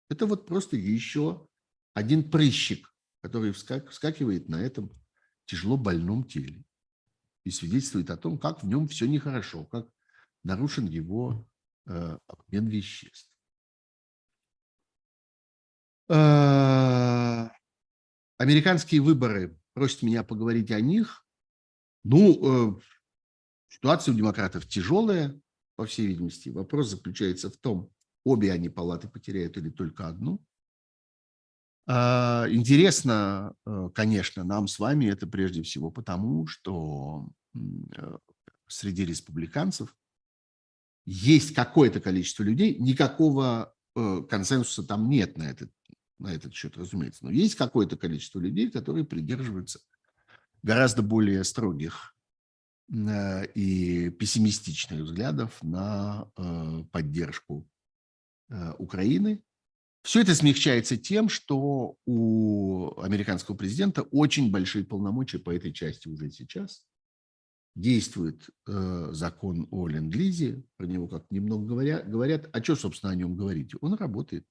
Это 0.09 0.25
вот 0.25 0.45
просто 0.45 0.75
еще 0.75 1.47
один 1.93 2.29
прыщик, 2.29 2.93
который 3.21 3.53
вскакивает 3.53 4.49
на 4.49 4.61
этом 4.61 4.91
тяжело 5.49 5.77
больном 5.77 6.23
теле 6.23 6.63
и 7.43 7.49
свидетельствует 7.49 8.11
о 8.11 8.17
том, 8.17 8.37
как 8.37 8.61
в 8.61 8.67
нем 8.67 8.87
все 8.87 9.07
нехорошо, 9.07 9.65
как 9.65 9.87
нарушен 10.43 10.85
его 10.85 11.47
э, 11.87 12.17
обмен 12.27 12.67
веществ. 12.67 13.31
Э, 16.07 17.49
американские 18.37 19.01
выборы 19.01 19.59
просят 19.73 20.03
меня 20.03 20.23
поговорить 20.23 20.69
о 20.69 20.79
них. 20.81 21.25
Ну, 22.03 22.77
э, 22.77 22.81
ситуация 23.69 24.13
у 24.13 24.17
демократов 24.17 24.67
тяжелая, 24.67 25.41
по 25.75 25.85
всей 25.87 26.05
видимости. 26.07 26.49
Вопрос 26.49 26.89
заключается 26.89 27.49
в 27.49 27.57
том, 27.57 27.91
обе 28.23 28.51
они 28.51 28.69
палаты 28.69 29.07
потеряют 29.07 29.57
или 29.57 29.69
только 29.71 30.07
одну. 30.07 30.45
А, 31.91 32.45
интересно, 32.47 33.55
э, 33.65 33.89
конечно, 33.95 34.43
нам 34.43 34.67
с 34.67 34.77
вами 34.77 35.05
это 35.05 35.25
прежде 35.25 35.63
всего 35.63 35.89
потому, 35.89 36.45
что 36.45 37.27
э, 37.55 38.17
среди 38.67 39.05
республиканцев 39.05 39.97
есть 41.05 41.55
какое-то 41.55 41.99
количество 41.99 42.43
людей, 42.43 42.77
никакого 42.77 43.73
э, 43.95 44.21
консенсуса 44.29 44.83
там 44.83 45.09
нет 45.09 45.35
на 45.39 45.49
этот, 45.49 45.71
на 46.19 46.31
этот 46.31 46.53
счет, 46.53 46.77
разумеется, 46.77 47.25
но 47.25 47.31
есть 47.31 47.55
какое-то 47.55 47.97
количество 47.97 48.39
людей, 48.39 48.69
которые 48.69 49.03
придерживаются 49.03 49.79
гораздо 50.61 51.01
более 51.01 51.43
строгих 51.43 52.15
и 52.91 54.09
пессимистичных 54.19 55.01
взглядов 55.01 55.57
на 55.63 56.27
поддержку 56.91 57.67
Украины 58.79 59.43
все 60.09 60.21
это 60.21 60.33
смягчается 60.33 60.97
тем, 60.97 61.29
что 61.29 61.95
у 62.07 62.99
американского 62.99 63.55
президента 63.55 64.01
очень 64.01 64.49
большие 64.49 64.83
полномочия 64.83 65.37
по 65.37 65.51
этой 65.51 65.71
части 65.71 66.07
уже 66.07 66.31
сейчас. 66.31 66.83
Действует 67.75 68.49
э, 68.65 69.09
закон 69.11 69.67
о 69.69 69.87
ленд-лизе, 69.87 70.63
про 70.77 70.87
него 70.87 71.07
как 71.07 71.29
немного 71.29 71.67
говоря, 71.67 72.01
говорят. 72.01 72.49
А 72.51 72.63
что, 72.63 72.75
собственно, 72.75 73.11
о 73.11 73.15
нем 73.15 73.35
говорить? 73.35 73.73
Он 73.81 73.93
работает. 73.93 74.47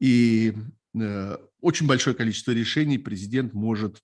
И 0.00 0.52
э, 1.00 1.36
очень 1.60 1.86
большое 1.86 2.16
количество 2.16 2.50
решений 2.50 2.98
президент 2.98 3.52
может 3.52 4.02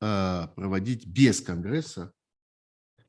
э, 0.00 0.46
проводить 0.54 1.08
без 1.08 1.40
Конгресса 1.40 2.12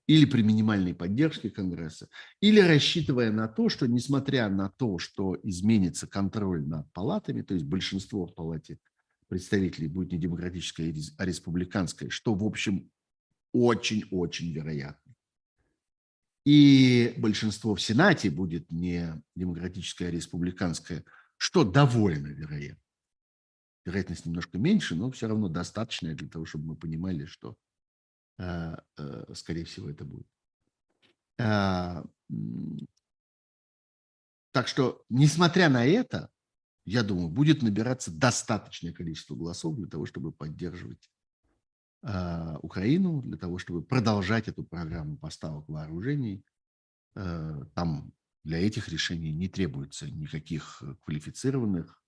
или 0.09 0.25
при 0.25 0.41
минимальной 0.41 0.95
поддержке 0.95 1.51
Конгресса, 1.51 2.09
или 2.41 2.59
рассчитывая 2.59 3.31
на 3.31 3.47
то, 3.47 3.69
что 3.69 3.85
несмотря 3.85 4.49
на 4.49 4.67
то, 4.71 4.97
что 4.97 5.37
изменится 5.43 6.07
контроль 6.07 6.65
над 6.65 6.91
палатами, 6.93 7.43
то 7.43 7.53
есть 7.53 7.67
большинство 7.67 8.25
в 8.25 8.33
палате 8.33 8.79
представителей 9.27 9.87
будет 9.87 10.11
не 10.11 10.17
демократическое, 10.17 10.91
а 11.19 11.25
республиканское, 11.25 12.09
что, 12.09 12.33
в 12.33 12.43
общем, 12.43 12.89
очень-очень 13.53 14.51
вероятно. 14.51 15.13
И 16.43 17.13
большинство 17.17 17.75
в 17.75 17.81
Сенате 17.81 18.31
будет 18.31 18.71
не 18.71 19.13
демократическое, 19.35 20.07
а 20.07 20.11
республиканское, 20.11 21.03
что 21.37 21.63
довольно 21.63 22.29
вероятно. 22.29 22.81
Вероятность 23.85 24.25
немножко 24.25 24.57
меньше, 24.57 24.95
но 24.95 25.11
все 25.11 25.27
равно 25.27 25.49
достаточная 25.49 26.15
для 26.15 26.27
того, 26.27 26.45
чтобы 26.45 26.65
мы 26.65 26.75
понимали, 26.75 27.25
что 27.25 27.55
скорее 29.33 29.65
всего, 29.65 29.89
это 29.89 30.05
будет. 30.05 30.27
А, 31.39 32.03
так 34.51 34.67
что, 34.67 35.03
несмотря 35.09 35.69
на 35.69 35.85
это, 35.85 36.29
я 36.85 37.03
думаю, 37.03 37.29
будет 37.29 37.61
набираться 37.61 38.11
достаточное 38.11 38.93
количество 38.93 39.35
голосов 39.35 39.75
для 39.75 39.87
того, 39.87 40.05
чтобы 40.05 40.31
поддерживать 40.31 41.11
а, 42.01 42.57
Украину, 42.61 43.21
для 43.21 43.37
того, 43.37 43.57
чтобы 43.57 43.81
продолжать 43.81 44.47
эту 44.47 44.63
программу 44.63 45.17
поставок 45.17 45.67
вооружений. 45.67 46.43
Э, 47.15 47.63
там 47.73 48.13
для 48.43 48.59
этих 48.59 48.87
решений 48.89 49.33
не 49.33 49.49
требуется 49.49 50.09
никаких 50.09 50.81
квалифицированных 51.03 51.98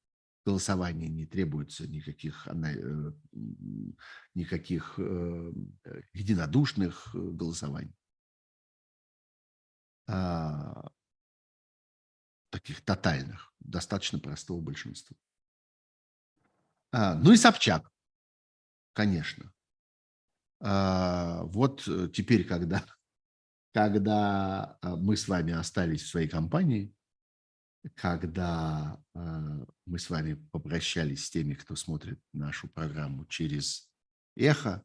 голосования 0.45 1.07
не 1.07 1.25
требуется 1.25 1.87
никаких, 1.87 2.47
э, 2.47 3.13
никаких 4.33 4.95
э, 4.97 5.53
единодушных 6.13 7.13
э, 7.13 7.17
голосований. 7.17 7.95
А, 10.07 10.91
таких 12.49 12.81
тотальных, 12.83 13.53
достаточно 13.59 14.19
простого 14.19 14.59
большинства. 14.59 15.15
А, 16.91 17.15
ну 17.15 17.31
и 17.31 17.37
Собчак, 17.37 17.89
конечно. 18.93 19.53
А, 20.59 21.43
вот 21.45 21.87
теперь, 22.13 22.45
когда, 22.45 22.85
когда 23.73 24.77
мы 24.81 25.15
с 25.15 25.27
вами 25.27 25.53
остались 25.53 26.03
в 26.03 26.09
своей 26.09 26.27
компании, 26.27 26.93
когда 27.95 29.01
э, 29.13 29.65
мы 29.85 29.99
с 29.99 30.09
вами 30.09 30.35
попрощались 30.51 31.25
с 31.25 31.29
теми, 31.29 31.53
кто 31.53 31.75
смотрит 31.75 32.19
нашу 32.33 32.67
программу 32.67 33.25
через 33.25 33.89
эхо, 34.35 34.83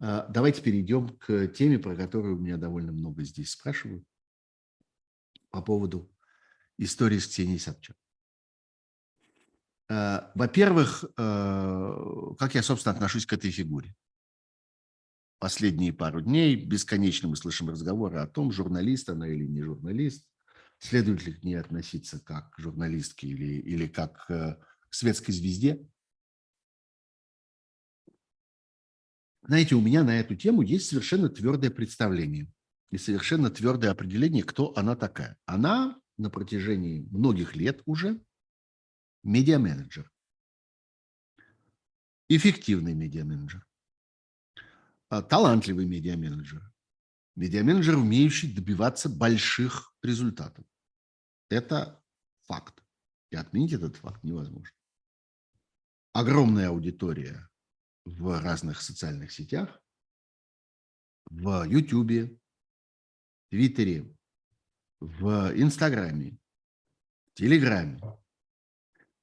э, 0.00 0.26
давайте 0.28 0.62
перейдем 0.62 1.08
к 1.18 1.48
теме, 1.48 1.78
про 1.78 1.96
которую 1.96 2.36
у 2.36 2.40
меня 2.40 2.56
довольно 2.56 2.92
много 2.92 3.24
здесь 3.24 3.50
спрашивают 3.50 4.04
по 5.50 5.62
поводу 5.62 6.10
истории 6.78 7.18
с 7.18 7.26
Ксенией 7.26 7.58
Собчак. 7.58 7.96
Э, 9.88 10.30
во-первых, 10.34 11.04
как 11.16 12.54
я, 12.54 12.62
собственно, 12.62 12.94
отношусь 12.94 13.26
к 13.26 13.32
этой 13.32 13.50
фигуре? 13.50 13.94
Последние 15.40 15.92
пару 15.92 16.20
дней 16.20 16.54
бесконечно 16.54 17.26
мы 17.28 17.34
слышим 17.34 17.70
разговоры 17.70 18.18
о 18.18 18.26
том, 18.26 18.52
журналист 18.52 19.08
она 19.08 19.26
или 19.26 19.46
не 19.46 19.62
журналист, 19.62 20.26
Следует 20.80 21.24
ли 21.26 21.34
к 21.34 21.44
ней 21.44 21.56
относиться 21.56 22.18
как 22.18 22.52
к 22.54 22.58
журналистке 22.58 23.28
или, 23.28 23.60
или 23.60 23.86
как 23.86 24.26
к 24.26 24.58
светской 24.88 25.32
звезде? 25.32 25.86
Знаете, 29.42 29.74
у 29.74 29.82
меня 29.82 30.04
на 30.04 30.18
эту 30.18 30.36
тему 30.36 30.62
есть 30.62 30.88
совершенно 30.88 31.28
твердое 31.28 31.70
представление 31.70 32.50
и 32.90 32.96
совершенно 32.96 33.50
твердое 33.50 33.90
определение, 33.90 34.42
кто 34.42 34.72
она 34.74 34.96
такая. 34.96 35.36
Она 35.44 36.00
на 36.16 36.30
протяжении 36.30 37.06
многих 37.10 37.56
лет 37.56 37.82
уже 37.84 38.18
медиа-менеджер. 39.22 40.10
Эффективный 42.28 42.94
медиа-менеджер. 42.94 43.66
А, 45.10 45.20
талантливый 45.20 45.84
медиа-менеджер. 45.84 46.72
Медиа-менеджер, 47.40 47.96
умеющий 47.96 48.52
добиваться 48.52 49.08
больших 49.08 49.94
результатов. 50.02 50.66
Это 51.48 52.04
факт. 52.42 52.84
И 53.30 53.36
отменить 53.36 53.72
этот 53.72 53.96
факт 53.96 54.22
невозможно. 54.22 54.76
Огромная 56.12 56.68
аудитория 56.68 57.48
в 58.04 58.38
разных 58.42 58.82
социальных 58.82 59.32
сетях, 59.32 59.80
в 61.30 61.64
Ютубе, 61.64 62.38
Твиттере, 63.48 64.14
в 65.00 65.50
Инстаграме, 65.56 66.36
Телеграме. 67.32 68.02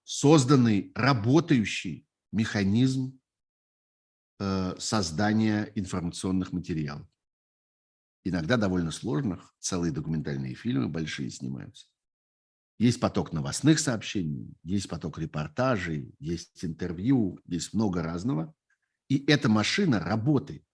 Созданный 0.03 0.91
работающий 0.95 2.07
механизм 2.31 3.19
э, 4.39 4.75
создания 4.79 5.71
информационных 5.75 6.51
материалов. 6.51 7.07
Иногда 8.27 8.57
довольно 8.57 8.91
сложных, 8.91 9.53
целые 9.57 9.93
документальные 9.93 10.53
фильмы 10.53 10.89
большие 10.89 11.29
снимаются. 11.29 11.87
Есть 12.77 12.99
поток 12.99 13.31
новостных 13.31 13.79
сообщений, 13.79 14.53
есть 14.63 14.89
поток 14.89 15.17
репортажей, 15.17 16.13
есть 16.19 16.65
интервью, 16.65 17.39
есть 17.45 17.73
много 17.73 18.03
разного. 18.03 18.53
И 19.07 19.23
эта 19.31 19.47
машина 19.47 20.01
работает. 20.01 20.65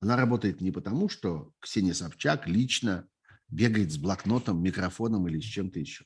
Она 0.00 0.16
работает 0.16 0.60
не 0.60 0.72
потому, 0.72 1.08
что 1.08 1.52
Ксения 1.60 1.94
Собчак 1.94 2.48
лично 2.48 3.08
бегает 3.48 3.92
с 3.92 3.96
блокнотом, 3.96 4.60
микрофоном 4.60 5.28
или 5.28 5.38
с 5.38 5.44
чем-то 5.44 5.78
еще. 5.78 6.04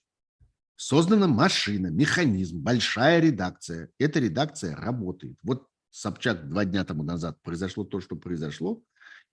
Создана 0.76 1.28
машина, 1.28 1.86
механизм, 1.86 2.60
большая 2.60 3.20
редакция. 3.20 3.88
Эта 3.98 4.20
редакция 4.20 4.76
работает. 4.76 5.38
Вот 5.42 5.66
Собчак 5.88 6.46
два 6.50 6.66
дня 6.66 6.84
тому 6.84 7.04
назад 7.04 7.40
произошло 7.40 7.84
то, 7.84 8.02
что 8.02 8.16
произошло. 8.16 8.82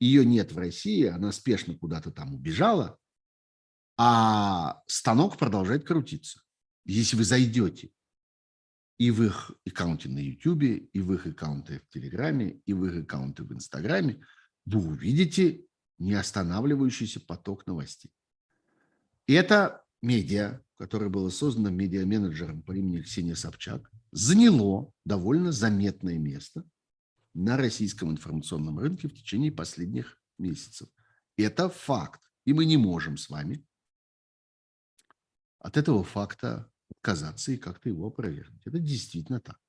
Ее 0.02 0.26
нет 0.26 0.52
в 0.52 0.58
России, 0.58 1.06
она 1.06 1.32
спешно 1.32 1.78
куда-то 1.78 2.12
там 2.12 2.34
убежала, 2.34 2.98
а 3.98 4.82
станок 4.88 5.38
продолжает 5.38 5.86
крутиться. 5.86 6.42
Если 6.86 7.16
вы 7.16 7.24
зайдете 7.24 7.92
и 8.98 9.12
в 9.12 9.22
их 9.22 9.52
аккаунте 9.64 10.10
на 10.10 10.18
YouTube, 10.18 10.64
и 10.92 11.02
в 11.02 11.14
их 11.14 11.28
аккаунты 11.28 11.82
в 11.82 11.94
Телеграме, 11.94 12.62
и 12.66 12.74
в 12.74 12.84
их 12.86 13.04
аккаунты 13.04 13.44
в 13.44 13.54
Инстаграме, 13.54 14.26
вы 14.66 14.80
увидите 14.80 15.68
неостанавливающийся 16.00 17.20
поток 17.20 17.68
новостей. 17.68 18.12
И 19.28 19.34
это 19.34 19.86
медиа, 20.02 20.62
которое 20.78 21.12
было 21.12 21.30
создано 21.30 21.70
медиа-менеджером 21.70 22.64
по 22.64 22.72
имени 22.72 23.04
Ксения 23.04 23.36
Собчак, 23.36 23.88
заняло 24.12 24.92
довольно 25.06 25.52
заметное 25.52 26.18
место 26.18 26.66
на 27.34 27.58
российском 27.58 28.12
информационном 28.12 28.80
рынке 28.80 29.08
в 29.08 29.14
течение 29.14 29.52
последних 29.52 30.22
месяцев. 30.38 30.90
Это 31.38 31.70
факт. 31.70 32.22
И 32.46 32.54
мы 32.54 32.66
не 32.66 32.78
можем 32.78 33.18
с 33.18 33.30
вами 33.30 33.66
от 35.60 35.78
этого 35.78 36.04
факта 36.04 36.72
отказаться 36.90 37.52
и 37.52 37.58
как-то 37.58 37.90
его 37.90 38.08
опровергнуть. 38.08 38.66
Это 38.66 38.80
действительно 38.80 39.40
так. 39.40 39.60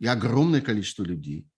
И 0.00 0.06
огромное 0.06 0.60
количество 0.60 1.04
людей 1.04 1.48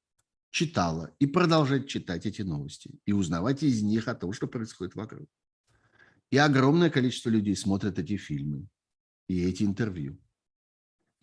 читала 0.50 1.14
и 1.18 1.26
продолжает 1.26 1.88
читать 1.88 2.26
эти 2.26 2.42
новости 2.42 3.00
и 3.06 3.12
узнавать 3.12 3.62
из 3.62 3.82
них 3.82 4.06
о 4.06 4.14
том, 4.14 4.32
что 4.32 4.46
происходит 4.46 4.94
вокруг. 4.94 5.28
И 6.30 6.36
огромное 6.36 6.90
количество 6.90 7.30
людей 7.30 7.56
смотрят 7.56 7.98
эти 7.98 8.16
фильмы 8.16 8.68
и 9.28 9.42
эти 9.42 9.62
интервью. 9.62 10.18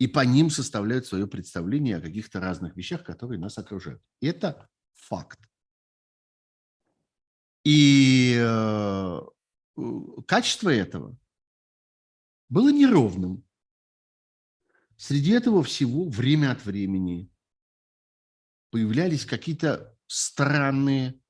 И 0.02 0.08
по 0.08 0.24
ним 0.24 0.50
составляют 0.50 1.06
свое 1.06 1.28
представление 1.28 1.98
о 1.98 2.00
каких-то 2.00 2.40
разных 2.40 2.76
вещах, 2.76 3.04
которые 3.04 3.38
нас 3.38 3.56
окружают. 3.56 4.02
Это 4.20 4.68
факт. 4.94 5.38
И 7.62 8.34
э, 8.36 9.20
качество 10.26 10.70
этого 10.70 11.16
было 12.48 12.72
неровным. 12.72 13.44
Среди 14.96 15.30
этого 15.30 15.62
всего 15.62 16.08
время 16.08 16.50
от 16.50 16.64
времени 16.64 17.30
появлялись 18.70 19.24
какие-то 19.24 19.96
странные 20.08 21.20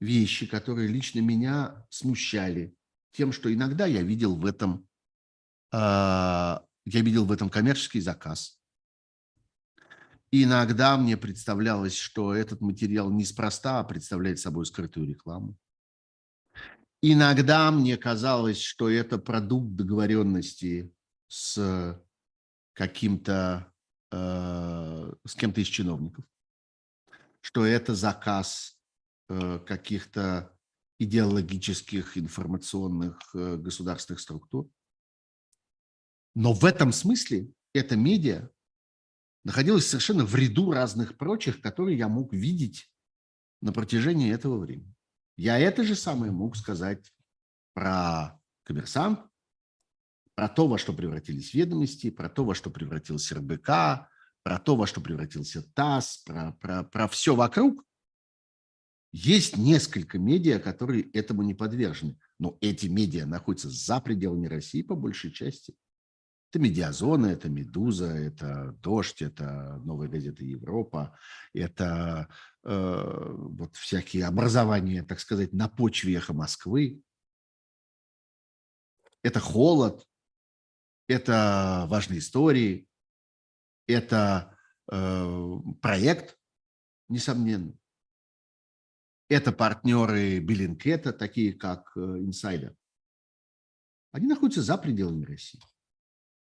вещи, 0.00 0.46
которые 0.46 0.88
лично 0.88 1.20
меня 1.20 1.86
смущали 1.90 2.74
тем, 3.12 3.30
что 3.32 3.52
иногда 3.52 3.84
я 3.84 4.02
видел 4.02 4.36
в 4.36 4.46
этом, 4.46 4.88
э, 5.70 6.60
я 6.84 7.00
видел 7.00 7.24
в 7.24 7.32
этом 7.32 7.50
коммерческий 7.50 8.00
заказ. 8.00 8.58
Иногда 10.32 10.96
мне 10.96 11.16
представлялось, 11.16 11.96
что 11.96 12.34
этот 12.34 12.60
материал 12.60 13.10
неспроста 13.10 13.82
представляет 13.84 14.38
собой 14.38 14.64
скрытую 14.66 15.08
рекламу. 15.08 15.56
Иногда 17.02 17.70
мне 17.70 17.96
казалось, 17.96 18.60
что 18.60 18.88
это 18.88 19.18
продукт 19.18 19.74
договоренности 19.74 20.94
с 21.26 22.00
каким-то, 22.74 23.72
э, 24.12 25.12
с 25.24 25.34
кем-то 25.34 25.60
из 25.60 25.66
чиновников 25.66 26.24
что 27.40 27.64
это 27.64 27.94
заказ 27.94 28.78
э, 29.28 29.58
каких-то 29.60 30.56
идеологических, 30.98 32.18
информационных 32.18 33.18
э, 33.34 33.56
государственных 33.56 34.20
структур. 34.20 34.68
Но 36.34 36.52
в 36.52 36.64
этом 36.64 36.92
смысле 36.92 37.52
эта 37.72 37.96
медиа 37.96 38.50
находилась 39.44 39.86
совершенно 39.86 40.24
в 40.24 40.34
ряду 40.34 40.70
разных 40.70 41.16
прочих, 41.16 41.60
которые 41.60 41.98
я 41.98 42.08
мог 42.08 42.32
видеть 42.32 42.90
на 43.60 43.72
протяжении 43.72 44.32
этого 44.32 44.58
времени. 44.58 44.94
Я 45.36 45.58
это 45.58 45.84
же 45.84 45.94
самое 45.94 46.32
мог 46.32 46.56
сказать 46.56 47.12
про 47.74 48.40
коммерсант, 48.64 49.20
про 50.34 50.48
то, 50.48 50.68
во 50.68 50.78
что 50.78 50.92
превратились 50.92 51.54
ведомости, 51.54 52.10
про 52.10 52.28
то, 52.28 52.44
во 52.44 52.54
что 52.54 52.70
превратился 52.70 53.34
РБК, 53.36 54.08
про 54.42 54.58
то, 54.58 54.76
во 54.76 54.86
что 54.86 55.00
превратился 55.00 55.62
ТАСС, 55.74 56.18
про, 56.24 56.52
про, 56.60 56.82
про 56.84 57.08
все 57.08 57.34
вокруг, 57.34 57.84
есть 59.12 59.56
несколько 59.56 60.18
медиа, 60.18 60.60
которые 60.60 61.10
этому 61.10 61.42
не 61.42 61.54
подвержены. 61.54 62.18
Но 62.38 62.56
эти 62.60 62.86
медиа 62.86 63.26
находятся 63.26 63.68
за 63.68 64.00
пределами 64.00 64.46
России 64.46 64.82
по 64.82 64.94
большей 64.94 65.32
части. 65.32 65.74
Это 66.50 66.58
«Медиазона», 66.58 67.26
это 67.26 67.48
«Медуза», 67.48 68.08
это 68.08 68.72
«Дождь», 68.82 69.22
это 69.22 69.80
«Новая 69.84 70.08
газета 70.08 70.44
Европа», 70.44 71.16
это 71.54 72.28
э, 72.64 73.34
вот 73.36 73.76
всякие 73.76 74.26
образования, 74.26 75.04
так 75.04 75.20
сказать, 75.20 75.52
на 75.52 75.68
почве 75.68 76.16
эхо 76.16 76.32
Москвы. 76.32 77.02
Это 79.22 79.38
«Холод», 79.38 80.08
это 81.06 81.86
«Важные 81.88 82.18
истории», 82.18 82.88
это 83.86 84.58
э, 84.90 85.56
проект, 85.80 86.36
несомненно. 87.08 87.78
Это 89.28 89.52
партнеры 89.52 90.40
Беллинкета, 90.40 91.12
такие 91.12 91.52
как 91.52 91.92
э, 91.96 92.00
Инсайдер. 92.00 92.74
Они 94.10 94.26
находятся 94.26 94.62
за 94.62 94.76
пределами 94.76 95.24
России. 95.24 95.60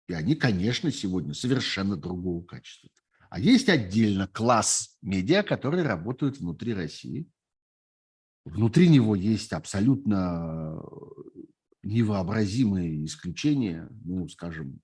И 0.09 0.13
они, 0.13 0.35
конечно, 0.35 0.91
сегодня 0.91 1.35
совершенно 1.35 1.95
другого 1.95 2.43
качества. 2.43 2.89
А 3.29 3.39
есть 3.39 3.69
отдельно 3.69 4.27
класс 4.27 4.97
медиа, 5.03 5.43
которые 5.43 5.83
работают 5.83 6.39
внутри 6.39 6.73
России. 6.73 7.29
Внутри 8.43 8.89
него 8.89 9.13
есть 9.13 9.53
абсолютно 9.53 10.81
невообразимые 11.83 13.05
исключения. 13.05 13.87
Ну, 14.03 14.27
скажем, 14.29 14.81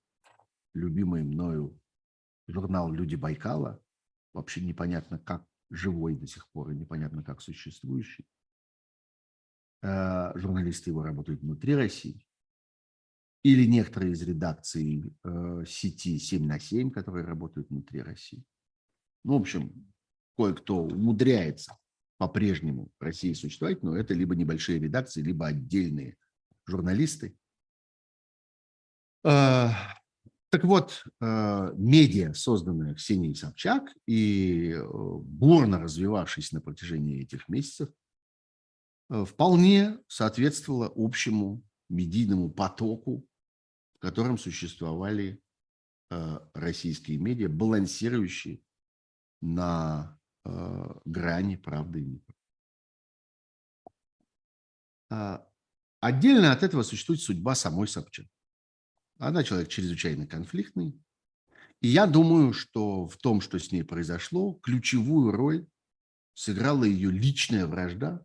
любимый 0.75 1.23
мною 1.23 1.75
журнал 2.47 2.93
«Люди 2.93 3.15
Байкала», 3.15 3.81
вообще 4.31 4.61
непонятно 4.61 5.17
как 5.17 5.43
живой 5.71 6.15
до 6.15 6.27
сих 6.27 6.47
пор 6.51 6.69
и 6.69 6.75
непонятно 6.75 7.23
как 7.23 7.41
существующий. 7.41 8.27
Э, 9.81 10.33
журналисты 10.35 10.91
его 10.91 11.01
работают 11.01 11.41
внутри 11.41 11.73
России. 11.73 12.23
Или 13.45 13.67
некоторые 13.67 14.13
из 14.13 14.23
редакций 14.23 15.03
э, 15.23 15.65
сети 15.67 16.17
7 16.17 16.47
на 16.47 16.59
7, 16.59 16.89
которые 16.89 17.25
работают 17.25 17.69
внутри 17.69 18.01
России. 18.01 18.43
Ну, 19.23 19.37
в 19.37 19.41
общем, 19.41 19.93
кое-кто 20.35 20.81
умудряется 20.81 21.77
по-прежнему 22.17 22.91
в 22.99 23.03
России 23.03 23.33
существовать, 23.33 23.83
но 23.83 23.95
это 23.95 24.15
либо 24.15 24.35
небольшие 24.35 24.79
редакции, 24.79 25.21
либо 25.21 25.45
отдельные 25.45 26.17
журналисты. 26.65 27.37
Э, 29.23 29.69
так 30.49 30.63
вот, 30.63 31.03
э, 31.21 31.73
медиа, 31.77 32.33
созданная 32.33 32.95
Ксенией 32.95 33.35
Собчак 33.35 33.95
и 34.07 34.75
бурно 35.21 35.79
развивавшись 35.79 36.51
на 36.51 36.61
протяжении 36.61 37.21
этих 37.21 37.47
месяцев, 37.47 37.89
вполне 39.07 39.99
соответствовала 40.07 40.91
общему 40.95 41.61
медийному 41.89 42.49
потоку, 42.49 43.23
котором 44.05 44.37
существовали 44.37 45.41
российские 46.53 47.17
медиа, 47.17 47.49
балансирующие 47.49 48.61
на 49.41 50.19
грани 51.05 51.55
правды 51.55 52.01
и 52.01 52.05
неправды. 52.05 52.43
А 55.09 55.49
отдельно 56.01 56.51
от 56.51 56.61
этого 56.61 56.83
существует 56.83 57.19
судьба 57.19 57.55
самой 57.55 57.87
Собчак. 57.87 58.27
Она 59.17 59.43
человек 59.43 59.69
чрезвычайно 59.69 60.27
конфликтный. 60.27 61.01
И 61.81 61.87
я 61.87 62.05
думаю, 62.05 62.53
что 62.53 63.07
в 63.07 63.17
том, 63.17 63.41
что 63.41 63.57
с 63.57 63.71
ней 63.71 63.83
произошло, 63.83 64.53
ключевую 64.53 65.31
роль 65.31 65.67
сыграла 66.35 66.83
ее 66.83 67.09
личная 67.09 67.65
вражда 67.65 68.23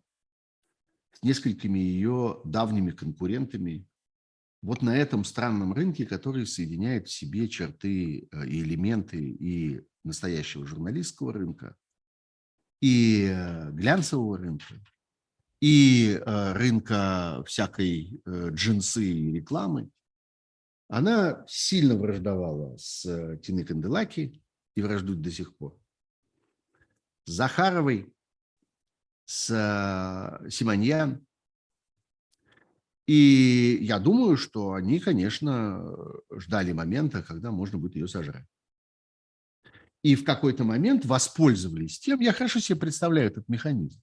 с 1.12 1.22
несколькими 1.22 1.78
ее 1.78 2.42
давними 2.44 2.90
конкурентами 2.90 3.86
вот 4.62 4.82
на 4.82 4.96
этом 4.96 5.24
странном 5.24 5.72
рынке, 5.72 6.04
который 6.04 6.46
соединяет 6.46 7.08
в 7.08 7.12
себе 7.12 7.48
черты 7.48 8.28
э, 8.30 8.46
и 8.46 8.62
элементы 8.62 9.18
и 9.18 9.82
настоящего 10.04 10.66
журналистского 10.66 11.32
рынка, 11.32 11.76
и 12.80 13.28
э, 13.30 13.70
глянцевого 13.72 14.38
рынка, 14.38 14.74
и 15.60 16.12
э, 16.14 16.52
рынка 16.52 17.42
всякой 17.46 18.22
джинсы 18.26 19.04
и 19.04 19.32
рекламы, 19.32 19.90
она 20.88 21.44
сильно 21.46 21.94
враждовала 21.96 22.76
с 22.76 23.38
Тиной 23.42 23.64
Канделаки 23.64 24.42
и 24.74 24.82
враждует 24.82 25.20
до 25.20 25.30
сих 25.30 25.56
пор. 25.56 25.78
С 27.24 27.32
Захаровой, 27.32 28.12
с 29.24 30.40
Симоньян. 30.50 31.24
И 33.10 33.78
я 33.82 33.98
думаю, 33.98 34.36
что 34.36 34.74
они, 34.74 35.00
конечно, 35.00 35.96
ждали 36.32 36.70
момента, 36.70 37.24
когда 37.24 37.50
можно 37.50 37.76
будет 37.76 37.96
ее 37.96 38.06
сожрать. 38.06 38.46
И 40.04 40.14
в 40.14 40.22
какой-то 40.22 40.62
момент 40.62 41.04
воспользовались 41.04 41.98
тем, 41.98 42.20
я 42.20 42.32
хорошо 42.32 42.60
себе 42.60 42.78
представляю 42.78 43.26
этот 43.26 43.48
механизм, 43.48 44.00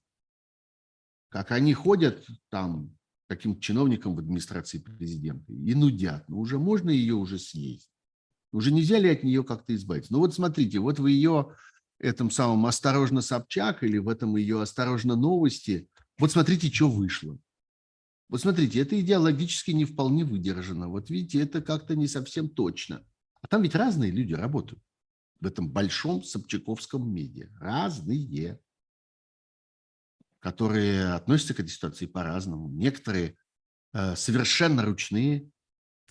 как 1.30 1.52
они 1.52 1.72
ходят 1.72 2.22
там 2.50 2.98
каким-то 3.28 3.62
чиновникам 3.62 4.14
в 4.14 4.18
администрации 4.18 4.76
президента 4.76 5.54
и 5.54 5.74
нудят, 5.74 6.28
ну 6.28 6.38
уже 6.40 6.58
можно 6.58 6.90
ее 6.90 7.14
уже 7.14 7.38
съесть, 7.38 7.90
уже 8.52 8.70
нельзя 8.72 8.98
ли 8.98 9.08
от 9.08 9.22
нее 9.22 9.42
как-то 9.42 9.74
избавиться? 9.74 10.12
Ну 10.12 10.18
вот 10.18 10.34
смотрите, 10.34 10.80
вот 10.80 10.98
в 10.98 11.06
ее 11.06 11.54
этом 11.98 12.30
самом 12.30 12.66
«Осторожно, 12.66 13.22
Собчак» 13.22 13.82
или 13.82 13.96
в 13.96 14.10
этом 14.10 14.36
ее 14.36 14.60
«Осторожно, 14.60 15.16
новости», 15.16 15.88
вот 16.18 16.30
смотрите, 16.30 16.70
что 16.70 16.90
вышло. 16.90 17.38
Вот 18.28 18.40
смотрите, 18.42 18.80
это 18.80 19.00
идеологически 19.00 19.70
не 19.70 19.84
вполне 19.84 20.24
выдержано. 20.24 20.88
Вот 20.88 21.08
видите, 21.08 21.40
это 21.40 21.62
как-то 21.62 21.96
не 21.96 22.06
совсем 22.06 22.48
точно. 22.48 23.06
А 23.40 23.46
там 23.46 23.62
ведь 23.62 23.74
разные 23.74 24.10
люди 24.10 24.34
работают 24.34 24.82
в 25.40 25.46
этом 25.46 25.70
большом 25.70 26.22
собчаковском 26.22 27.10
медиа. 27.10 27.48
Разные, 27.58 28.60
которые 30.40 31.12
относятся 31.14 31.54
к 31.54 31.60
этой 31.60 31.70
ситуации 31.70 32.06
по-разному. 32.06 32.68
Некоторые 32.68 33.36
э, 33.92 34.14
совершенно 34.16 34.84
ручные, 34.84 35.50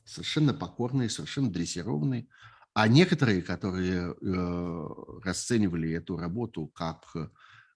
совершенно 0.05 0.53
покорные, 0.53 1.09
совершенно 1.09 1.51
дрессированные, 1.51 2.27
а 2.73 2.87
некоторые, 2.87 3.41
которые 3.41 4.13
э, 4.13 4.87
расценивали 5.23 5.91
эту 5.91 6.17
работу 6.17 6.67
как 6.67 7.13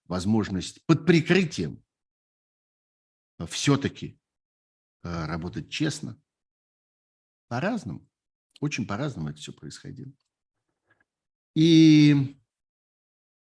возможность 0.05 0.85
под 0.85 1.05
прикрытием 1.05 1.84
все-таки 3.47 4.07
э, 4.07 4.20
работать 5.03 5.69
честно, 5.69 6.22
по-разному, 7.48 8.07
очень 8.60 8.88
по-разному 8.88 9.30
это 9.30 9.40
все 9.40 9.52
происходило. 9.52 10.11
И 11.56 12.38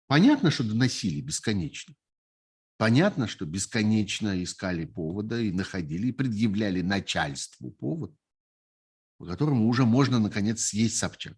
понятно, 0.07 0.49
что 0.51 0.63
доносили 0.63 1.21
бесконечно. 1.21 1.95
Понятно, 2.77 3.27
что 3.27 3.45
бесконечно 3.45 4.41
искали 4.41 4.85
повода 4.85 5.39
и 5.39 5.51
находили, 5.51 6.07
и 6.07 6.11
предъявляли 6.13 6.81
начальству 6.81 7.71
повод, 7.71 8.15
по 9.17 9.25
которому 9.25 9.67
уже 9.67 9.85
можно, 9.85 10.17
наконец, 10.17 10.61
съесть 10.61 10.97
Собчак. 10.97 11.37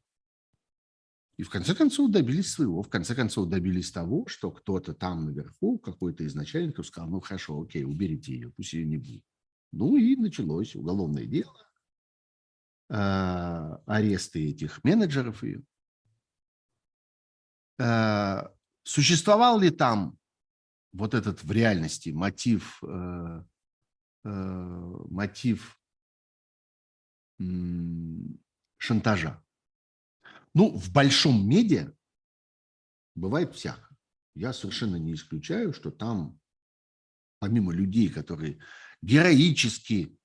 И 1.37 1.43
в 1.43 1.49
конце 1.49 1.73
концов 1.73 2.11
добились 2.11 2.51
своего. 2.51 2.83
В 2.83 2.89
конце 2.89 3.15
концов 3.15 3.49
добились 3.49 3.91
того, 3.91 4.27
что 4.27 4.51
кто-то 4.51 4.93
там 4.93 5.25
наверху, 5.25 5.79
какой-то 5.79 6.23
из 6.23 6.35
начальников 6.35 6.85
сказал, 6.85 7.09
ну 7.09 7.19
хорошо, 7.19 7.59
окей, 7.59 7.83
уберите 7.83 8.33
ее, 8.33 8.51
пусть 8.51 8.73
ее 8.73 8.85
не 8.85 8.97
будет. 8.97 9.23
Ну 9.71 9.95
и 9.95 10.15
началось 10.15 10.75
уголовное 10.75 11.25
дело, 11.25 11.55
а, 12.89 13.81
аресты 13.85 14.49
этих 14.49 14.83
менеджеров 14.83 15.43
ее. 15.43 15.63
Э, 17.81 18.49
существовал 18.83 19.59
ли 19.59 19.71
там 19.71 20.17
вот 20.93 21.13
этот 21.13 21.43
в 21.43 21.51
реальности 21.51 22.09
мотив, 22.09 22.83
э, 22.83 23.43
э, 24.25 24.29
мотив 24.29 25.77
шантажа? 28.77 29.43
Ну, 30.53 30.77
в 30.77 30.91
большом 30.91 31.47
медиа 31.47 31.91
бывает 33.15 33.55
всяко. 33.55 33.95
Я 34.35 34.53
совершенно 34.53 34.97
не 34.97 35.13
исключаю, 35.13 35.73
что 35.73 35.89
там, 35.89 36.39
помимо 37.39 37.73
людей, 37.73 38.09
которые 38.09 38.59
героически 39.01 40.17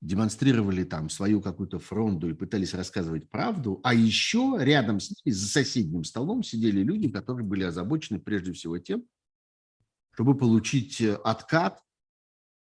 демонстрировали 0.00 0.84
там 0.84 1.08
свою 1.08 1.40
какую-то 1.40 1.78
фронту 1.78 2.28
и 2.28 2.34
пытались 2.34 2.74
рассказывать 2.74 3.30
правду, 3.30 3.80
а 3.82 3.94
еще 3.94 4.56
рядом 4.58 5.00
с 5.00 5.10
ними, 5.10 5.34
за 5.34 5.48
соседним 5.48 6.04
столом 6.04 6.42
сидели 6.42 6.82
люди, 6.82 7.08
которые 7.08 7.46
были 7.46 7.62
озабочены 7.62 8.20
прежде 8.20 8.52
всего 8.52 8.78
тем, 8.78 9.04
чтобы 10.12 10.36
получить 10.36 11.00
э, 11.00 11.14
откат 11.14 11.82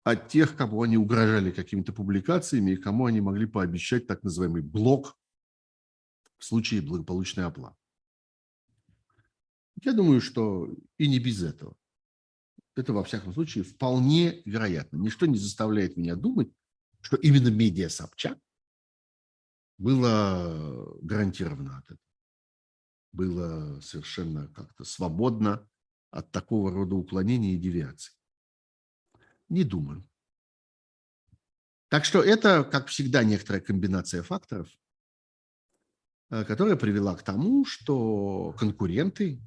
от 0.05 0.29
тех, 0.29 0.57
кому 0.57 0.83
они 0.83 0.97
угрожали 0.97 1.51
какими-то 1.51 1.93
публикациями 1.93 2.73
и 2.73 2.77
кому 2.77 3.05
они 3.05 3.21
могли 3.21 3.47
пообещать 3.47 4.07
так 4.07 4.23
называемый 4.23 4.63
блок 4.63 5.19
в 6.39 6.45
случае 6.45 6.81
благополучной 6.81 7.45
оплаты. 7.45 7.77
Я 9.83 9.93
думаю, 9.93 10.21
что 10.21 10.75
и 10.97 11.09
не 11.09 11.19
без 11.19 11.43
этого. 11.43 11.77
Это, 12.79 12.93
во 12.93 13.03
всяком 13.03 13.35
случае, 13.35 13.65
вполне 13.65 14.41
вероятно. 14.45 14.99
Ничто 14.99 15.27
не 15.27 15.37
заставляет 15.37 15.97
меня 15.97 16.15
думать, 16.15 16.49
что 17.01 17.17
именно 17.17 17.49
медиа 17.49 17.89
Собчак 17.89 18.39
было 19.79 20.97
гарантировано 21.03 21.79
от 21.79 21.85
этого. 21.87 21.99
Было 23.11 23.81
совершенно 23.81 24.47
как-то 24.55 24.85
свободно 24.85 25.69
от 26.13 26.31
такого 26.31 26.71
рода 26.71 26.95
уклонений 26.95 27.57
и 27.57 27.59
девиаций. 27.59 28.15
Не 29.49 29.65
думаю. 29.65 30.09
Так 31.89 32.05
что 32.05 32.23
это, 32.23 32.63
как 32.63 32.87
всегда, 32.87 33.25
некоторая 33.25 33.61
комбинация 33.61 34.23
факторов, 34.23 34.71
э, 36.31 36.45
которая 36.45 36.77
привела 36.77 37.17
к 37.17 37.25
тому, 37.25 37.65
что 37.65 38.55
конкуренты, 38.57 39.43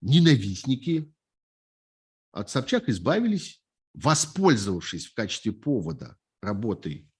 ненавистники 0.00 1.14
от 2.32 2.50
Собчак 2.50 2.88
избавились 2.88 3.60
воспользовавшись 3.94 5.06
в 5.06 5.14
качестве 5.14 5.52
повода 5.52 6.16
работой 6.40 7.10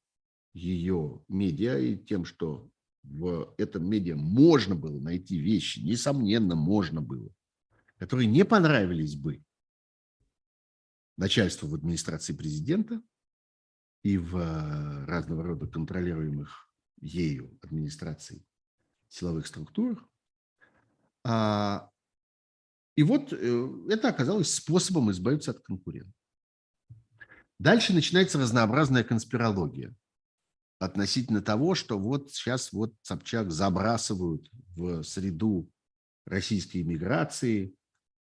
ее 0.53 1.25
медиа 1.29 1.79
и 1.79 1.97
тем, 1.97 2.25
что 2.25 2.71
в 3.03 3.55
этом 3.57 3.89
медиа 3.89 4.17
можно 4.17 4.75
было 4.75 5.01
найти 5.01 5.39
вещи, 5.39 5.81
несомненно, 5.81 6.55
можно 6.55 7.01
было, 7.01 7.31
которые 7.99 8.27
не 8.27 8.45
понравились 8.45 9.17
бы 9.17 9.43
начальству 11.17 11.69
в 11.69 11.75
администрации 11.75 12.33
президента 12.33 13.03
и 14.03 14.17
в 14.17 14.37
э, 14.37 15.05
разного 15.05 15.43
рода 15.43 15.67
контролируемых 15.67 16.71
ею 17.01 17.59
администрацией 17.63 18.47
силовых 19.09 19.47
структурах. 19.47 20.05
А, 21.25 21.90
и 22.97 23.03
вот 23.03 23.33
э, 23.33 23.69
это 23.89 24.09
оказалось 24.09 24.55
способом 24.55 25.11
избавиться 25.11 25.53
от 25.53 25.61
конкурента. 25.61 26.13
Дальше 27.59 27.93
начинается 27.93 28.39
разнообразная 28.39 29.05
конспирология 29.05 29.95
относительно 30.79 31.43
того, 31.43 31.75
что 31.75 31.99
вот 31.99 32.33
сейчас 32.33 32.73
вот 32.73 32.95
Собчак 33.03 33.51
забрасывают 33.51 34.49
в 34.75 35.03
среду 35.03 35.71
российской 36.27 36.81
иммиграции, 36.81 37.75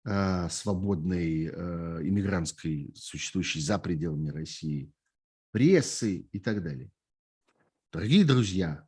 э, 0.05 0.49
свободной 0.49 1.47
э, 1.47 2.01
иммигрантской, 2.03 2.93
существующей 2.95 3.61
за 3.61 3.79
пределами 3.79 4.31
России, 4.31 4.93
прессы 5.51 6.29
и 6.31 6.39
так 6.39 6.63
далее. 6.63 6.91
Дорогие 7.93 8.25
друзья, 8.25 8.87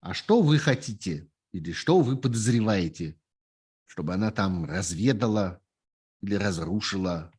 а 0.00 0.14
что 0.14 0.40
вы 0.42 0.58
хотите 0.58 1.28
или 1.52 1.72
что 1.72 2.00
вы 2.00 2.16
подозреваете, 2.16 3.18
чтобы 3.86 4.14
она 4.14 4.30
там 4.30 4.64
разведала 4.64 5.60
или 6.20 6.34
разрушила 6.34 7.34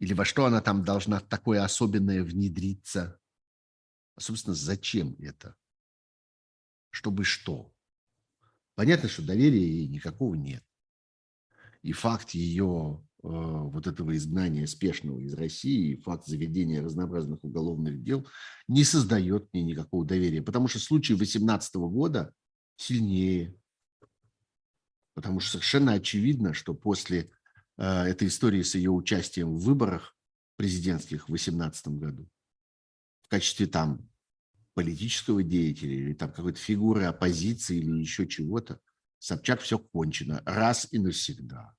или 0.00 0.14
во 0.14 0.24
что 0.24 0.46
она 0.46 0.60
там 0.62 0.82
должна 0.82 1.20
такое 1.20 1.62
особенное 1.62 2.24
внедриться? 2.24 3.20
А, 4.16 4.20
собственно, 4.20 4.54
зачем 4.54 5.14
это? 5.18 5.54
Чтобы 6.90 7.24
что? 7.24 7.72
Понятно, 8.74 9.10
что 9.10 9.22
доверия 9.22 9.60
ей 9.60 9.88
никакого 9.88 10.34
нет. 10.34 10.64
И 11.82 11.92
факт 11.92 12.30
ее 12.30 13.06
э, 13.22 13.28
вот 13.28 13.86
этого 13.86 14.16
изгнания 14.16 14.66
спешного 14.66 15.18
из 15.18 15.34
России, 15.34 15.96
факт 15.96 16.26
заведения 16.26 16.82
разнообразных 16.82 17.44
уголовных 17.44 18.02
дел 18.02 18.26
не 18.68 18.84
создает 18.84 19.52
мне 19.52 19.62
никакого 19.62 20.06
доверия. 20.06 20.42
Потому 20.42 20.66
что 20.66 20.78
случай 20.78 21.14
2018 21.14 21.74
года 21.76 22.32
сильнее. 22.76 23.54
Потому 25.14 25.40
что 25.40 25.52
совершенно 25.52 25.92
очевидно, 25.92 26.54
что 26.54 26.74
после 26.74 27.30
Э, 27.80 28.02
этой 28.02 28.28
истории 28.28 28.62
с 28.62 28.74
ее 28.74 28.90
участием 28.90 29.54
в 29.54 29.64
выборах 29.64 30.14
президентских 30.56 31.24
в 31.24 31.32
2018 31.32 31.88
году 31.88 32.28
в 33.22 33.28
качестве 33.28 33.66
там 33.66 34.06
политического 34.74 35.42
деятеля 35.42 35.94
или 35.94 36.12
там 36.12 36.30
какой-то 36.30 36.58
фигуры 36.58 37.04
оппозиции 37.04 37.78
или 37.78 37.98
еще 37.98 38.28
чего-то, 38.28 38.80
Собчак 39.18 39.60
все 39.60 39.78
кончено 39.78 40.42
раз 40.46 40.88
и 40.92 40.98
навсегда. 40.98 41.74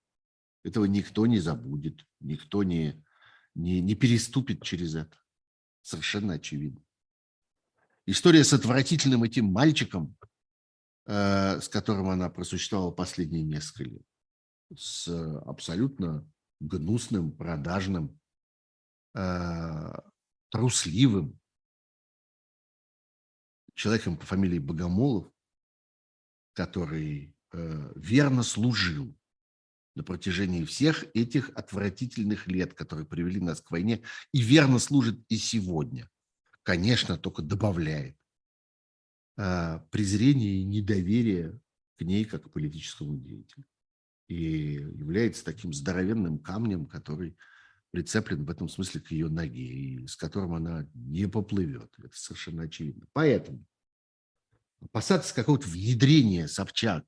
Этого 0.64 0.86
никто 0.86 1.26
не 1.26 1.40
забудет, 1.40 2.06
никто 2.20 2.64
не, 2.64 3.04
не, 3.56 3.82
не 3.82 3.96
переступит 3.96 4.64
через 4.64 4.96
это. 4.96 5.18
Совершенно 5.82 6.34
очевидно. 6.34 6.82
История 8.06 8.44
с 8.44 8.54
отвратительным 8.54 9.24
этим 9.24 9.46
мальчиком, 9.46 10.16
с 11.14 11.68
которым 11.68 12.10
она 12.10 12.30
просуществовала 12.30 12.92
последние 12.92 13.44
несколько 13.44 13.84
лет, 13.84 14.06
с 14.74 15.08
абсолютно 15.46 16.26
гнусным, 16.62 17.32
продажным, 17.32 18.20
э, 19.16 19.94
трусливым 20.50 21.40
человеком 23.74 24.18
по 24.18 24.26
фамилии 24.26 24.60
Богомолов, 24.60 25.32
который 26.54 27.36
э, 27.52 27.94
верно 27.96 28.44
служил 28.44 29.18
на 29.96 30.04
протяжении 30.04 30.64
всех 30.64 31.06
этих 31.16 31.50
отвратительных 31.50 32.48
лет, 32.48 32.74
которые 32.74 33.06
привели 33.06 33.42
нас 33.42 33.60
к 33.60 33.72
войне, 33.72 34.04
и 34.32 34.42
верно 34.42 34.80
служит 34.80 35.20
и 35.28 35.38
сегодня. 35.38 36.10
Конечно, 36.64 37.18
только 37.18 37.42
добавляет 37.42 38.16
э, 38.16 38.21
презрение 39.36 40.62
и 40.62 40.64
недоверие 40.64 41.60
к 41.98 42.02
ней 42.02 42.26
как 42.26 42.44
к 42.44 42.52
политическому 42.52 43.18
деятелю. 43.18 43.66
И 44.28 44.74
является 44.74 45.44
таким 45.44 45.74
здоровенным 45.74 46.40
камнем, 46.40 46.86
который 46.86 47.38
прицеплен 47.92 48.46
в 48.46 48.50
этом 48.50 48.70
смысле 48.70 49.02
к 49.02 49.12
ее 49.12 49.28
ноге, 49.28 49.66
и 49.66 50.08
с 50.08 50.16
которым 50.16 50.54
она 50.54 50.88
не 50.94 51.28
поплывет. 51.28 51.94
Это 51.98 52.16
совершенно 52.16 52.64
очевидно. 52.64 53.06
Поэтому 53.12 53.66
опасаться 54.82 55.36
какого-то 55.36 55.68
внедрения 55.68 56.48
Собчак 56.48 57.06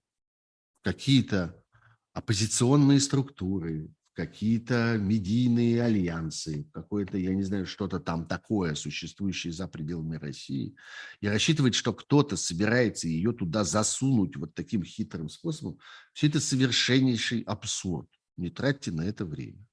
в 0.81 0.83
какие-то 0.83 1.63
оппозиционные 2.11 2.99
структуры, 2.99 3.89
какие-то 4.13 4.97
медийные 4.97 5.81
альянсы, 5.83 6.69
какое-то, 6.71 7.17
я 7.17 7.33
не 7.33 7.43
знаю, 7.43 7.65
что-то 7.65 7.99
там 7.99 8.27
такое, 8.27 8.75
существующее 8.75 9.51
за 9.51 9.67
пределами 9.67 10.17
России, 10.17 10.75
и 11.19 11.27
рассчитывать, 11.27 11.75
что 11.75 11.93
кто-то 11.93 12.37
собирается 12.37 13.07
ее 13.07 13.33
туда 13.33 13.63
засунуть 13.63 14.35
вот 14.37 14.53
таким 14.53 14.83
хитрым 14.83 15.29
способом, 15.29 15.79
все 16.13 16.27
это 16.27 16.39
совершеннейший 16.39 17.41
абсурд. 17.41 18.09
Не 18.37 18.49
тратьте 18.49 18.91
на 18.91 19.01
это 19.01 19.25
время. 19.25 19.65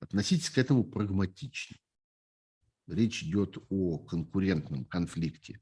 Относитесь 0.00 0.50
к 0.50 0.58
этому 0.58 0.84
прагматично. 0.84 1.76
Речь 2.86 3.22
идет 3.22 3.58
о 3.68 3.98
конкурентном 3.98 4.84
конфликте 4.84 5.60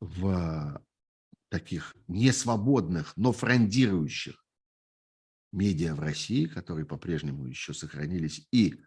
в 0.00 0.84
таких 1.48 1.96
несвободных, 2.06 3.16
но 3.16 3.32
фрондирующих 3.32 4.41
медиа 5.52 5.94
в 5.94 6.00
России, 6.00 6.46
которые 6.46 6.86
по-прежнему 6.86 7.46
еще 7.46 7.74
сохранились, 7.74 8.46
и 8.50 8.80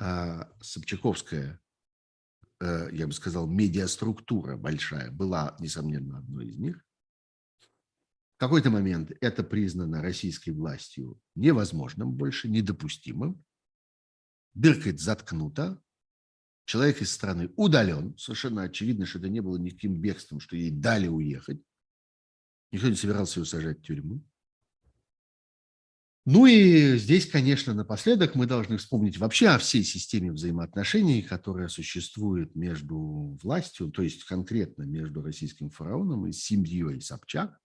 э, 0.00 0.44
Собчаковская, 0.60 1.60
э, 2.60 2.88
я 2.92 3.06
бы 3.06 3.12
сказал, 3.12 3.46
медиаструктура 3.46 4.56
большая 4.56 5.10
была, 5.10 5.56
несомненно, 5.60 6.18
одной 6.18 6.48
из 6.48 6.56
них. 6.56 6.84
В 8.36 8.40
какой-то 8.40 8.70
момент 8.70 9.10
это 9.20 9.42
признано 9.42 10.00
российской 10.00 10.50
властью 10.50 11.20
невозможным 11.34 12.12
больше, 12.12 12.48
недопустимым. 12.48 13.44
Дыркает 14.54 15.00
заткнута, 15.00 15.82
человек 16.64 17.02
из 17.02 17.12
страны 17.12 17.50
удален. 17.56 18.16
Совершенно 18.16 18.62
очевидно, 18.62 19.06
что 19.06 19.18
это 19.18 19.28
не 19.28 19.40
было 19.40 19.56
никаким 19.56 20.00
бегством, 20.00 20.38
что 20.38 20.54
ей 20.54 20.70
дали 20.70 21.08
уехать. 21.08 21.60
Никто 22.70 22.88
не 22.88 22.94
собирался 22.94 23.40
ее 23.40 23.46
сажать 23.46 23.80
в 23.80 23.82
тюрьму. 23.82 24.22
Ну 26.30 26.44
и 26.44 26.98
здесь, 26.98 27.24
конечно, 27.24 27.72
напоследок 27.72 28.34
мы 28.34 28.44
должны 28.44 28.76
вспомнить 28.76 29.16
вообще 29.16 29.48
о 29.48 29.58
всей 29.58 29.82
системе 29.82 30.30
взаимоотношений, 30.30 31.22
которая 31.22 31.68
существует 31.68 32.54
между 32.54 33.38
властью, 33.42 33.90
то 33.90 34.02
есть 34.02 34.24
конкретно 34.24 34.82
между 34.82 35.22
российским 35.22 35.70
фараоном 35.70 36.26
и 36.26 36.32
семьей 36.32 37.00
Собчак, 37.00 37.58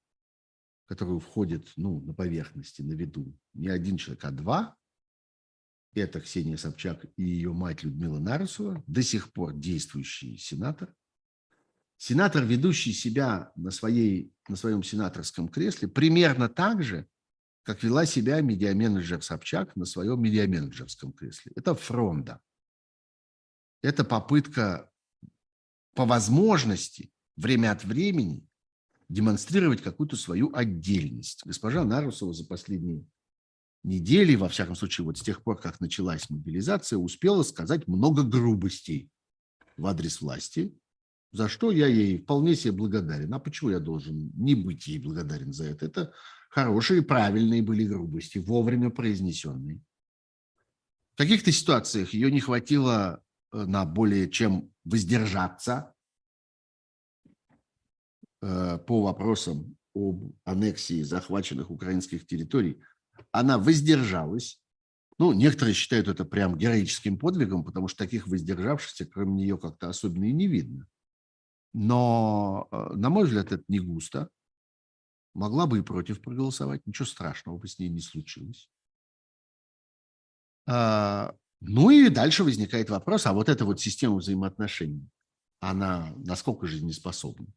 в 0.85 0.87
которую 0.87 1.19
входит 1.19 1.73
ну, 1.75 1.99
на 2.05 2.13
поверхности, 2.13 2.81
на 2.81 2.93
виду 2.93 3.37
не 3.53 3.67
один 3.67 3.97
человек, 3.97 4.23
а 4.23 4.31
два. 4.31 4.77
Это 5.93 6.21
Ксения 6.21 6.55
Собчак 6.55 7.05
и 7.17 7.21
ее 7.21 7.51
мать 7.51 7.83
Людмила 7.83 8.19
Нарусова, 8.19 8.81
до 8.87 9.03
сих 9.03 9.33
пор 9.33 9.51
действующий 9.55 10.37
сенатор. 10.37 10.95
Сенатор, 11.97 12.45
ведущий 12.45 12.93
себя 12.93 13.51
на, 13.57 13.71
своей, 13.71 14.31
на 14.47 14.55
своем 14.55 14.83
сенаторском 14.83 15.49
кресле 15.49 15.89
примерно 15.89 16.47
так 16.47 16.81
же, 16.81 17.09
как 17.63 17.81
вела 17.81 18.05
себя 18.05 18.41
медиаменеджер 18.41 19.23
Собчак 19.23 19.75
на 19.75 19.85
своем 19.85 20.21
медиаменеджерском 20.21 21.13
кресле. 21.13 21.53
Это 21.55 21.73
фронта. 21.73 22.39
Это 23.81 24.03
попытка 24.03 24.89
по 25.95 26.05
возможности 26.05 27.11
время 27.35 27.71
от 27.71 27.83
времени 27.83 28.47
демонстрировать 29.09 29.81
какую-то 29.81 30.15
свою 30.15 30.53
отдельность. 30.53 31.41
Госпожа 31.45 31.83
Нарусова 31.83 32.33
за 32.33 32.45
последние 32.45 33.05
недели, 33.83 34.35
во 34.35 34.49
всяком 34.49 34.75
случае, 34.75 35.05
вот 35.05 35.17
с 35.17 35.21
тех 35.21 35.43
пор, 35.43 35.59
как 35.59 35.79
началась 35.79 36.29
мобилизация, 36.29 36.97
успела 36.97 37.43
сказать 37.43 37.87
много 37.87 38.23
грубостей 38.23 39.09
в 39.77 39.85
адрес 39.85 40.21
власти, 40.21 40.75
за 41.33 41.49
что 41.49 41.71
я 41.71 41.87
ей 41.87 42.19
вполне 42.19 42.55
себе 42.55 42.73
благодарен. 42.73 43.33
А 43.33 43.39
почему 43.39 43.71
я 43.71 43.79
должен 43.79 44.31
не 44.35 44.53
быть 44.53 44.87
ей 44.87 44.99
благодарен 44.99 45.51
за 45.51 45.65
это? 45.65 45.87
Это 45.87 46.13
хорошие, 46.49 47.01
правильные 47.01 47.63
были 47.63 47.85
грубости, 47.85 48.37
вовремя 48.37 48.91
произнесенные. 48.91 49.81
В 51.15 51.17
каких-то 51.17 51.51
ситуациях 51.51 52.13
ее 52.13 52.31
не 52.31 52.39
хватило 52.39 53.23
э, 53.51 53.65
на 53.65 53.83
более 53.83 54.29
чем 54.29 54.71
воздержаться 54.85 55.93
э, 58.41 58.77
по 58.77 59.01
вопросам 59.01 59.75
об 59.95 60.33
аннексии 60.43 61.01
захваченных 61.01 61.71
украинских 61.71 62.27
территорий. 62.27 62.79
Она 63.31 63.57
воздержалась. 63.57 64.59
Ну, 65.17 65.33
некоторые 65.33 65.73
считают 65.73 66.07
это 66.07 66.25
прям 66.25 66.57
героическим 66.57 67.17
подвигом, 67.17 67.63
потому 67.63 67.87
что 67.87 68.03
таких 68.03 68.27
воздержавшихся, 68.27 69.05
кроме 69.05 69.33
нее, 69.33 69.57
как-то 69.57 69.89
особенно 69.89 70.25
и 70.25 70.31
не 70.31 70.47
видно. 70.47 70.87
Но, 71.73 72.67
э, 72.71 72.93
на 72.95 73.09
мой 73.09 73.25
взгляд, 73.25 73.51
это 73.51 73.63
не 73.67 73.79
густо. 73.79 74.29
Могла 75.33 75.65
бы 75.65 75.79
и 75.79 75.83
против 75.83 76.21
проголосовать, 76.21 76.85
ничего 76.85 77.05
страшного 77.05 77.57
бы 77.57 77.67
с 77.67 77.79
ней 77.79 77.89
не 77.89 77.99
случилось. 77.99 78.69
А, 80.67 81.35
ну 81.59 81.89
и 81.89 82.09
дальше 82.09 82.43
возникает 82.43 82.89
вопрос, 82.89 83.25
а 83.25 83.33
вот 83.33 83.49
эта 83.49 83.65
вот 83.65 83.81
система 83.81 84.17
взаимоотношений, 84.17 85.09
она 85.59 86.13
насколько 86.17 86.67
жизнеспособна? 86.67 87.47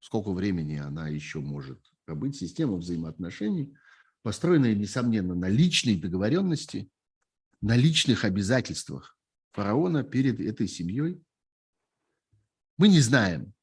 Сколько 0.00 0.32
времени 0.32 0.76
она 0.76 1.08
еще 1.08 1.38
может 1.40 1.80
быть? 2.08 2.36
Система 2.36 2.76
взаимоотношений, 2.76 3.74
построенная, 4.22 4.74
несомненно, 4.74 5.34
на 5.34 5.48
личной 5.48 5.96
договоренности, 5.96 6.90
на 7.60 7.76
личных 7.76 8.24
обязательствах 8.24 9.16
фараона 9.52 10.02
перед 10.02 10.40
этой 10.40 10.66
семьей. 10.66 11.22
Мы 12.78 12.88
не 12.88 13.00
знаем, 13.00 13.54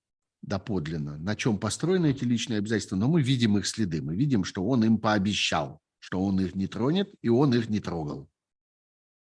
доподлинно, 0.41 1.18
на 1.18 1.36
чем 1.36 1.60
построены 1.60 2.11
эти 2.11 2.23
личные 2.23 2.60
обязательства, 2.60 2.95
но 2.95 3.07
мы 3.07 3.22
видим 3.22 3.57
их 3.57 3.68
следы. 3.68 4.02
Мы 4.02 4.15
видим, 4.15 4.44
что 4.44 4.65
он 4.65 4.84
им 4.84 4.98
пообещал, 4.98 5.81
что 5.99 6.23
он 6.23 6.40
их 6.40 6.56
не 6.56 6.68
тронет, 6.68 7.14
и 7.22 7.30
он 7.30 7.53
их 7.53 7.69
не 7.69 7.80
трогал. 7.80 8.30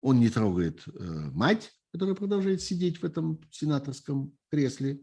Он 0.01 0.19
не 0.19 0.30
трогает 0.30 0.84
э, 0.88 0.91
мать, 1.31 1.73
которая 1.91 2.15
продолжает 2.15 2.61
сидеть 2.61 3.01
в 3.01 3.05
этом 3.05 3.41
сенаторском 3.51 4.38
кресле 4.49 5.01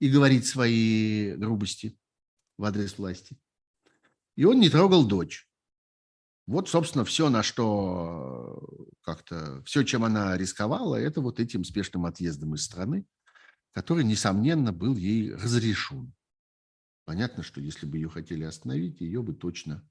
и 0.00 0.10
говорить 0.10 0.46
свои 0.46 1.32
грубости 1.36 1.98
в 2.58 2.64
адрес 2.64 2.98
власти. 2.98 3.38
И 4.34 4.44
он 4.44 4.60
не 4.60 4.68
трогал 4.68 5.06
дочь. 5.06 5.48
Вот, 6.46 6.68
собственно, 6.68 7.04
все, 7.04 7.28
на 7.28 7.42
что 7.42 8.60
э, 8.60 8.92
как-то, 9.02 9.62
все, 9.64 9.84
чем 9.84 10.04
она 10.04 10.36
рисковала, 10.36 10.96
это 10.96 11.20
вот 11.20 11.38
этим 11.38 11.64
спешным 11.64 12.04
отъездом 12.04 12.54
из 12.54 12.64
страны 12.64 13.06
который, 13.76 14.04
несомненно, 14.04 14.72
был 14.72 14.96
ей 14.96 15.34
разрешен. 15.34 16.14
Понятно, 17.04 17.42
что 17.42 17.60
если 17.60 17.84
бы 17.84 17.98
ее 17.98 18.08
хотели 18.08 18.42
остановить, 18.42 19.02
ее 19.02 19.22
бы 19.22 19.34
точно 19.34 19.86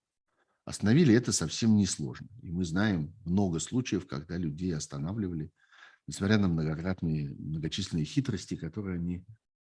остановили. 0.64 1.14
Это 1.14 1.32
совсем 1.32 1.76
несложно. 1.76 2.28
И 2.42 2.52
мы 2.52 2.66
знаем 2.66 3.14
много 3.26 3.60
случаев, 3.60 4.08
когда 4.08 4.38
людей 4.38 4.74
останавливали, 4.76 5.52
несмотря 6.08 6.40
на 6.40 6.48
многократные, 6.48 7.36
многочисленные 7.36 8.06
хитрости, 8.06 8.56
которые 8.56 8.96
они 8.96 9.24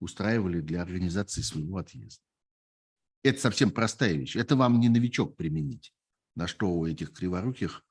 устраивали 0.00 0.62
для 0.62 0.80
организации 0.80 1.42
своего 1.42 1.76
отъезда. 1.76 2.22
Это 3.22 3.38
совсем 3.38 3.70
простая 3.70 4.14
вещь. 4.14 4.36
Это 4.36 4.56
вам 4.56 4.80
не 4.80 4.88
новичок 4.88 5.36
применить, 5.36 5.92
на 6.34 6.46
что 6.46 6.72
у 6.72 6.86
этих 6.86 7.12
криворуких 7.12 7.84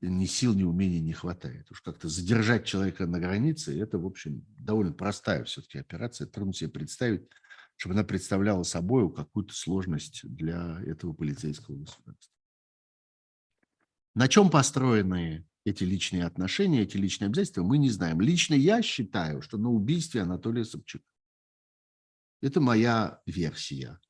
ни 0.00 0.26
сил, 0.26 0.54
ни 0.54 0.62
умений 0.62 1.00
не 1.00 1.12
хватает. 1.12 1.70
Уж 1.70 1.80
как-то 1.80 2.08
задержать 2.08 2.64
человека 2.64 3.06
на 3.06 3.20
границе, 3.20 3.78
это, 3.78 3.98
в 3.98 4.06
общем, 4.06 4.44
довольно 4.58 4.92
простая 4.92 5.44
все-таки 5.44 5.78
операция. 5.78 6.26
Трудно 6.26 6.52
себе 6.52 6.70
представить, 6.70 7.22
чтобы 7.76 7.94
она 7.94 8.04
представляла 8.04 8.62
собой 8.62 9.12
какую-то 9.12 9.54
сложность 9.54 10.22
для 10.24 10.80
этого 10.86 11.12
полицейского 11.12 11.76
государства. 11.76 12.32
На 14.14 14.28
чем 14.28 14.50
построены 14.50 15.46
эти 15.64 15.84
личные 15.84 16.24
отношения, 16.24 16.82
эти 16.82 16.96
личные 16.96 17.26
обязательства, 17.26 17.62
мы 17.62 17.78
не 17.78 17.90
знаем. 17.90 18.20
Лично 18.20 18.54
я 18.54 18.82
считаю, 18.82 19.42
что 19.42 19.58
на 19.58 19.70
убийстве 19.70 20.22
Анатолия 20.22 20.64
Собчака. 20.64 21.04
Это 22.40 22.60
моя 22.60 23.22
версия. 23.24 24.00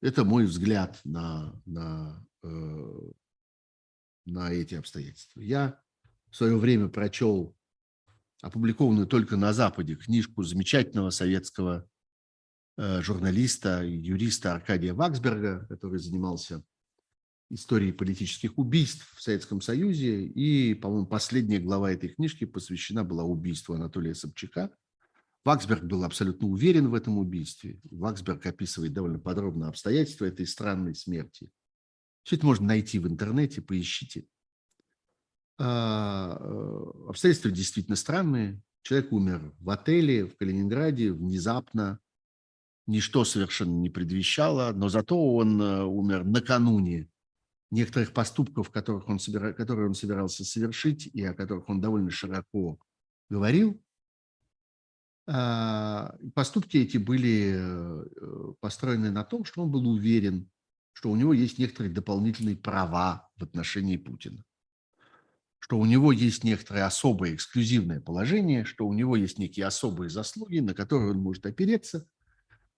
Это 0.00 0.24
мой 0.24 0.46
взгляд 0.46 1.00
на, 1.04 1.54
на 1.66 2.26
э, 2.42 3.12
на 4.24 4.52
эти 4.52 4.74
обстоятельства. 4.74 5.40
Я 5.40 5.80
в 6.30 6.36
свое 6.36 6.56
время 6.56 6.88
прочел 6.88 7.56
опубликованную 8.40 9.06
только 9.06 9.36
на 9.36 9.52
Западе 9.52 9.94
книжку 9.94 10.42
замечательного 10.42 11.10
советского 11.10 11.88
э, 12.76 13.02
журналиста 13.02 13.82
юриста 13.84 14.54
Аркадия 14.54 14.94
Ваксберга, 14.94 15.66
который 15.68 15.98
занимался 15.98 16.64
историей 17.50 17.92
политических 17.92 18.58
убийств 18.58 19.14
в 19.14 19.22
Советском 19.22 19.60
Союзе. 19.60 20.24
И, 20.24 20.74
по-моему, 20.74 21.06
последняя 21.06 21.60
глава 21.60 21.92
этой 21.92 22.08
книжки 22.08 22.44
посвящена 22.44 23.04
была 23.04 23.24
убийству 23.24 23.74
Анатолия 23.74 24.14
Собчака. 24.14 24.70
Ваксберг 25.44 25.82
был 25.84 26.04
абсолютно 26.04 26.48
уверен 26.48 26.88
в 26.88 26.94
этом 26.94 27.18
убийстве. 27.18 27.80
Ваксберг 27.90 28.46
описывает 28.46 28.92
довольно 28.92 29.18
подробно 29.18 29.68
обстоятельства 29.68 30.24
этой 30.24 30.46
странной 30.46 30.94
смерти. 30.94 31.50
Все 32.22 32.36
это 32.36 32.46
можно 32.46 32.66
найти 32.66 32.98
в 32.98 33.06
интернете, 33.06 33.60
поищите. 33.60 34.26
А, 35.58 36.36
э, 36.40 37.08
обстоятельства 37.08 37.50
действительно 37.50 37.96
странные. 37.96 38.60
Человек 38.82 39.12
умер 39.12 39.54
в 39.60 39.70
отеле 39.70 40.26
в 40.26 40.36
Калининграде 40.36 41.12
внезапно. 41.12 42.00
Ничто 42.86 43.24
совершенно 43.24 43.78
не 43.78 43.90
предвещало, 43.90 44.72
но 44.72 44.88
зато 44.88 45.34
он 45.34 45.60
э, 45.60 45.84
умер 45.84 46.24
накануне 46.24 47.08
некоторых 47.70 48.12
поступков, 48.12 48.70
которых 48.70 49.08
он 49.08 49.18
собира... 49.18 49.52
которые 49.52 49.88
он 49.88 49.94
собирался 49.94 50.44
совершить 50.44 51.06
и 51.06 51.24
о 51.24 51.34
которых 51.34 51.68
он 51.68 51.80
довольно 51.80 52.10
широко 52.10 52.78
говорил. 53.30 53.80
А, 55.26 56.16
поступки 56.34 56.76
эти 56.76 56.98
были 56.98 57.54
э, 57.56 58.04
построены 58.60 59.10
на 59.10 59.24
том, 59.24 59.44
что 59.44 59.62
он 59.62 59.70
был 59.70 59.88
уверен, 59.88 60.50
что 60.92 61.10
у 61.10 61.16
него 61.16 61.32
есть 61.32 61.58
некоторые 61.58 61.92
дополнительные 61.92 62.56
права 62.56 63.30
в 63.36 63.42
отношении 63.42 63.96
Путина 63.96 64.44
что 65.64 65.78
у 65.78 65.86
него 65.86 66.10
есть 66.10 66.42
некоторое 66.42 66.86
особое 66.86 67.36
эксклюзивное 67.36 68.00
положение, 68.00 68.64
что 68.64 68.84
у 68.84 68.92
него 68.92 69.14
есть 69.14 69.38
некие 69.38 69.64
особые 69.64 70.10
заслуги, 70.10 70.58
на 70.58 70.74
которые 70.74 71.12
он 71.12 71.18
может 71.18 71.46
опереться 71.46 72.08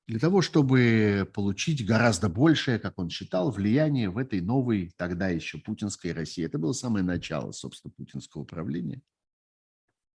для 0.07 0.19
того, 0.19 0.43
чтобы 0.43 1.31
получить 1.33 1.85
гораздо 1.87 2.29
большее, 2.29 2.79
как 2.79 2.99
он 2.99 3.09
считал, 3.09 3.51
влияние 3.51 4.11
в 4.11 4.19
этой 4.19 4.41
новой, 4.43 4.93
тогда 4.97 5.29
еще 5.29 5.59
путинской 5.59 6.13
России. 6.13 6.45
Это 6.45 6.59
было 6.59 6.73
самое 6.73 7.05
начало, 7.05 7.53
собственно, 7.53 7.93
путинского 7.97 8.45
правления. 8.45 9.01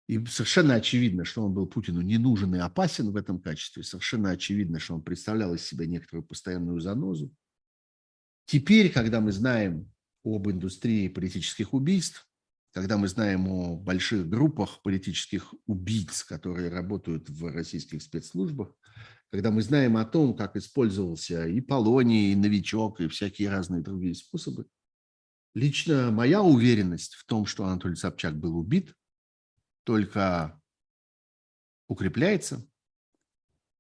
И 0.09 0.25
совершенно 0.27 0.75
очевидно, 0.75 1.25
что 1.25 1.45
он 1.45 1.53
был 1.53 1.67
Путину 1.67 2.01
не 2.01 2.19
нужен 2.19 2.55
и 2.55 2.59
опасен 2.59 3.11
в 3.11 3.17
этом 3.17 3.41
качестве. 3.41 3.83
Совершенно 3.83 4.31
очевидно, 4.31 4.79
что 4.79 4.95
он 4.95 5.03
представлял 5.03 5.55
из 5.55 5.67
себя 5.67 5.87
некоторую 5.87 6.25
постоянную 6.25 6.81
занозу. 6.81 7.33
Теперь, 8.47 8.93
когда 8.93 9.21
мы 9.21 9.33
знаем 9.33 9.93
об 10.25 10.49
индустрии 10.49 11.09
политических 11.09 11.75
убийств, 11.75 12.29
когда 12.73 12.97
мы 12.97 13.09
знаем 13.09 13.49
о 13.49 13.77
больших 13.77 14.29
группах 14.29 14.83
политических 14.83 15.55
убийц, 15.67 16.23
которые 16.25 16.69
работают 16.69 17.29
в 17.29 17.53
российских 17.53 18.03
спецслужбах, 18.03 18.73
когда 19.31 19.51
мы 19.51 19.63
знаем 19.63 19.97
о 19.97 20.05
том, 20.05 20.37
как 20.37 20.57
использовался 20.57 21.47
и 21.47 21.61
Полоний, 21.61 22.33
и 22.33 22.37
Новичок, 22.37 23.01
и 23.01 23.09
всякие 23.09 23.51
разные 23.51 23.83
другие 23.83 24.15
способы, 24.15 24.67
лично 25.55 26.11
моя 26.13 26.43
уверенность 26.43 27.15
в 27.15 27.25
том, 27.27 27.47
что 27.47 27.65
Анатолий 27.65 27.97
Собчак 27.97 28.39
был 28.39 28.57
убит, 28.57 28.95
только 29.85 30.61
укрепляется. 31.89 32.65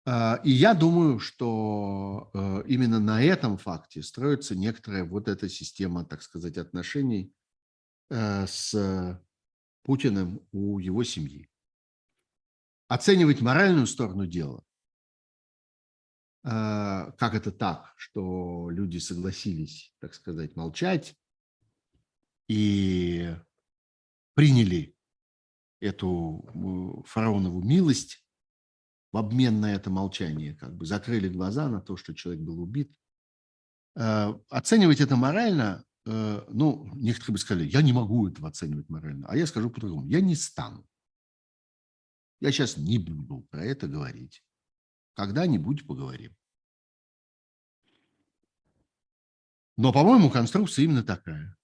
А, 0.06 0.40
и 0.44 0.50
я 0.50 0.74
думаю, 0.74 1.18
что 1.18 2.30
э, 2.32 2.62
именно 2.68 3.00
на 3.00 3.22
этом 3.22 3.58
факте 3.58 4.02
строится 4.02 4.54
некоторая 4.54 5.04
вот 5.04 5.28
эта 5.28 5.48
система, 5.48 6.04
так 6.04 6.22
сказать, 6.22 6.56
отношений 6.56 7.32
Э, 8.08 8.46
с 8.46 9.20
Путиным 9.82 10.44
у 10.52 10.78
его 10.78 11.04
семьи. 11.04 11.48
Оценивать 12.88 13.40
моральную 13.40 13.86
сторону 13.86 14.26
дела, 14.26 14.64
э, 16.44 17.12
как 17.18 17.34
это 17.34 17.52
так, 17.52 17.94
что 17.96 18.70
люди 18.70 18.98
согласились, 18.98 19.94
так 20.00 20.14
сказать, 20.14 20.56
молчать 20.56 21.16
и 22.48 23.36
приняли 24.34 24.96
эту 25.80 27.04
фараонову 27.06 27.62
милость 27.62 28.25
в 29.16 29.18
обмен 29.18 29.60
на 29.60 29.74
это 29.74 29.90
молчание, 29.90 30.54
как 30.54 30.74
бы 30.76 30.86
закрыли 30.86 31.28
глаза 31.28 31.68
на 31.68 31.80
то, 31.80 31.96
что 31.96 32.14
человек 32.14 32.42
был 32.42 32.60
убит. 32.60 32.92
Э, 33.96 34.34
оценивать 34.50 35.00
это 35.00 35.16
морально 35.16 35.86
Э, 36.06 36.44
ну, 36.48 36.88
некоторые 36.94 37.32
бы 37.32 37.38
сказали, 37.38 37.68
я 37.68 37.82
не 37.82 37.92
могу 37.92 38.28
этого 38.28 38.48
оценивать 38.48 38.88
морально. 38.88 39.26
А 39.28 39.36
я 39.36 39.46
скажу 39.46 39.70
по-другому, 39.70 40.06
я 40.08 40.20
не 40.20 40.36
стану. 40.36 40.88
Я 42.40 42.52
сейчас 42.52 42.76
не 42.76 42.98
буду 42.98 43.40
про 43.50 43.64
это 43.64 43.88
говорить. 43.88 44.44
Когда-нибудь 45.14 45.86
поговорим. 45.86 46.36
Но, 49.76 49.92
по-моему, 49.92 50.30
конструкция 50.30 50.84
именно 50.84 51.02
такая. 51.02 51.56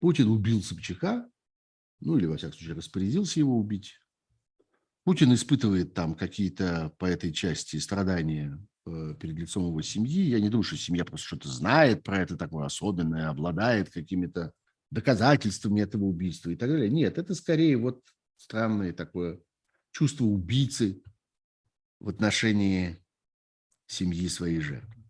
Путин 0.00 0.28
убил 0.28 0.62
Собчака, 0.62 1.30
ну 2.00 2.16
или, 2.16 2.26
во 2.26 2.36
всяком 2.36 2.56
случае, 2.56 2.74
распорядился 2.74 3.40
его 3.40 3.58
убить. 3.58 4.00
Путин 5.04 5.34
испытывает 5.34 5.94
там 5.94 6.14
какие-то 6.14 6.92
по 6.98 7.06
этой 7.06 7.32
части 7.32 7.76
страдания 7.76 8.58
Э, 8.84 9.14
перед 9.18 9.36
лицом 9.36 9.66
его 9.68 9.80
семьи. 9.80 10.22
Я 10.22 10.40
не 10.40 10.48
думаю, 10.48 10.64
что 10.64 10.76
семья 10.76 11.04
просто 11.04 11.26
что-то 11.28 11.48
знает 11.48 12.02
про 12.02 12.18
это 12.18 12.36
такое 12.36 12.66
особенное, 12.66 13.28
обладает 13.28 13.90
какими-то 13.90 14.52
доказательствами 14.90 15.80
этого 15.80 16.04
убийства 16.04 16.50
и 16.50 16.56
так 16.56 16.68
далее. 16.68 16.90
Нет, 16.90 17.16
это 17.16 17.34
скорее 17.34 17.76
вот 17.76 18.02
странное 18.36 18.92
такое 18.92 19.40
чувство 19.92 20.24
убийцы 20.24 21.00
в 22.00 22.08
отношении 22.08 22.98
семьи 23.86 24.26
своей 24.26 24.58
жертвы. 24.58 25.04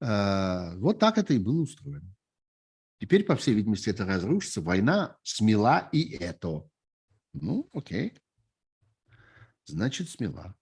А, 0.00 0.76
вот 0.76 1.00
так 1.00 1.18
это 1.18 1.34
и 1.34 1.38
было 1.38 1.62
устроено. 1.62 2.14
Теперь, 3.00 3.24
по 3.24 3.34
всей 3.34 3.54
видимости, 3.54 3.90
это 3.90 4.06
разрушится. 4.06 4.60
Война 4.60 5.18
смела 5.24 5.88
и 5.90 6.16
это. 6.16 6.62
Ну, 7.32 7.68
окей. 7.72 8.14
Значит, 9.66 10.10
смела 10.10 10.56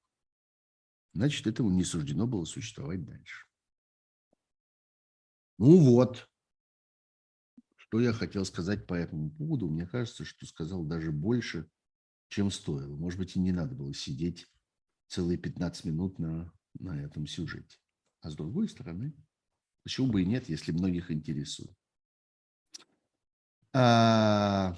значит, 1.12 1.46
этому 1.46 1.70
не 1.70 1.84
суждено 1.84 2.26
было 2.26 2.44
существовать 2.44 3.04
дальше. 3.04 3.46
Ну 5.58 5.78
вот, 5.78 6.28
что 7.76 8.00
я 8.00 8.12
хотел 8.12 8.44
сказать 8.44 8.86
по 8.86 8.94
этому 8.94 9.30
поводу. 9.30 9.68
Мне 9.68 9.86
кажется, 9.86 10.24
что 10.24 10.46
сказал 10.46 10.84
даже 10.84 11.12
больше, 11.12 11.70
чем 12.28 12.50
стоило. 12.50 12.96
Может 12.96 13.18
быть, 13.18 13.36
и 13.36 13.40
не 13.40 13.52
надо 13.52 13.74
было 13.74 13.92
сидеть 13.94 14.48
целые 15.08 15.38
15 15.38 15.84
минут 15.84 16.18
на, 16.18 16.52
на 16.78 17.00
этом 17.00 17.26
сюжете. 17.26 17.78
А 18.22 18.30
с 18.30 18.34
другой 18.34 18.68
стороны, 18.68 19.14
почему 19.82 20.10
бы 20.10 20.22
и 20.22 20.26
нет, 20.26 20.48
если 20.48 20.72
многих 20.72 21.10
интересует. 21.10 21.76
А, 23.74 24.74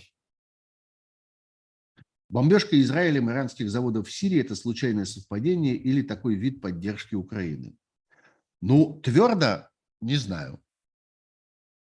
Бомбежка 2.28 2.80
Израилем 2.80 3.30
иранских 3.30 3.70
заводов 3.70 4.08
в 4.08 4.12
Сирии– 4.12 4.40
это 4.40 4.56
случайное 4.56 5.04
совпадение 5.04 5.76
или 5.76 6.02
такой 6.02 6.36
вид 6.36 6.60
поддержки 6.60 7.14
Украины? 7.14 7.76
Ну, 8.60 9.00
твердо 9.02 9.68
не 10.00 10.16
знаю. 10.16 10.62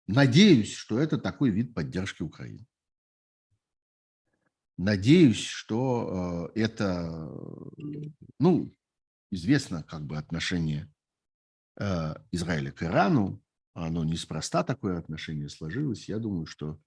Надеюсь, 0.07 0.73
что 0.73 0.99
это 0.99 1.19
такой 1.19 1.51
вид 1.51 1.75
поддержки 1.75 2.23
Украины. 2.23 2.67
Надеюсь, 4.77 5.41
что 5.41 6.51
э, 6.55 6.61
это, 6.61 7.31
ну, 8.41 8.75
известно 9.31 9.83
как 9.85 10.05
бы 10.05 10.17
отношение 10.17 10.93
э, 11.79 12.15
Израиля 12.33 12.73
к 12.73 12.83
Ирану. 12.83 13.41
Оно 13.73 14.05
неспроста 14.05 14.63
такое 14.63 14.99
отношение 14.99 15.49
сложилось. 15.49 16.09
Я 16.09 16.19
думаю, 16.19 16.47
что 16.47 16.81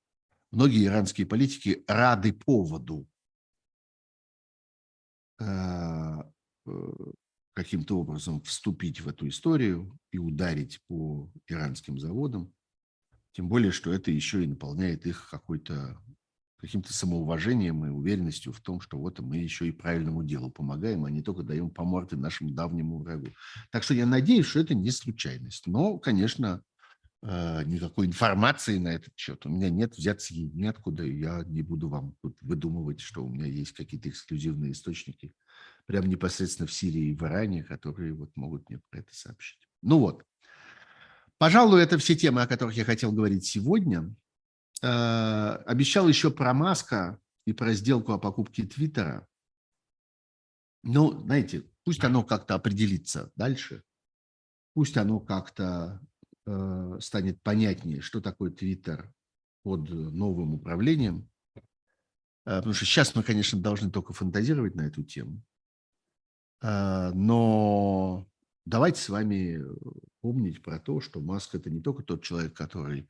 многие 0.51 0.85
иранские 0.85 1.25
политики 1.27 1.83
рады 1.87 2.33
поводу 2.33 3.07
каким-то 7.53 7.99
образом 7.99 8.41
вступить 8.41 9.01
в 9.01 9.07
эту 9.07 9.27
историю 9.27 9.97
и 10.11 10.17
ударить 10.17 10.79
по 10.87 11.31
иранским 11.47 11.99
заводам. 11.99 12.53
Тем 13.31 13.49
более, 13.49 13.71
что 13.71 13.91
это 13.91 14.11
еще 14.11 14.43
и 14.43 14.47
наполняет 14.47 15.05
их 15.05 15.29
какой-то 15.29 15.99
каким-то 16.59 16.91
самоуважением 16.91 17.85
и 17.85 17.89
уверенностью 17.89 18.51
в 18.51 18.61
том, 18.61 18.81
что 18.81 18.97
вот 18.97 19.19
мы 19.19 19.37
еще 19.37 19.67
и 19.67 19.71
правильному 19.71 20.23
делу 20.23 20.49
помогаем, 20.49 21.05
а 21.05 21.11
не 21.11 21.21
только 21.21 21.43
даем 21.43 21.69
по 21.69 21.83
морде 21.83 22.15
нашему 22.15 22.51
давнему 22.51 22.99
врагу. 22.99 23.27
Так 23.71 23.83
что 23.83 23.93
я 23.93 24.05
надеюсь, 24.05 24.45
что 24.47 24.59
это 24.59 24.73
не 24.73 24.91
случайность. 24.91 25.67
Но, 25.67 25.99
конечно, 25.99 26.63
э, 26.63 26.76
никакой 27.23 28.05
информации 28.05 28.77
на 28.77 28.89
этот 28.89 29.17
счет 29.17 29.45
у 29.45 29.49
меня 29.49 29.69
нет, 29.69 29.95
взяться 29.95 30.33
ей 30.33 30.51
неоткуда. 30.51 31.03
Я 31.03 31.43
не 31.45 31.63
буду 31.63 31.89
вам 31.89 32.15
тут 32.21 32.37
выдумывать, 32.41 32.99
что 32.99 33.23
у 33.23 33.29
меня 33.29 33.45
есть 33.45 33.73
какие-то 33.73 34.09
эксклюзивные 34.09 34.71
источники, 34.71 35.33
прямо 35.87 36.07
непосредственно 36.07 36.67
в 36.67 36.73
Сирии 36.73 37.09
и 37.09 37.15
в 37.15 37.23
Иране, 37.23 37.63
которые 37.63 38.13
вот 38.13 38.35
могут 38.35 38.69
мне 38.69 38.79
про 38.89 38.99
это 38.99 39.15
сообщить. 39.15 39.67
Ну 39.81 39.99
вот. 39.99 40.23
Пожалуй, 41.37 41.81
это 41.81 41.97
все 41.97 42.15
темы, 42.15 42.41
о 42.41 42.47
которых 42.47 42.75
я 42.75 42.85
хотел 42.85 43.11
говорить 43.11 43.45
сегодня. 43.45 44.15
э, 44.81 44.87
обещал 44.87 46.07
еще 46.07 46.29
про 46.31 46.53
Маска 46.53 47.19
и 47.45 47.53
про 47.53 47.73
сделку 47.73 48.11
о 48.11 48.19
покупке 48.19 48.63
Твиттера. 48.63 49.27
Ну, 50.83 51.19
знаете, 51.23 51.63
пусть 51.83 52.03
оно 52.03 52.23
как-то 52.23 52.55
определится 52.55 53.31
дальше, 53.35 53.83
пусть 54.73 54.97
оно 54.97 55.19
как-то 55.19 55.99
э, 56.01 56.16
станет 56.99 57.41
понятнее, 57.41 58.01
что 58.01 58.21
такое 58.21 58.51
Твиттер 58.51 59.13
под 59.63 59.89
новым 59.89 60.53
управлением. 60.53 61.29
Э, 62.45 62.57
потому 62.57 62.73
что 62.73 62.85
сейчас 62.85 63.13
мы, 63.15 63.23
конечно, 63.23 63.59
должны 63.59 63.91
только 63.91 64.13
фантазировать 64.13 64.75
на 64.75 64.87
эту 64.87 65.03
тему. 65.03 65.43
Э, 66.61 67.11
но 67.13 68.25
давайте 68.65 69.01
с 69.01 69.09
вами 69.09 69.61
помнить 70.21 70.63
про 70.63 70.79
то, 70.79 71.01
что 71.01 71.19
Маск– 71.19 71.55
это 71.55 71.69
не 71.69 71.81
только 71.81 72.03
тот 72.03 72.23
человек, 72.23 72.53
который 72.53 73.09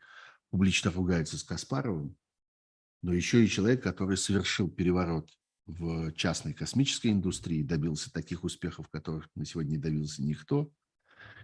публично 0.50 0.90
ругается 0.90 1.38
с 1.38 1.44
Каспаровым, 1.44 2.18
но 3.04 3.14
еще 3.14 3.44
и 3.46 3.50
человек, 3.50 3.84
который 3.84 4.18
совершил 4.18 4.68
переворот 4.68 5.30
в 5.68 6.12
частной 6.14 6.54
космической 6.54 7.12
индустрии, 7.12 7.62
добился 7.62 8.12
таких 8.12 8.44
успехов, 8.44 8.90
которых 8.90 9.30
на 9.36 9.46
сегодня 9.46 9.72
не 9.72 9.78
добился 9.78 10.24
никто, 10.24 10.72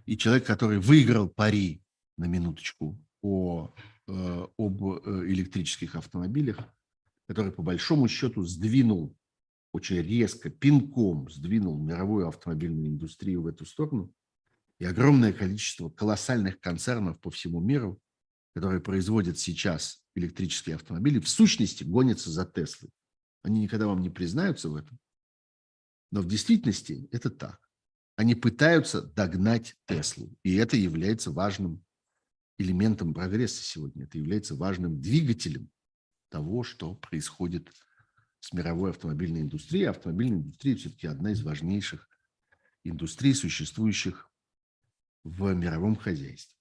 и 0.08 0.18
человек, 0.18 0.48
который 0.48 0.80
выиграл 0.80 1.30
пари, 1.30 1.83
на 2.18 2.26
минуточку, 2.26 2.98
о, 3.22 3.74
э, 4.08 4.48
об 4.58 4.84
э, 4.84 5.26
электрических 5.28 5.96
автомобилях, 5.96 6.58
который 7.28 7.52
по 7.52 7.64
большому 7.64 8.08
счету 8.08 8.44
сдвинул 8.44 9.16
очень 9.72 10.02
резко, 10.02 10.50
пинком 10.50 11.30
сдвинул 11.30 11.82
мировую 11.82 12.28
автомобильную 12.28 12.88
индустрию 12.88 13.42
в 13.42 13.48
эту 13.48 13.66
сторону, 13.66 14.14
и 14.80 14.86
огромное 14.86 15.34
количество 15.34 15.90
колоссальных 15.90 16.60
концернов 16.60 17.20
по 17.20 17.32
всему 17.32 17.60
миру, 17.60 18.00
которые 18.54 18.82
производят 18.82 19.40
сейчас 19.40 20.04
электрические 20.16 20.76
автомобили, 20.76 21.20
в 21.20 21.28
сущности 21.28 21.84
гонятся 21.84 22.30
за 22.30 22.46
Теслой. 22.46 22.92
Они 23.42 23.62
никогда 23.62 23.88
вам 23.88 24.02
не 24.02 24.10
признаются 24.10 24.70
в 24.70 24.76
этом, 24.76 25.00
но 26.12 26.22
в 26.22 26.28
действительности 26.28 27.08
это 27.12 27.30
так. 27.30 27.60
Они 28.16 28.36
пытаются 28.36 29.02
догнать 29.02 29.76
Теслу, 29.88 30.32
и 30.44 30.56
это 30.56 30.78
является 30.78 31.32
важным 31.32 31.84
элементом 32.58 33.14
прогресса 33.14 33.64
сегодня. 33.64 34.04
Это 34.04 34.18
является 34.18 34.56
важным 34.56 35.02
двигателем 35.02 35.70
того, 36.30 36.64
что 36.64 36.96
происходит 36.96 37.72
с 38.40 38.54
мировой 38.54 38.92
автомобильной 38.92 39.42
индустрией. 39.42 39.86
Автомобильная 39.86 40.40
индустрия 40.40 40.76
все-таки 40.76 41.08
одна 41.08 41.32
из 41.32 41.44
важнейших 41.44 42.10
индустрий, 42.84 43.34
существующих 43.34 44.30
в 45.24 45.54
мировом 45.54 45.96
хозяйстве. 45.96 46.58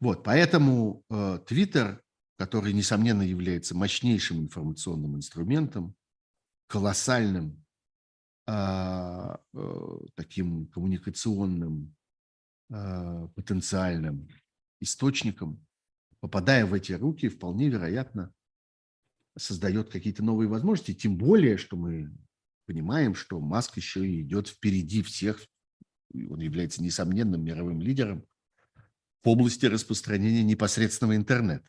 Вот, 0.00 0.22
поэтому 0.24 1.04
Твиттер, 1.46 1.86
э, 1.86 2.00
который, 2.36 2.72
несомненно, 2.72 3.22
является 3.22 3.76
мощнейшим 3.76 4.40
информационным 4.40 5.16
инструментом, 5.16 5.94
колоссальным 6.66 7.64
э, 8.46 9.36
э, 9.54 9.98
таким 10.14 10.66
коммуникационным 10.68 11.94
э, 12.70 13.28
потенциальным 13.34 14.28
источником, 14.80 15.64
попадая 16.20 16.66
в 16.66 16.74
эти 16.74 16.92
руки, 16.92 17.28
вполне 17.28 17.68
вероятно, 17.68 18.34
создает 19.36 19.90
какие-то 19.90 20.24
новые 20.24 20.48
возможности, 20.48 20.94
тем 20.94 21.16
более, 21.16 21.56
что 21.56 21.76
мы 21.76 22.12
понимаем, 22.66 23.14
что 23.14 23.40
Маск 23.40 23.76
еще 23.76 24.06
и 24.06 24.22
идет 24.22 24.48
впереди 24.48 25.02
всех, 25.02 25.46
он 26.12 26.40
является 26.40 26.82
несомненным 26.82 27.42
мировым 27.42 27.80
лидером 27.80 28.26
в 29.22 29.28
области 29.28 29.66
распространения 29.66 30.42
непосредственного 30.42 31.16
интернета. 31.16 31.68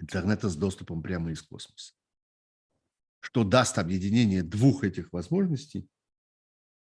Интернета 0.00 0.48
с 0.48 0.56
доступом 0.56 1.02
прямо 1.02 1.32
из 1.32 1.42
космоса. 1.42 1.94
Что 3.20 3.44
даст 3.44 3.78
объединение 3.78 4.42
двух 4.42 4.84
этих 4.84 5.12
возможностей, 5.12 5.88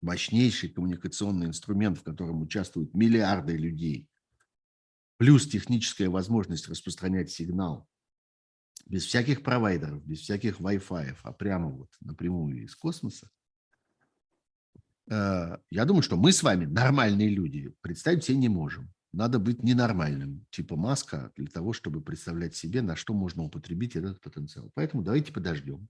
мощнейший 0.02 0.68
коммуникационный 0.68 1.46
инструмент, 1.46 1.98
в 1.98 2.02
котором 2.02 2.42
участвуют 2.42 2.94
миллиарды 2.94 3.56
людей, 3.56 4.08
плюс 5.18 5.46
техническая 5.46 6.08
возможность 6.08 6.68
распространять 6.68 7.30
сигнал 7.30 7.86
без 8.86 9.04
всяких 9.04 9.42
провайдеров, 9.42 10.02
без 10.06 10.20
всяких 10.20 10.60
Wi-Fi, 10.60 11.16
а 11.22 11.32
прямо 11.32 11.68
вот 11.68 11.90
напрямую 12.00 12.64
из 12.64 12.74
космоса, 12.74 13.28
э, 15.10 15.58
я 15.70 15.84
думаю, 15.84 16.02
что 16.02 16.16
мы 16.16 16.32
с 16.32 16.42
вами, 16.42 16.64
нормальные 16.64 17.28
люди, 17.28 17.74
представить 17.82 18.24
себе 18.24 18.38
не 18.38 18.48
можем. 18.48 18.92
Надо 19.12 19.38
быть 19.38 19.62
ненормальным, 19.62 20.46
типа 20.50 20.76
маска, 20.76 21.32
для 21.36 21.48
того, 21.48 21.72
чтобы 21.72 22.00
представлять 22.00 22.54
себе, 22.54 22.82
на 22.82 22.94
что 22.94 23.14
можно 23.14 23.42
употребить 23.42 23.96
этот 23.96 24.20
потенциал. 24.20 24.70
Поэтому 24.74 25.02
давайте 25.02 25.32
подождем. 25.32 25.88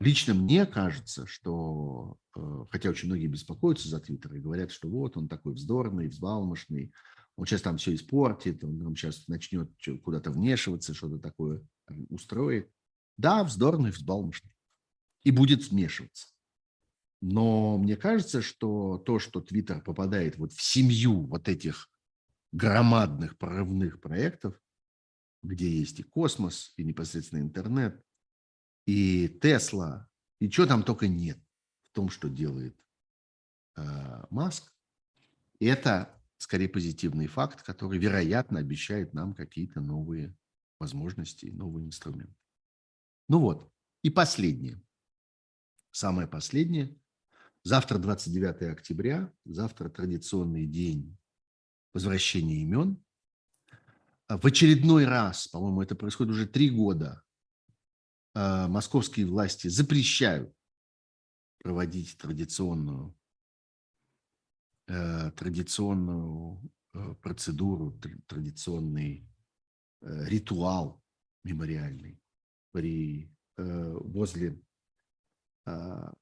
Лично 0.00 0.34
мне 0.34 0.66
кажется, 0.66 1.26
что, 1.26 2.18
э, 2.36 2.64
хотя 2.70 2.90
очень 2.90 3.08
многие 3.08 3.28
беспокоятся 3.28 3.88
за 3.88 4.00
Твиттер 4.00 4.34
и 4.34 4.40
говорят, 4.40 4.70
что 4.70 4.88
вот 4.88 5.16
он 5.16 5.28
такой 5.28 5.54
вздорный, 5.54 6.08
взбалмошный, 6.08 6.92
он 7.36 7.46
сейчас 7.46 7.62
там 7.62 7.78
все 7.78 7.94
испортит, 7.94 8.62
он, 8.62 8.86
он 8.86 8.96
сейчас 8.96 9.26
начнет 9.28 9.70
куда-то 10.02 10.30
вмешиваться, 10.30 10.94
что-то 10.94 11.18
такое 11.18 11.66
устроит. 12.08 12.70
Да, 13.16 13.44
вздорный, 13.44 13.90
взбалмошный. 13.90 14.52
И 15.22 15.30
будет 15.30 15.70
вмешиваться. 15.70 16.28
Но 17.20 17.78
мне 17.78 17.96
кажется, 17.96 18.42
что 18.42 18.98
то, 18.98 19.18
что 19.18 19.40
Твиттер 19.40 19.80
попадает 19.80 20.36
вот 20.36 20.52
в 20.52 20.62
семью 20.62 21.22
вот 21.22 21.48
этих 21.48 21.90
громадных 22.52 23.38
прорывных 23.38 24.00
проектов, 24.00 24.60
где 25.42 25.68
есть 25.68 26.00
и 26.00 26.02
космос, 26.02 26.72
и 26.76 26.84
непосредственно 26.84 27.40
интернет, 27.40 28.02
и 28.86 29.28
Тесла, 29.28 30.08
и 30.38 30.50
чего 30.50 30.66
там 30.66 30.82
только 30.82 31.08
нет 31.08 31.38
в 31.82 31.92
том, 31.92 32.10
что 32.10 32.28
делает 32.28 32.76
э, 33.76 34.24
Маск, 34.30 34.72
это 35.60 36.14
скорее 36.44 36.68
позитивный 36.68 37.26
факт, 37.26 37.62
который, 37.62 37.98
вероятно, 37.98 38.58
обещает 38.58 39.14
нам 39.14 39.34
какие-то 39.34 39.80
новые 39.80 40.36
возможности, 40.78 41.46
новые 41.46 41.86
инструменты. 41.86 42.36
Ну 43.28 43.40
вот, 43.40 43.72
и 44.02 44.10
последнее. 44.10 44.78
Самое 45.90 46.28
последнее. 46.28 46.94
Завтра 47.62 47.96
29 47.96 48.62
октября, 48.70 49.32
завтра 49.46 49.88
традиционный 49.88 50.66
день 50.66 51.16
возвращения 51.94 52.60
имен. 52.60 53.02
В 54.28 54.46
очередной 54.46 55.06
раз, 55.06 55.48
по-моему, 55.48 55.80
это 55.80 55.94
происходит 55.94 56.32
уже 56.32 56.46
три 56.46 56.68
года, 56.68 57.22
а, 58.34 58.68
московские 58.68 59.24
власти 59.24 59.68
запрещают 59.68 60.54
проводить 61.62 62.18
традиционную 62.18 63.16
традиционную 64.86 66.60
э, 66.92 67.14
процедуру, 67.22 67.98
традиционный 68.26 69.26
э, 70.02 70.24
ритуал 70.26 71.02
мемориальный 71.44 72.20
при, 72.72 73.30
возле 73.56 74.60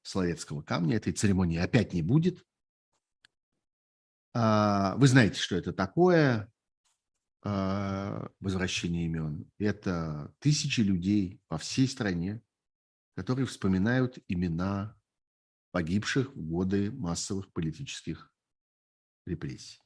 Соловецкого 0.02 0.62
камня. 0.62 0.96
Этой 0.96 1.12
церемонии 1.14 1.58
опять 1.58 1.94
не 1.94 2.02
будет. 2.02 2.44
А, 4.34 4.94
вы 4.96 5.06
знаете, 5.06 5.40
что 5.40 5.56
это 5.56 5.72
такое 5.72 6.52
возвращение 7.42 9.06
имен. 9.06 9.50
Это 9.58 10.34
тысячи 10.40 10.80
людей 10.80 11.40
по 11.48 11.56
всей 11.56 11.88
стране, 11.88 12.42
которые 13.16 13.46
вспоминают 13.46 14.18
имена 14.28 14.96
погибших 15.70 16.34
в 16.34 16.40
годы 16.40 16.92
массовых 16.92 17.50
политических 17.52 18.31
репрессий. 19.26 19.80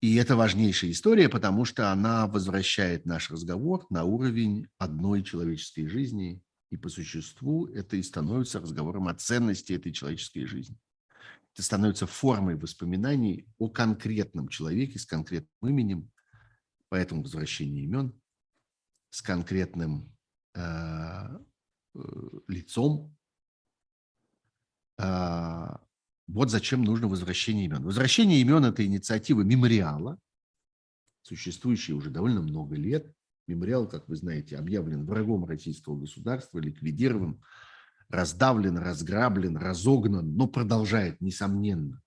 И 0.00 0.14
это 0.14 0.36
важнейшая 0.36 0.92
история, 0.92 1.28
потому 1.28 1.64
что 1.64 1.90
она 1.90 2.28
возвращает 2.28 3.04
наш 3.04 3.30
разговор 3.30 3.84
на 3.90 4.04
уровень 4.04 4.68
одной 4.78 5.24
человеческой 5.24 5.88
жизни, 5.88 6.40
и 6.70 6.76
по 6.76 6.88
существу 6.88 7.66
это 7.66 7.96
и 7.96 8.02
становится 8.02 8.60
разговором 8.60 9.08
о 9.08 9.14
ценности 9.14 9.72
этой 9.72 9.92
человеческой 9.92 10.44
жизни. 10.44 10.76
Это 11.52 11.62
становится 11.64 12.06
формой 12.06 12.54
воспоминаний 12.54 13.48
о 13.58 13.68
конкретном 13.68 14.48
человеке 14.48 15.00
с 15.00 15.06
конкретным 15.06 15.48
именем, 15.62 16.10
поэтому 16.88 17.22
возвращение 17.22 17.82
имен 17.82 18.12
с 19.10 19.20
конкретным 19.20 20.14
э, 20.54 20.60
э, 20.60 22.00
лицом, 22.46 23.16
э, 24.98 25.76
вот 26.28 26.50
зачем 26.50 26.84
нужно 26.84 27.08
возвращение 27.08 27.64
имен. 27.64 27.82
Возвращение 27.82 28.40
имен– 28.40 28.64
это 28.66 28.84
инициатива 28.84 29.40
мемориала, 29.40 30.18
существующая 31.22 31.94
уже 31.94 32.10
довольно 32.10 32.42
много 32.42 32.76
лет. 32.76 33.12
Мемориал, 33.46 33.88
как 33.88 34.06
вы 34.08 34.16
знаете, 34.16 34.58
объявлен 34.58 35.06
врагом 35.06 35.46
российского 35.46 35.98
государства, 35.98 36.58
ликвидирован, 36.58 37.42
раздавлен, 38.10 38.76
разграблен, 38.76 39.56
разогнан, 39.56 40.36
но 40.36 40.46
продолжает, 40.46 41.18
несомненно, 41.22 42.02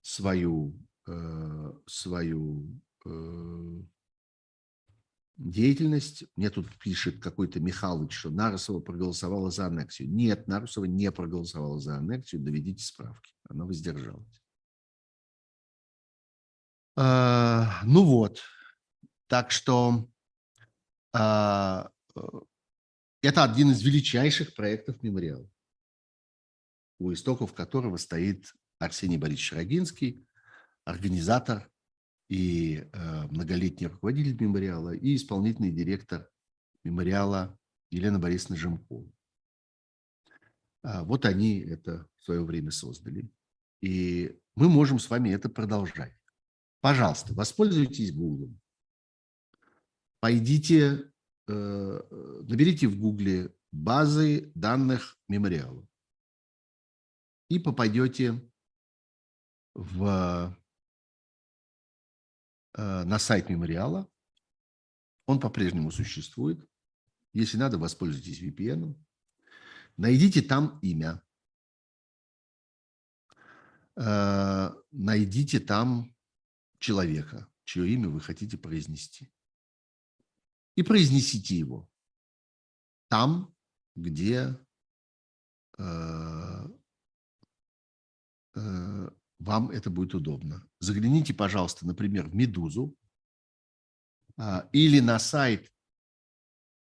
свою, 0.00 0.78
э, 1.08 1.72
свою 1.86 2.80
э, 3.04 3.82
деятельность. 5.40 6.24
Мне 6.36 6.50
тут 6.50 6.68
пишет 6.78 7.20
какой-то 7.20 7.60
Михалыч, 7.60 8.12
что 8.12 8.30
Нарусова 8.30 8.80
проголосовала 8.80 9.50
за 9.50 9.66
аннексию. 9.66 10.10
Нет, 10.10 10.46
Нарусова 10.46 10.84
не 10.84 11.10
проголосовала 11.10 11.80
за 11.80 11.96
аннексию. 11.96 12.42
Доведите 12.42 12.84
справки. 12.84 13.32
Она 13.48 13.64
воздержалась. 13.64 14.42
А, 16.96 17.80
ну 17.84 18.04
вот. 18.04 18.40
Так 19.28 19.50
что 19.50 20.08
а, 21.12 21.90
э, 22.14 22.20
это 23.22 23.44
один 23.44 23.70
из 23.70 23.82
величайших 23.82 24.54
проектов 24.54 25.02
мемориала, 25.02 25.48
у 26.98 27.12
истоков 27.12 27.54
которого 27.54 27.96
стоит 27.96 28.52
Арсений 28.78 29.16
Борисович 29.16 29.52
Рогинский, 29.52 30.26
организатор 30.84 31.70
и 32.30 32.76
э, 32.76 33.26
многолетний 33.26 33.88
руководитель 33.88 34.40
мемориала, 34.40 34.94
и 34.94 35.16
исполнительный 35.16 35.72
директор 35.72 36.30
мемориала 36.84 37.58
Елена 37.90 38.20
Борисовна 38.20 38.56
Жемкова. 38.56 39.10
А, 40.84 41.02
вот 41.02 41.26
они 41.26 41.58
это 41.58 42.08
в 42.18 42.24
свое 42.24 42.44
время 42.44 42.70
создали. 42.70 43.28
И 43.82 44.38
мы 44.54 44.68
можем 44.68 45.00
с 45.00 45.10
вами 45.10 45.30
это 45.30 45.48
продолжать. 45.48 46.16
Пожалуйста, 46.80 47.34
воспользуйтесь 47.34 48.12
Google. 48.12 48.54
Пойдите, 50.20 51.10
э, 51.48 52.00
наберите 52.48 52.86
в 52.86 52.96
Гугле 52.96 53.52
базы 53.72 54.52
данных 54.54 55.18
мемориала 55.28 55.84
и 57.48 57.58
попадете 57.58 58.40
в 59.74 60.56
на 62.74 63.18
сайт 63.18 63.48
мемориала. 63.48 64.08
Он 65.26 65.40
по-прежнему 65.40 65.90
существует. 65.90 66.66
Если 67.32 67.56
надо, 67.56 67.78
воспользуйтесь 67.78 68.42
VPN. 68.42 68.96
Найдите 69.96 70.42
там 70.42 70.78
имя. 70.82 71.22
Э, 73.96 74.70
найдите 74.90 75.60
там 75.60 76.14
человека, 76.78 77.48
чье 77.64 77.88
имя 77.88 78.08
вы 78.08 78.20
хотите 78.20 78.56
произнести. 78.56 79.30
И 80.74 80.82
произнесите 80.82 81.56
его 81.56 81.90
там, 83.08 83.54
где 83.94 84.58
э, 85.76 86.68
вам 89.40 89.70
это 89.70 89.90
будет 89.90 90.14
удобно. 90.14 90.66
Загляните, 90.80 91.34
пожалуйста, 91.34 91.86
например, 91.86 92.28
в 92.28 92.34
«Медузу» 92.34 92.94
а, 94.36 94.68
или 94.72 95.00
на 95.00 95.18
сайт, 95.18 95.72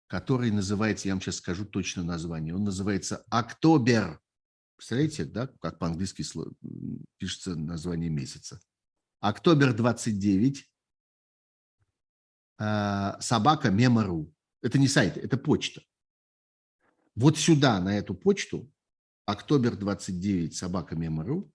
который 0.08 0.52
называется, 0.52 1.08
я 1.08 1.16
вам 1.16 1.22
сейчас 1.22 1.38
скажу 1.38 1.66
точно 1.66 2.04
название, 2.04 2.56
он 2.56 2.64
называется 2.64 3.26
«Октобер». 3.30 4.22
Представляете, 4.78 5.26
да, 5.26 5.48
как 5.48 5.80
по-английски 5.80 6.24
пишется 7.18 7.56
название 7.56 8.10
месяца. 8.10 8.60
«Октобер 9.20 9.76
29», 9.76 10.64
а, 12.60 13.20
собака 13.20 13.72
Мемору. 13.72 14.32
Это 14.62 14.78
не 14.78 14.88
сайт, 14.88 15.18
это 15.18 15.38
почта. 15.38 15.82
Вот 17.16 17.38
сюда, 17.38 17.80
на 17.80 17.98
эту 17.98 18.14
почту, 18.14 18.72
Октобер 19.26 19.76
29 19.76 20.56
собака 20.56 20.96
Мемору, 20.96 21.53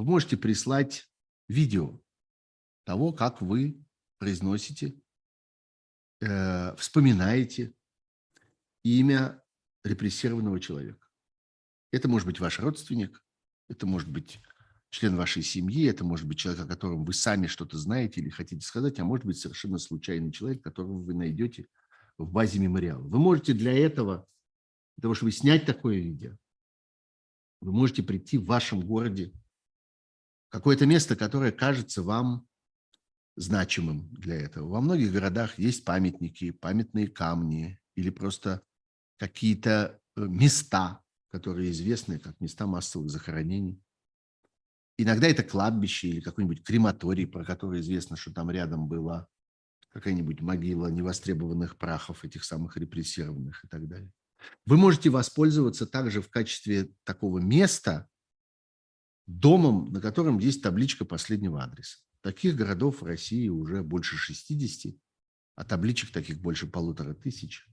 вы 0.00 0.06
можете 0.06 0.38
прислать 0.38 1.10
видео 1.46 2.00
того, 2.84 3.12
как 3.12 3.42
вы 3.42 3.84
произносите, 4.16 4.98
э, 6.22 6.74
вспоминаете 6.76 7.74
имя 8.82 9.42
репрессированного 9.84 10.58
человека. 10.58 11.06
Это 11.92 12.08
может 12.08 12.26
быть 12.26 12.40
ваш 12.40 12.60
родственник, 12.60 13.22
это 13.68 13.86
может 13.86 14.08
быть 14.08 14.40
член 14.88 15.16
вашей 15.16 15.42
семьи, 15.42 15.84
это 15.84 16.02
может 16.02 16.26
быть 16.26 16.38
человек, 16.38 16.64
о 16.64 16.68
котором 16.68 17.04
вы 17.04 17.12
сами 17.12 17.46
что-то 17.46 17.76
знаете 17.76 18.22
или 18.22 18.30
хотите 18.30 18.64
сказать, 18.64 18.98
а 19.00 19.04
может 19.04 19.26
быть 19.26 19.38
совершенно 19.38 19.76
случайный 19.76 20.32
человек, 20.32 20.64
которого 20.64 21.02
вы 21.02 21.12
найдете 21.12 21.66
в 22.16 22.32
базе 22.32 22.58
мемориала. 22.58 23.06
Вы 23.06 23.18
можете 23.18 23.52
для 23.52 23.76
этого, 23.76 24.26
для 24.96 25.02
того, 25.02 25.12
чтобы 25.12 25.32
снять 25.32 25.66
такое 25.66 25.98
видео, 25.98 26.38
вы 27.60 27.72
можете 27.72 28.02
прийти 28.02 28.38
в 28.38 28.46
вашем 28.46 28.80
городе 28.80 29.34
какое-то 30.50 30.84
место, 30.84 31.16
которое 31.16 31.52
кажется 31.52 32.02
вам 32.02 32.46
значимым 33.36 34.12
для 34.12 34.36
этого. 34.36 34.68
Во 34.68 34.80
многих 34.80 35.12
городах 35.12 35.58
есть 35.58 35.84
памятники, 35.84 36.50
памятные 36.50 37.08
камни 37.08 37.80
или 37.94 38.10
просто 38.10 38.62
какие-то 39.16 40.00
э, 40.16 40.20
места, 40.20 41.00
которые 41.30 41.70
известны 41.70 42.18
как 42.18 42.38
места 42.40 42.66
массовых 42.66 43.08
захоронений. 43.08 43.80
Иногда 44.98 45.28
это 45.28 45.42
кладбище 45.42 46.08
или 46.08 46.20
какой-нибудь 46.20 46.62
крематорий, 46.62 47.26
про 47.26 47.44
который 47.44 47.80
известно, 47.80 48.16
что 48.16 48.32
там 48.32 48.50
рядом 48.50 48.88
была 48.88 49.26
какая-нибудь 49.92 50.40
могила 50.40 50.88
невостребованных 50.88 51.78
прахов 51.78 52.24
этих 52.24 52.44
самых 52.44 52.76
репрессированных 52.76 53.64
и 53.64 53.68
так 53.68 53.88
далее. 53.88 54.12
Вы 54.66 54.76
можете 54.76 55.10
воспользоваться 55.10 55.86
также 55.86 56.20
в 56.20 56.30
качестве 56.30 56.90
такого 57.04 57.38
места, 57.38 58.09
домом, 59.38 59.92
на 59.92 60.00
котором 60.00 60.38
есть 60.38 60.62
табличка 60.62 61.04
последнего 61.04 61.62
адреса. 61.62 61.98
Таких 62.22 62.56
городов 62.56 63.00
в 63.00 63.04
России 63.04 63.48
уже 63.48 63.82
больше 63.82 64.16
60, 64.16 64.94
а 65.56 65.64
табличек 65.64 66.10
таких 66.10 66.40
больше 66.40 66.66
полутора 66.66 67.14
тысяч. 67.14 67.66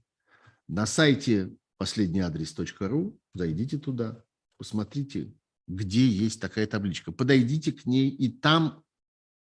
На 0.68 0.86
сайте 0.86 1.56
последнеадрес.ру 1.78 3.20
зайдите 3.34 3.78
туда, 3.78 4.24
посмотрите, 4.56 5.34
где 5.66 6.06
есть 6.06 6.40
такая 6.40 6.66
табличка. 6.66 7.12
Подойдите 7.12 7.72
к 7.72 7.84
ней 7.86 8.08
и 8.08 8.30
там 8.30 8.84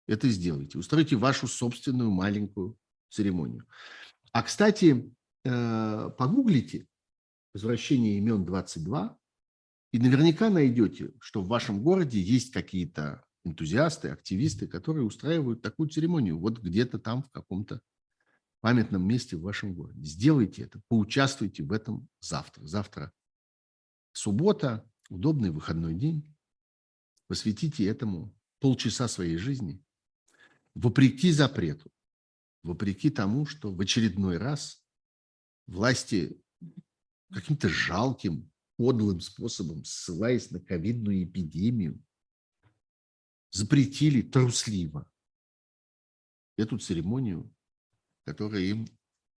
это 0.06 0.28
сделайте. 0.28 0.78
Устройте 0.78 1.16
вашу 1.16 1.46
собственную 1.46 2.10
маленькую 2.10 2.78
церемонию. 3.10 3.66
А, 4.32 4.42
кстати, 4.42 5.12
э, 5.44 6.10
погуглите 6.16 6.86
«Возвращение 7.54 8.18
имен 8.18 8.44
22», 8.44 9.16
и 9.92 9.98
наверняка 9.98 10.50
найдете, 10.50 11.12
что 11.20 11.42
в 11.42 11.48
вашем 11.48 11.82
городе 11.82 12.20
есть 12.20 12.52
какие-то 12.52 13.24
энтузиасты, 13.44 14.08
активисты, 14.08 14.66
которые 14.66 15.04
устраивают 15.04 15.62
такую 15.62 15.88
церемонию 15.88 16.38
вот 16.38 16.58
где-то 16.58 16.98
там 16.98 17.22
в 17.22 17.30
каком-то 17.30 17.80
памятном 18.60 19.06
месте 19.06 19.36
в 19.36 19.42
вашем 19.42 19.74
городе. 19.74 20.02
Сделайте 20.02 20.62
это, 20.62 20.80
поучаствуйте 20.88 21.62
в 21.62 21.72
этом 21.72 22.08
завтра. 22.20 22.66
Завтра 22.66 23.12
суббота, 24.12 24.90
удобный 25.08 25.50
выходной 25.50 25.94
день. 25.94 26.34
Посвятите 27.28 27.84
этому 27.86 28.34
полчаса 28.60 29.08
своей 29.08 29.36
жизни, 29.36 29.82
вопреки 30.74 31.30
запрету, 31.30 31.90
вопреки 32.62 33.10
тому, 33.10 33.46
что 33.46 33.72
в 33.72 33.80
очередной 33.80 34.38
раз 34.38 34.84
власти 35.66 36.40
каким-то 37.32 37.68
жалким 37.68 38.50
подлым 38.76 39.20
способом, 39.20 39.84
ссылаясь 39.84 40.50
на 40.50 40.60
ковидную 40.60 41.24
эпидемию, 41.24 42.02
запретили 43.50 44.22
трусливо 44.22 45.10
эту 46.56 46.78
церемонию, 46.78 47.54
которая 48.24 48.62
им, 48.62 48.86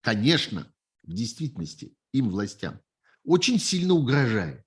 конечно, 0.01 0.73
в 1.03 1.13
действительности, 1.13 1.95
им, 2.11 2.29
властям, 2.29 2.81
очень 3.23 3.59
сильно 3.59 3.93
угрожает. 3.93 4.65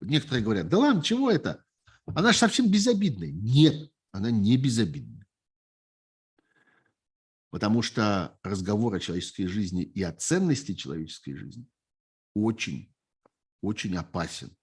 Некоторые 0.00 0.44
говорят, 0.44 0.68
да 0.68 0.78
ладно, 0.78 1.02
чего 1.02 1.30
это? 1.30 1.64
Она 2.06 2.32
же 2.32 2.38
совсем 2.38 2.70
безобидная. 2.70 3.30
Нет, 3.30 3.90
она 4.12 4.30
не 4.30 4.56
безобидная. 4.56 5.26
Потому 7.50 7.82
что 7.82 8.38
разговор 8.42 8.94
о 8.94 9.00
человеческой 9.00 9.46
жизни 9.46 9.82
и 9.82 10.02
о 10.02 10.12
ценности 10.12 10.74
человеческой 10.74 11.34
жизни 11.34 11.66
очень 12.34 12.93
очень 13.64 13.96
опасен 13.96 14.56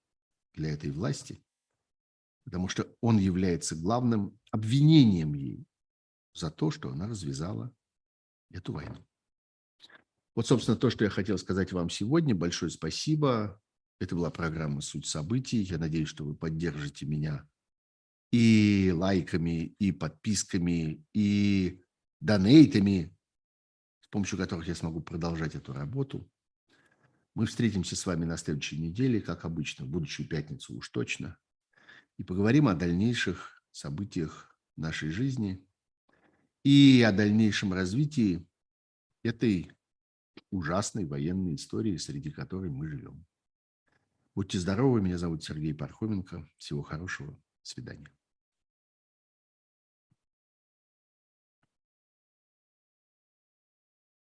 для 0.54 0.70
этой 0.70 0.90
власти, 0.90 1.42
потому 2.44 2.68
что 2.68 2.88
он 3.00 3.18
является 3.18 3.76
главным 3.76 4.38
обвинением 4.50 5.34
ей 5.34 5.66
за 6.34 6.50
то, 6.50 6.70
что 6.70 6.90
она 6.90 7.08
развязала 7.08 7.74
эту 8.50 8.72
войну. 8.72 9.04
Вот, 10.34 10.46
собственно, 10.46 10.76
то, 10.76 10.88
что 10.90 11.04
я 11.04 11.10
хотел 11.10 11.36
сказать 11.36 11.72
вам 11.72 11.90
сегодня. 11.90 12.34
Большое 12.34 12.70
спасибо. 12.70 13.60
Это 14.00 14.14
была 14.14 14.30
программа 14.30 14.80
«Суть 14.80 15.06
событий». 15.06 15.58
Я 15.58 15.78
надеюсь, 15.78 16.08
что 16.08 16.24
вы 16.24 16.34
поддержите 16.34 17.06
меня 17.06 17.46
и 18.32 18.90
лайками, 18.94 19.74
и 19.78 19.92
подписками, 19.92 21.04
и 21.12 21.82
донейтами, 22.20 23.14
с 24.00 24.08
помощью 24.08 24.38
которых 24.38 24.66
я 24.66 24.74
смогу 24.74 25.02
продолжать 25.02 25.54
эту 25.54 25.74
работу. 25.74 26.28
Мы 27.34 27.46
встретимся 27.46 27.96
с 27.96 28.04
вами 28.04 28.24
на 28.24 28.36
следующей 28.36 28.78
неделе, 28.78 29.20
как 29.20 29.44
обычно, 29.44 29.86
в 29.86 29.88
будущую 29.88 30.28
пятницу 30.28 30.74
уж 30.74 30.88
точно, 30.90 31.38
и 32.18 32.24
поговорим 32.24 32.68
о 32.68 32.74
дальнейших 32.74 33.62
событиях 33.70 34.56
нашей 34.76 35.10
жизни 35.10 35.64
и 36.62 37.02
о 37.02 37.12
дальнейшем 37.12 37.72
развитии 37.72 38.46
этой 39.22 39.70
ужасной 40.50 41.06
военной 41.06 41.54
истории, 41.54 41.96
среди 41.96 42.30
которой 42.30 42.70
мы 42.70 42.86
живем. 42.86 43.24
Будьте 44.34 44.58
здоровы, 44.58 45.00
меня 45.00 45.18
зовут 45.18 45.42
Сергей 45.42 45.74
Пархоменко. 45.74 46.46
Всего 46.58 46.82
хорошего. 46.82 47.38
Свидания. 47.62 48.10